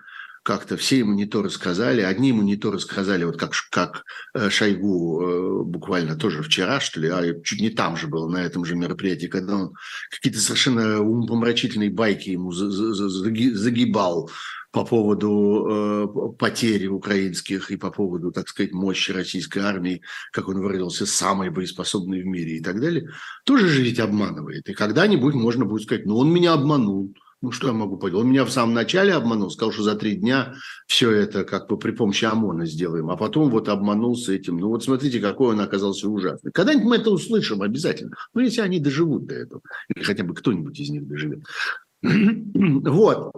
как-то 0.48 0.78
все 0.78 1.00
ему 1.00 1.12
не 1.12 1.26
то 1.26 1.42
рассказали. 1.42 2.00
Одни 2.00 2.28
ему 2.28 2.40
не 2.40 2.56
то 2.56 2.70
рассказали, 2.70 3.24
вот 3.24 3.36
как, 3.36 3.52
как 3.70 4.02
э, 4.32 4.48
Шойгу 4.48 5.20
э, 5.20 5.62
буквально 5.64 6.16
тоже 6.16 6.42
вчера, 6.42 6.80
что 6.80 7.00
ли, 7.00 7.08
а 7.10 7.38
чуть 7.44 7.60
не 7.60 7.68
там 7.68 7.98
же 7.98 8.06
был, 8.06 8.30
на 8.30 8.38
этом 8.38 8.64
же 8.64 8.74
мероприятии, 8.74 9.26
когда 9.26 9.56
он 9.56 9.74
какие-то 10.10 10.40
совершенно 10.40 11.02
умопомрачительные 11.02 11.90
байки 11.90 12.30
ему 12.30 12.52
загибал 12.52 14.30
по 14.70 14.86
поводу 14.86 15.66
э, 15.68 16.32
потерь 16.38 16.86
украинских 16.86 17.70
и 17.70 17.76
по 17.76 17.90
поводу, 17.90 18.32
так 18.32 18.48
сказать, 18.48 18.72
мощи 18.72 19.12
российской 19.12 19.58
армии, 19.58 20.00
как 20.32 20.48
он 20.48 20.62
выразился, 20.62 21.04
самой 21.04 21.50
боеспособной 21.50 22.22
в 22.22 22.26
мире 22.26 22.56
и 22.56 22.62
так 22.62 22.80
далее, 22.80 23.10
тоже 23.44 23.68
же 23.68 23.82
ведь 23.82 24.00
обманывает. 24.00 24.66
И 24.66 24.72
когда-нибудь 24.72 25.34
можно 25.34 25.66
будет 25.66 25.82
сказать, 25.82 26.06
ну 26.06 26.16
он 26.16 26.32
меня 26.32 26.54
обманул, 26.54 27.12
ну, 27.40 27.52
что 27.52 27.68
я 27.68 27.72
могу 27.72 27.96
поделать? 27.96 28.24
Он 28.24 28.30
меня 28.30 28.44
в 28.44 28.50
самом 28.50 28.74
начале 28.74 29.14
обманул, 29.14 29.50
сказал, 29.50 29.72
что 29.72 29.82
за 29.84 29.94
три 29.94 30.16
дня 30.16 30.54
все 30.86 31.10
это 31.12 31.44
как 31.44 31.68
бы 31.68 31.78
при 31.78 31.92
помощи 31.92 32.24
ОМОНа 32.24 32.66
сделаем, 32.66 33.10
а 33.10 33.16
потом 33.16 33.50
вот 33.50 33.68
обманулся 33.68 34.32
этим. 34.32 34.56
Ну, 34.56 34.68
вот 34.68 34.82
смотрите, 34.82 35.20
какой 35.20 35.54
он 35.54 35.60
оказался 35.60 36.08
ужасный. 36.08 36.50
Когда-нибудь 36.50 36.86
мы 36.86 36.96
это 36.96 37.10
услышим 37.10 37.62
обязательно. 37.62 38.16
Ну, 38.34 38.40
если 38.40 38.60
они 38.60 38.80
доживут 38.80 39.26
до 39.26 39.36
этого. 39.36 39.60
Или 39.94 40.02
хотя 40.02 40.24
бы 40.24 40.34
кто-нибудь 40.34 40.78
из 40.78 40.90
них 40.90 41.06
доживет. 41.06 41.44
Вот. 42.02 43.32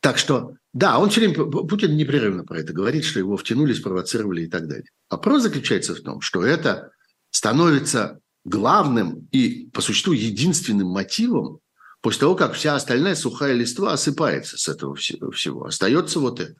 Так 0.00 0.18
что, 0.18 0.52
да, 0.72 0.98
он 0.98 1.10
все 1.10 1.20
время, 1.20 1.34
Путин 1.34 1.96
непрерывно 1.96 2.44
про 2.44 2.58
это 2.58 2.72
говорит, 2.72 3.04
что 3.04 3.18
его 3.18 3.36
втянули, 3.36 3.72
спровоцировали 3.72 4.42
и 4.42 4.46
так 4.46 4.68
далее. 4.68 4.86
Вопрос 5.10 5.42
заключается 5.42 5.94
в 5.94 6.00
том, 6.00 6.20
что 6.20 6.44
это 6.44 6.92
становится 7.30 8.20
главным 8.44 9.28
и, 9.32 9.68
по 9.72 9.80
существу, 9.80 10.12
единственным 10.12 10.88
мотивом 10.88 11.58
после 12.06 12.20
того, 12.20 12.36
как 12.36 12.52
вся 12.52 12.76
остальная 12.76 13.16
сухая 13.16 13.52
листва 13.52 13.92
осыпается 13.92 14.56
с 14.56 14.68
этого 14.68 14.94
всего. 14.94 15.64
Остается 15.64 16.20
вот 16.20 16.38
это. 16.38 16.54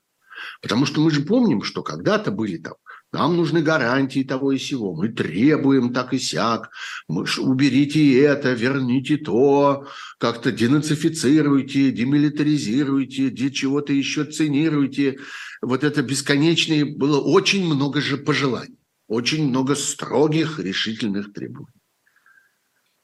Потому 0.61 0.87
что 0.87 1.01
мы 1.01 1.13
же 1.13 1.23
помним, 1.23 1.63
что 1.63 1.85
когда-то 1.85 2.33
были 2.33 2.57
там 2.57 2.75
нам 3.13 3.37
нужны 3.37 3.63
гарантии 3.63 4.25
того 4.25 4.51
и 4.51 4.59
сего. 4.59 4.93
Мы 4.93 5.09
требуем 5.09 5.93
так 5.93 6.13
и 6.13 6.19
сяк. 6.19 6.71
Мы, 7.07 7.27
уберите 7.39 8.21
это, 8.23 8.55
верните 8.55 9.19
то, 9.19 9.87
как-то 10.19 10.51
денацифицируйте, 10.51 11.93
демилитаризируйте, 11.93 13.31
де 13.31 13.53
чего-то 13.53 13.93
еще 13.93 14.25
ценируйте. 14.25 15.21
Вот 15.63 15.85
это 15.85 16.03
бесконечное 16.03 16.85
было 16.85 17.21
очень 17.21 17.65
много 17.65 18.01
же 18.01 18.17
пожеланий, 18.17 18.81
очень 19.07 19.49
много 19.49 19.77
строгих 19.77 20.59
решительных 20.59 21.33
требований. 21.33 21.76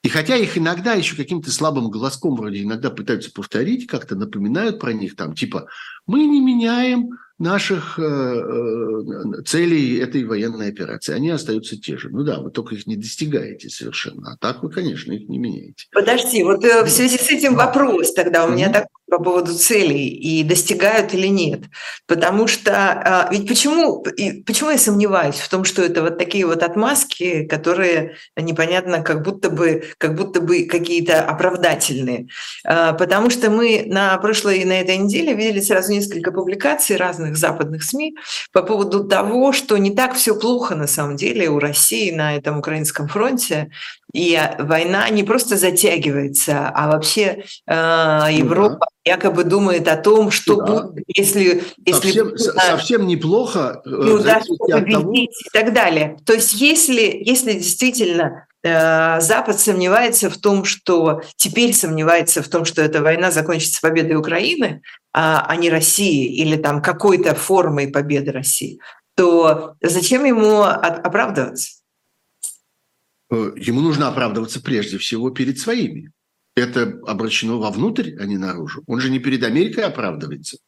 И 0.03 0.09
хотя 0.09 0.37
их 0.37 0.59
иногда 0.59 0.95
еще 0.95 1.15
каким-то 1.15 1.53
слабым 1.53 1.89
голоском 1.89 2.35
вроде 2.35 2.63
иногда 2.63 2.91
пытаются 2.91 3.33
повторить, 3.33 3.87
как-то 3.87 4.17
напоминают 4.17 4.81
про 4.81 4.93
них 4.93 5.15
там, 5.15 5.35
типа, 5.35 5.69
мы 6.07 6.27
не 6.27 6.41
меняем 6.41 7.11
наших 7.43 7.99
э, 7.99 8.03
э, 8.03 9.43
целей 9.43 9.99
этой 9.99 10.25
военной 10.25 10.69
операции. 10.69 11.13
Они 11.13 11.31
остаются 11.31 11.77
те 11.79 11.99
же. 11.99 12.09
Ну 12.09 12.23
да, 12.23 12.41
вы 12.41 12.51
только 12.51 12.77
их 12.77 12.87
не 12.87 12.97
достигаете 12.97 13.69
совершенно. 13.69 14.33
А 14.33 14.37
так 14.39 14.63
вы, 14.63 14.71
конечно, 14.71 15.13
их 15.13 15.29
не 15.29 15.39
меняете. 15.39 15.87
Подожди, 15.93 16.43
вот 16.45 16.65
э, 16.65 16.85
в 16.85 16.89
связи 16.89 17.19
с 17.19 17.31
этим 17.31 17.57
вопрос 17.57 18.15
тогда 18.15 18.47
у 18.47 18.53
меня 18.53 18.69
такой 18.73 18.89
по 19.13 19.23
поводу 19.23 19.53
целей 19.53 20.09
и 20.09 20.43
достигают 20.43 21.13
или 21.13 21.27
нет. 21.27 21.65
Потому 22.07 22.47
что 22.47 22.73
а, 22.73 23.29
ведь 23.31 23.47
почему, 23.47 24.03
почему 24.47 24.71
я 24.71 24.79
сомневаюсь 24.79 25.35
в 25.35 25.51
том, 25.51 25.65
что 25.65 25.83
это 25.83 26.01
вот 26.01 26.17
такие 26.17 26.47
вот 26.47 26.63
отмазки, 26.63 27.45
которые 27.45 28.17
непонятно, 28.39 29.03
как 29.03 29.23
будто 29.23 29.51
бы, 29.51 29.85
как 29.99 30.15
будто 30.15 30.41
бы 30.41 30.65
какие-то 30.65 31.21
оправдательные. 31.21 32.29
А, 32.65 32.95
потому 32.95 33.29
что 33.29 33.51
мы 33.51 33.85
на 33.87 34.17
прошлой 34.17 34.61
и 34.61 34.65
на 34.65 34.81
этой 34.81 34.97
неделе 34.97 35.35
видели 35.35 35.61
сразу 35.61 35.93
несколько 35.93 36.33
публикаций 36.33 36.97
разных 36.97 37.32
западных 37.37 37.83
СМИ 37.83 38.17
по 38.53 38.63
поводу 38.63 39.05
того, 39.05 39.53
что 39.53 39.77
не 39.77 39.91
так 39.91 40.15
все 40.15 40.39
плохо 40.39 40.75
на 40.75 40.87
самом 40.87 41.17
деле 41.17 41.49
у 41.49 41.59
России 41.59 42.11
на 42.11 42.37
этом 42.37 42.59
украинском 42.59 43.09
фронте, 43.09 43.71
и 44.13 44.39
война 44.59 45.09
не 45.09 45.23
просто 45.23 45.57
затягивается, 45.57 46.69
а 46.69 46.89
вообще 46.89 47.45
э, 47.67 47.73
Европа 48.31 48.73
ну, 48.73 48.79
да. 48.79 49.13
якобы 49.13 49.45
думает 49.45 49.89
о 49.89 49.97
том, 49.97 50.31
что 50.31 50.57
да. 50.57 50.83
будет, 50.83 51.05
если... 51.09 51.65
если 51.87 52.09
совсем, 52.09 52.29
будет, 52.29 52.41
совсем 52.41 53.07
неплохо. 53.07 53.81
Э, 53.87 53.89
не 53.89 54.11
удастся 54.13 54.53
победить 54.59 54.93
того... 54.93 55.13
и 55.15 55.51
так 55.53 55.73
далее. 55.73 56.19
То 56.27 56.35
есть 56.35 56.53
если, 56.53 57.23
если 57.25 57.55
действительно 57.55 58.23
э, 58.23 58.52
Запад 58.63 59.59
сомневается 59.59 60.31
в 60.31 60.39
том, 60.39 60.65
что... 60.65 61.23
Теперь 61.37 61.75
сомневается 61.75 62.43
в 62.43 62.49
том, 62.49 62.65
что 62.65 62.81
эта 62.81 63.03
война 63.03 63.31
закончится 63.31 63.81
победой 63.81 64.17
Украины, 64.17 64.83
а, 65.13 65.45
а 65.47 65.57
не 65.57 65.69
России, 65.69 66.35
или 66.37 66.57
там 66.57 66.81
какой-то 66.81 67.35
формой 67.35 67.89
победы 67.89 68.33
России, 68.33 68.79
то 69.17 69.75
зачем 69.83 70.25
ему 70.25 70.63
оправдываться? 70.63 71.83
Э, 73.33 73.53
ему 73.57 73.81
нужно 73.81 74.09
оправдываться 74.09 74.61
прежде 74.61 74.99
всего 74.99 75.31
перед 75.31 75.59
своими. 75.59 76.13
Это 76.55 77.01
обращено 77.07 77.59
вовнутрь, 77.59 78.15
а 78.19 78.27
не 78.27 78.37
наружу. 78.37 78.83
Он 78.87 79.01
же 79.01 79.11
не 79.11 79.19
перед 79.19 79.43
Америкой 79.43 79.85
оправдывается, 79.85 80.59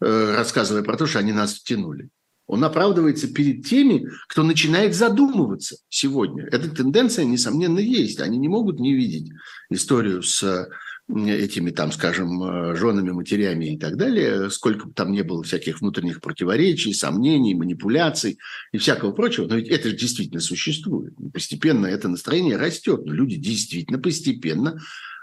э, 0.00 0.34
рассказывая 0.34 0.82
про 0.82 0.96
то, 0.96 1.06
что 1.06 1.18
они 1.18 1.32
нас 1.32 1.54
втянули. 1.54 2.08
Он 2.50 2.64
оправдывается 2.64 3.32
перед 3.32 3.64
теми, 3.64 4.08
кто 4.26 4.42
начинает 4.42 4.96
задумываться 4.96 5.76
сегодня. 5.88 6.48
Эта 6.50 6.68
тенденция, 6.68 7.24
несомненно, 7.24 7.78
есть. 7.78 8.20
Они 8.20 8.38
не 8.38 8.48
могут 8.48 8.80
не 8.80 8.92
видеть 8.92 9.30
историю 9.70 10.24
с 10.24 10.68
этими, 11.08 11.70
там, 11.70 11.92
скажем, 11.92 12.42
э, 12.42 12.76
женами, 12.76 13.10
матерями 13.10 13.74
и 13.74 13.78
так 13.78 13.96
далее, 13.96 14.50
сколько 14.50 14.86
бы 14.86 14.92
там 14.92 15.12
не 15.12 15.22
было 15.22 15.44
всяких 15.44 15.80
внутренних 15.80 16.20
противоречий, 16.20 16.92
сомнений, 16.92 17.54
манипуляций 17.54 18.38
и 18.72 18.78
всякого 18.78 19.12
прочего, 19.12 19.46
но 19.46 19.54
ведь 19.54 19.68
это 19.68 19.92
действительно 19.92 20.40
существует. 20.40 21.14
Постепенно 21.32 21.86
это 21.86 22.08
настроение 22.08 22.56
растет, 22.56 23.06
но 23.06 23.12
люди 23.12 23.36
действительно 23.36 23.98
постепенно 23.98 24.80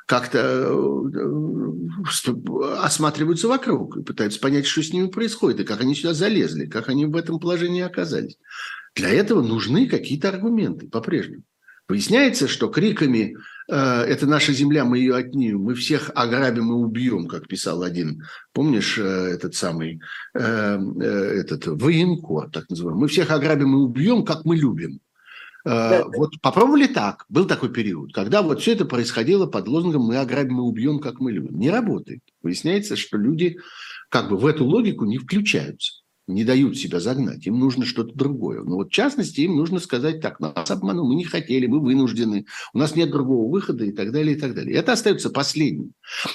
как-то 0.07 0.39
э, 0.39 1.77
осматриваются 2.79 3.47
вокруг 3.47 3.97
и 3.97 4.03
пытаются 4.03 4.39
понять, 4.39 4.65
что 4.65 4.81
с 4.81 4.91
ними 4.91 5.07
происходит, 5.07 5.59
и 5.59 5.63
как 5.63 5.81
они 5.81 5.93
сюда 5.93 6.15
залезли, 6.15 6.65
как 6.65 6.89
они 6.89 7.05
в 7.05 7.15
этом 7.15 7.39
положении 7.39 7.81
оказались. 7.81 8.39
Для 8.95 9.09
этого 9.09 9.43
нужны 9.43 9.87
какие-то 9.87 10.29
аргументы 10.29 10.87
по-прежнему. 10.87 11.43
Выясняется, 11.87 12.47
что 12.47 12.67
криками 12.69 13.37
Э, 13.67 14.01
это 14.01 14.25
наша 14.25 14.53
земля, 14.53 14.85
мы 14.85 14.99
ее 14.99 15.15
отнимем, 15.15 15.61
мы 15.61 15.75
всех 15.75 16.11
ограбим 16.15 16.71
и 16.71 16.75
убьем, 16.75 17.27
как 17.27 17.47
писал 17.47 17.83
один, 17.83 18.23
помнишь, 18.53 18.97
э, 18.97 19.03
этот 19.03 19.55
самый, 19.55 19.99
этот 20.33 21.67
военкор, 21.67 22.49
так 22.49 22.69
называемый, 22.69 23.01
мы 23.01 23.07
всех 23.07 23.31
ограбим 23.31 23.73
и 23.73 23.79
убьем, 23.79 24.23
как 24.23 24.45
мы 24.45 24.55
любим. 24.55 24.99
Вот 25.67 26.39
попробовали 26.41 26.87
так, 26.87 27.25
был 27.29 27.45
такой 27.45 27.69
период, 27.69 28.13
когда 28.13 28.41
вот 28.41 28.61
все 28.61 28.73
это 28.73 28.85
происходило 28.85 29.47
под 29.47 29.67
лозунгом 29.67 30.03
«мы 30.03 30.17
ограбим 30.17 30.59
и 30.59 30.63
убьем, 30.63 30.99
как 30.99 31.19
мы 31.19 31.31
любим». 31.31 31.59
Не 31.59 31.69
работает. 31.69 32.21
Выясняется, 32.41 32.95
что 32.95 33.17
люди 33.17 33.57
как 34.09 34.29
бы 34.29 34.37
в 34.37 34.45
эту 34.45 34.65
логику 34.65 35.05
не 35.05 35.17
включаются 35.17 36.01
не 36.27 36.43
дают 36.43 36.77
себя 36.77 36.99
загнать, 36.99 37.47
им 37.47 37.57
нужно 37.57 37.85
что-то 37.85 38.13
другое. 38.13 38.61
Но 38.61 38.75
вот 38.75 38.89
в 38.89 38.93
частности 38.93 39.41
им 39.41 39.55
нужно 39.55 39.79
сказать 39.79 40.21
так, 40.21 40.39
нас 40.39 40.69
обманули, 40.69 41.07
мы 41.07 41.15
не 41.15 41.23
хотели, 41.23 41.67
мы 41.67 41.79
вынуждены, 41.79 42.45
у 42.73 42.77
нас 42.77 42.95
нет 42.95 43.11
другого 43.11 43.49
выхода 43.49 43.85
и 43.85 43.91
так 43.91 44.11
далее, 44.11 44.35
и 44.35 44.39
так 44.39 44.53
далее. 44.53 44.75
Это 44.75 44.91
остается 44.91 45.29
последним. 45.29 45.93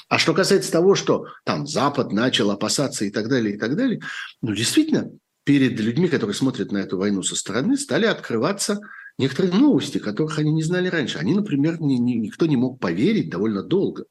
А 0.08 0.18
что 0.18 0.32
касается 0.32 0.72
того, 0.72 0.94
что 0.94 1.26
там 1.44 1.66
Запад 1.66 2.10
начал 2.12 2.50
опасаться 2.50 3.04
и 3.04 3.10
так 3.10 3.28
далее, 3.28 3.56
и 3.56 3.58
так 3.58 3.76
далее, 3.76 4.00
ну 4.40 4.54
действительно, 4.54 5.10
перед 5.44 5.78
людьми, 5.78 6.08
которые 6.08 6.34
смотрят 6.34 6.72
на 6.72 6.78
эту 6.78 6.96
войну 6.96 7.22
со 7.22 7.36
стороны, 7.36 7.76
стали 7.76 8.06
открываться 8.06 8.80
некоторые 9.18 9.54
новости, 9.54 9.98
которых 9.98 10.38
они 10.38 10.52
не 10.52 10.62
знали 10.62 10.88
раньше. 10.88 11.18
Они, 11.18 11.34
например, 11.34 11.80
ни, 11.80 11.94
ни, 11.94 12.14
никто 12.14 12.46
не 12.46 12.56
мог 12.56 12.80
поверить 12.80 13.30
довольно 13.30 13.62
долго, 13.62 14.04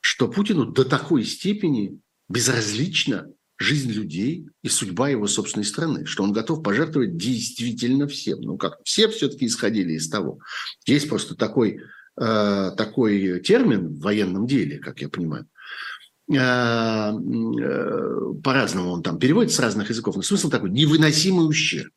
что 0.00 0.28
Путину 0.28 0.66
до 0.66 0.84
такой 0.84 1.24
степени 1.24 2.00
безразлично 2.28 3.26
жизнь 3.60 3.92
людей 3.92 4.48
и 4.62 4.68
судьба 4.68 5.10
его 5.10 5.26
собственной 5.26 5.64
страны, 5.64 6.06
что 6.06 6.22
он 6.22 6.32
готов 6.32 6.62
пожертвовать 6.62 7.16
действительно 7.16 8.08
всем. 8.08 8.40
Ну 8.40 8.56
как, 8.56 8.78
все 8.84 9.08
все-таки 9.08 9.46
исходили 9.46 9.92
из 9.92 10.08
того. 10.08 10.38
Есть 10.86 11.08
просто 11.10 11.34
такой, 11.34 11.80
э, 12.18 12.70
такой 12.76 13.40
термин 13.40 13.88
в 13.88 14.00
военном 14.00 14.46
деле, 14.46 14.78
как 14.78 15.02
я 15.02 15.10
понимаю, 15.10 15.46
э, 16.32 16.36
э, 16.36 18.34
по-разному 18.42 18.92
он 18.92 19.02
там 19.02 19.18
переводится 19.18 19.58
с 19.58 19.60
разных 19.60 19.90
языков, 19.90 20.16
но 20.16 20.22
смысл 20.22 20.48
такой– 20.48 20.70
невыносимый 20.72 21.46
ущерб. 21.46 21.92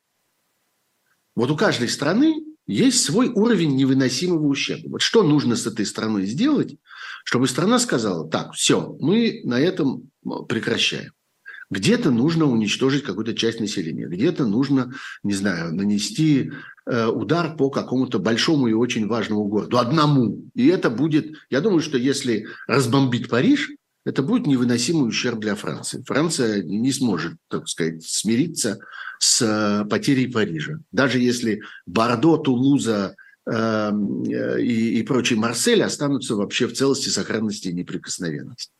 Вот 1.35 1.51
у 1.51 1.57
каждой 1.57 1.89
страны 1.89 2.43
есть 2.65 3.03
свой 3.03 3.29
уровень 3.29 3.75
невыносимого 3.75 4.45
ущерба. 4.47 4.91
Вот 4.91 5.01
что 5.01 5.23
нужно 5.23 5.55
с 5.55 5.67
этой 5.67 5.85
страной 5.85 6.25
сделать, 6.25 6.77
чтобы 7.25 7.47
страна 7.47 7.79
сказала, 7.79 8.29
так, 8.29 8.53
все, 8.53 8.95
мы 8.99 9.41
на 9.43 9.59
этом 9.59 10.09
прекращаем. 10.47 11.11
Где-то 11.69 12.11
нужно 12.11 12.45
уничтожить 12.45 13.03
какую-то 13.03 13.33
часть 13.33 13.59
населения, 13.59 14.07
где-то 14.07 14.45
нужно, 14.45 14.93
не 15.23 15.33
знаю, 15.33 15.73
нанести 15.73 16.51
э, 16.85 17.07
удар 17.07 17.55
по 17.55 17.69
какому-то 17.69 18.19
большому 18.19 18.67
и 18.67 18.73
очень 18.73 19.07
важному 19.07 19.45
городу, 19.45 19.79
одному. 19.79 20.45
И 20.53 20.67
это 20.67 20.89
будет, 20.91 21.33
я 21.49 21.61
думаю, 21.61 21.81
что 21.81 21.97
если 21.97 22.45
разбомбить 22.67 23.27
Париж, 23.27 23.71
это 24.05 24.21
будет 24.21 24.47
невыносимый 24.47 25.07
ущерб 25.07 25.39
для 25.39 25.55
Франции. 25.55 26.03
Франция 26.05 26.61
не 26.61 26.91
сможет, 26.91 27.33
так 27.47 27.67
сказать, 27.67 28.03
смириться 28.03 28.79
с 29.19 29.41
э, 29.41 29.85
потерей 29.89 30.27
Парижа. 30.27 30.79
Даже 30.91 31.19
если 31.19 31.61
Бордо, 31.85 32.37
Тулуза 32.37 33.15
эм, 33.45 34.23
э, 34.23 34.61
и, 34.61 34.99
и 34.99 35.03
прочий 35.03 35.35
Марсель 35.35 35.83
останутся 35.83 36.35
вообще 36.35 36.67
в 36.67 36.73
целости, 36.73 37.09
сохранности 37.09 37.69
и 37.69 37.73
неприкосновенности. 37.73 38.71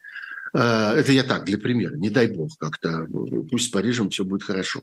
Э, 0.54 0.94
это 0.96 1.12
я 1.12 1.24
так, 1.24 1.46
для 1.46 1.58
примера. 1.58 1.96
Не 1.96 2.10
дай 2.10 2.28
бог 2.28 2.52
как-то. 2.60 3.08
Пусть 3.50 3.68
с 3.68 3.70
Парижем 3.70 4.10
все 4.10 4.24
будет 4.24 4.44
хорошо. 4.44 4.82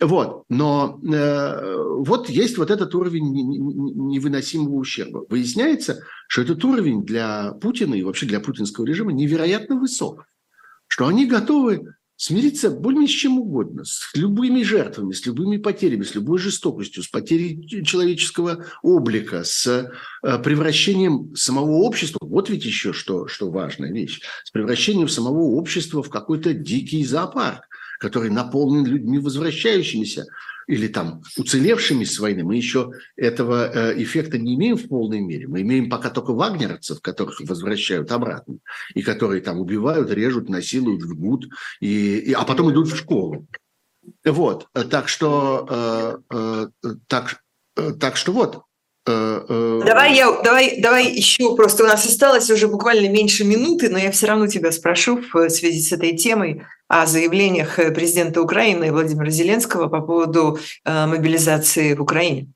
Вот. 0.00 0.44
Но 0.48 1.00
э, 1.02 1.76
вот 1.98 2.28
есть 2.28 2.58
вот 2.58 2.70
этот 2.70 2.94
уровень 2.94 3.32
невыносимого 4.12 4.74
ущерба. 4.74 5.24
Выясняется, 5.28 6.02
что 6.28 6.42
этот 6.42 6.64
уровень 6.64 7.04
для 7.04 7.52
Путина 7.52 7.94
и 7.94 8.02
вообще 8.02 8.26
для 8.26 8.40
путинского 8.40 8.86
режима 8.86 9.12
невероятно 9.12 9.78
высок. 9.78 10.24
Что 10.86 11.06
они 11.06 11.26
готовы 11.26 11.94
смириться 12.22 12.70
более 12.70 13.08
с 13.08 13.10
чем 13.10 13.40
угодно, 13.40 13.84
с 13.84 14.08
любыми 14.14 14.62
жертвами, 14.62 15.12
с 15.12 15.26
любыми 15.26 15.56
потерями, 15.56 16.04
с 16.04 16.14
любой 16.14 16.38
жестокостью, 16.38 17.02
с 17.02 17.08
потерей 17.08 17.84
человеческого 17.84 18.64
облика, 18.80 19.42
с 19.42 19.66
э, 19.66 20.38
превращением 20.38 21.34
самого 21.34 21.78
общества. 21.78 22.20
Вот 22.22 22.48
ведь 22.48 22.64
еще 22.64 22.92
что, 22.92 23.26
что 23.26 23.50
важная 23.50 23.90
вещь. 23.90 24.20
С 24.44 24.52
превращением 24.52 25.08
самого 25.08 25.56
общества 25.56 26.00
в 26.00 26.10
какой-то 26.10 26.54
дикий 26.54 27.04
зоопарк 27.04 27.64
который 27.98 28.30
наполнен 28.30 28.84
людьми, 28.84 29.20
возвращающимися 29.20 30.26
или 30.72 30.88
там 30.88 31.22
уцелевшими 31.36 32.04
с 32.04 32.18
войны, 32.18 32.44
мы 32.44 32.56
еще 32.56 32.92
этого 33.16 33.70
э, 33.70 34.02
эффекта 34.02 34.38
не 34.38 34.54
имеем 34.54 34.76
в 34.76 34.88
полной 34.88 35.20
мере. 35.20 35.46
Мы 35.46 35.60
имеем 35.60 35.90
пока 35.90 36.08
только 36.08 36.32
вагнеровцев, 36.32 37.02
которых 37.02 37.40
возвращают 37.40 38.10
обратно, 38.10 38.56
и 38.94 39.02
которые 39.02 39.42
там 39.42 39.60
убивают, 39.60 40.10
режут, 40.10 40.48
насилуют, 40.48 41.02
жгут, 41.02 41.46
и, 41.80 42.16
и, 42.18 42.32
а 42.32 42.44
потом 42.44 42.72
идут 42.72 42.88
в 42.88 42.96
школу. 42.96 43.46
Вот, 44.24 44.68
так 44.90 45.08
что, 45.08 46.18
э, 46.30 46.68
э, 46.84 46.94
так, 47.06 47.42
э, 47.76 47.92
так 47.92 48.16
что 48.16 48.32
вот, 48.32 48.62
Э, 48.62 48.62
э, 48.62 48.71
давай 49.04 50.14
я, 50.14 50.42
давай, 50.42 50.80
давай 50.80 51.12
еще 51.12 51.56
просто 51.56 51.82
у 51.82 51.86
нас 51.86 52.06
осталось 52.06 52.48
уже 52.50 52.68
буквально 52.68 53.08
меньше 53.08 53.44
минуты, 53.44 53.90
но 53.90 53.98
я 53.98 54.12
все 54.12 54.26
равно 54.26 54.46
тебя 54.46 54.70
спрошу 54.70 55.20
в 55.32 55.48
связи 55.50 55.80
с 55.80 55.92
этой 55.92 56.16
темой 56.16 56.62
о 56.86 57.06
заявлениях 57.06 57.76
президента 57.94 58.40
Украины 58.40 58.92
Владимира 58.92 59.30
Зеленского 59.30 59.88
по 59.88 60.00
поводу 60.02 60.58
э, 60.84 61.06
мобилизации 61.06 61.94
в 61.94 62.02
Украине. 62.02 62.52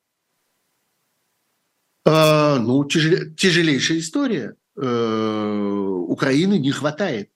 А, 2.05 2.59
ну, 2.61 2.85
тяжел, 2.85 3.35
тяжелейшая 3.37 3.99
история. 3.99 4.55
Украины 4.77 6.59
не 6.59 6.71
хватает. 6.71 7.31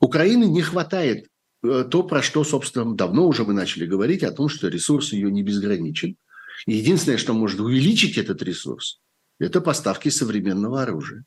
Украины 0.00 0.44
не 0.44 0.62
хватает 0.62 1.26
то, 1.60 2.02
про 2.04 2.22
что, 2.22 2.44
собственно, 2.44 2.94
давно 2.94 3.26
уже 3.26 3.44
мы 3.44 3.52
начали 3.52 3.84
говорить, 3.84 4.22
о 4.22 4.30
том, 4.30 4.48
что 4.48 4.68
ресурс 4.68 5.12
ее 5.12 5.30
не 5.30 5.42
безграничен– 5.42 6.16
единственное, 6.66 7.18
что 7.18 7.32
может 7.32 7.60
увеличить 7.60 8.18
этот 8.18 8.42
ресурс, 8.42 9.00
это 9.38 9.60
поставки 9.60 10.08
современного 10.08 10.82
оружия. 10.82 11.24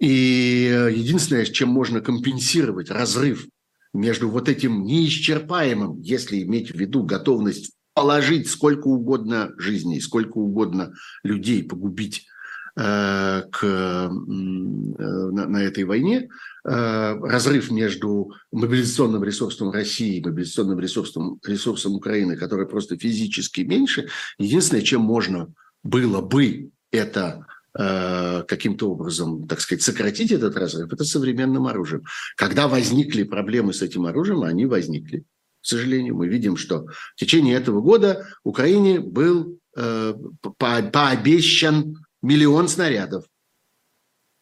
И 0.00 0.68
э, 0.72 0.92
единственное, 0.92 1.44
чем 1.44 1.68
можно 1.68 2.00
компенсировать 2.00 2.90
разрыв 2.90 3.46
между 3.92 4.28
вот 4.28 4.48
этим 4.48 4.84
неисчерпаемым, 4.84 6.00
если 6.00 6.42
иметь 6.42 6.72
в 6.72 6.76
виду 6.76 7.04
готовность 7.04 7.72
положить 7.94 8.48
сколько 8.50 8.88
угодно 8.88 9.52
жизней, 9.58 10.00
сколько 10.00 10.38
угодно 10.38 10.94
людей 11.22 11.62
погубить 11.62 12.26
Э, 12.74 13.42
к, 13.50 13.64
э, 13.64 14.08
на, 14.08 15.46
на 15.46 15.62
этой 15.62 15.84
войне, 15.84 16.30
разрыв 16.64 17.70
между 17.70 18.32
мобилизационным 18.52 19.24
ресурсом 19.24 19.70
России 19.70 20.18
и 20.18 20.24
мобилизационным 20.24 20.78
ресурсом, 20.78 21.40
ресурсом 21.44 21.94
Украины, 21.94 22.36
который 22.36 22.66
просто 22.66 22.96
физически 22.96 23.62
меньше, 23.62 24.08
единственное, 24.38 24.82
чем 24.82 25.00
можно 25.00 25.52
было 25.82 26.20
бы 26.20 26.70
это 26.90 27.46
каким-то 27.74 28.90
образом, 28.90 29.48
так 29.48 29.60
сказать, 29.60 29.82
сократить 29.82 30.30
этот 30.30 30.56
разрыв, 30.56 30.92
это 30.92 31.04
современным 31.04 31.66
оружием. 31.66 32.04
Когда 32.36 32.68
возникли 32.68 33.22
проблемы 33.22 33.72
с 33.72 33.80
этим 33.80 34.04
оружием, 34.04 34.42
они 34.42 34.66
возникли. 34.66 35.24
К 35.62 35.66
сожалению, 35.66 36.16
мы 36.16 36.28
видим, 36.28 36.56
что 36.56 36.86
в 36.86 37.16
течение 37.16 37.56
этого 37.56 37.80
года 37.80 38.26
Украине 38.44 39.00
был 39.00 39.58
э, 39.74 40.14
пообещан 40.58 41.96
миллион 42.20 42.68
снарядов. 42.68 43.24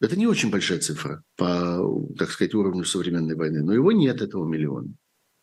Это 0.01 0.17
не 0.17 0.25
очень 0.25 0.49
большая 0.49 0.79
цифра 0.79 1.23
по, 1.37 1.79
так 2.17 2.31
сказать, 2.31 2.55
уровню 2.55 2.83
современной 2.83 3.35
войны, 3.35 3.61
но 3.61 3.73
его 3.73 3.91
нет, 3.91 4.21
этого 4.21 4.45
миллиона. 4.45 4.89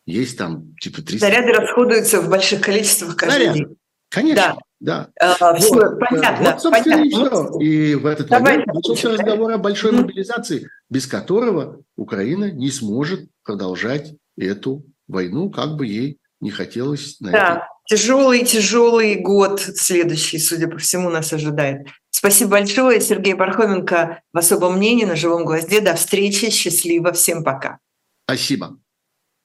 Есть 0.05 0.37
там 0.37 0.75
типа 0.81 1.01
300... 1.01 1.17
Снаряды 1.19 1.53
расходуются 1.53 2.21
в 2.21 2.29
больших 2.29 2.61
количествах 2.61 3.15
каждый 3.15 3.35
Снаряды. 3.35 3.59
день. 3.59 3.77
Конечно, 4.09 4.57
да. 4.79 5.09
да. 5.19 5.37
А, 5.39 5.55
все, 5.55 5.73
вот, 5.75 5.99
понятно. 5.99 6.51
Вот, 6.51 6.61
собственно, 6.61 6.97
понятно. 6.97 7.05
и 7.05 7.09
все. 7.09 7.59
И 7.59 7.95
в 7.95 8.05
этот 8.05 8.27
Давай, 8.27 8.57
момент 8.57 8.73
начался 8.73 9.09
разговор 9.11 9.51
о 9.51 9.57
большой 9.59 9.91
мобилизации, 9.91 10.67
без 10.89 11.05
которого 11.05 11.81
Украина 11.95 12.51
не 12.51 12.71
сможет 12.71 13.29
продолжать 13.43 14.15
эту 14.35 14.83
войну, 15.07 15.51
как 15.51 15.75
бы 15.75 15.85
ей 15.85 16.19
не 16.41 16.51
хотелось 16.51 17.19
на 17.19 17.31
да. 17.31 17.37
это. 17.37 17.67
Тяжелый, 17.85 18.45
тяжелый 18.45 19.15
год 19.15 19.61
следующий, 19.61 20.39
судя 20.39 20.67
по 20.67 20.77
всему, 20.77 21.09
нас 21.09 21.33
ожидает. 21.33 21.87
Спасибо 22.19 22.51
большое. 22.51 22.99
Сергей 22.99 23.33
Пархоменко 23.33 24.21
в 24.33 24.37
особом 24.37 24.75
мнении 24.75 25.05
на 25.05 25.15
живом 25.15 25.45
гвозде. 25.45 25.79
До 25.79 25.95
встречи. 25.95 26.49
Счастливо. 26.49 27.13
Всем 27.13 27.45
пока. 27.45 27.79
Спасибо. 28.25 28.77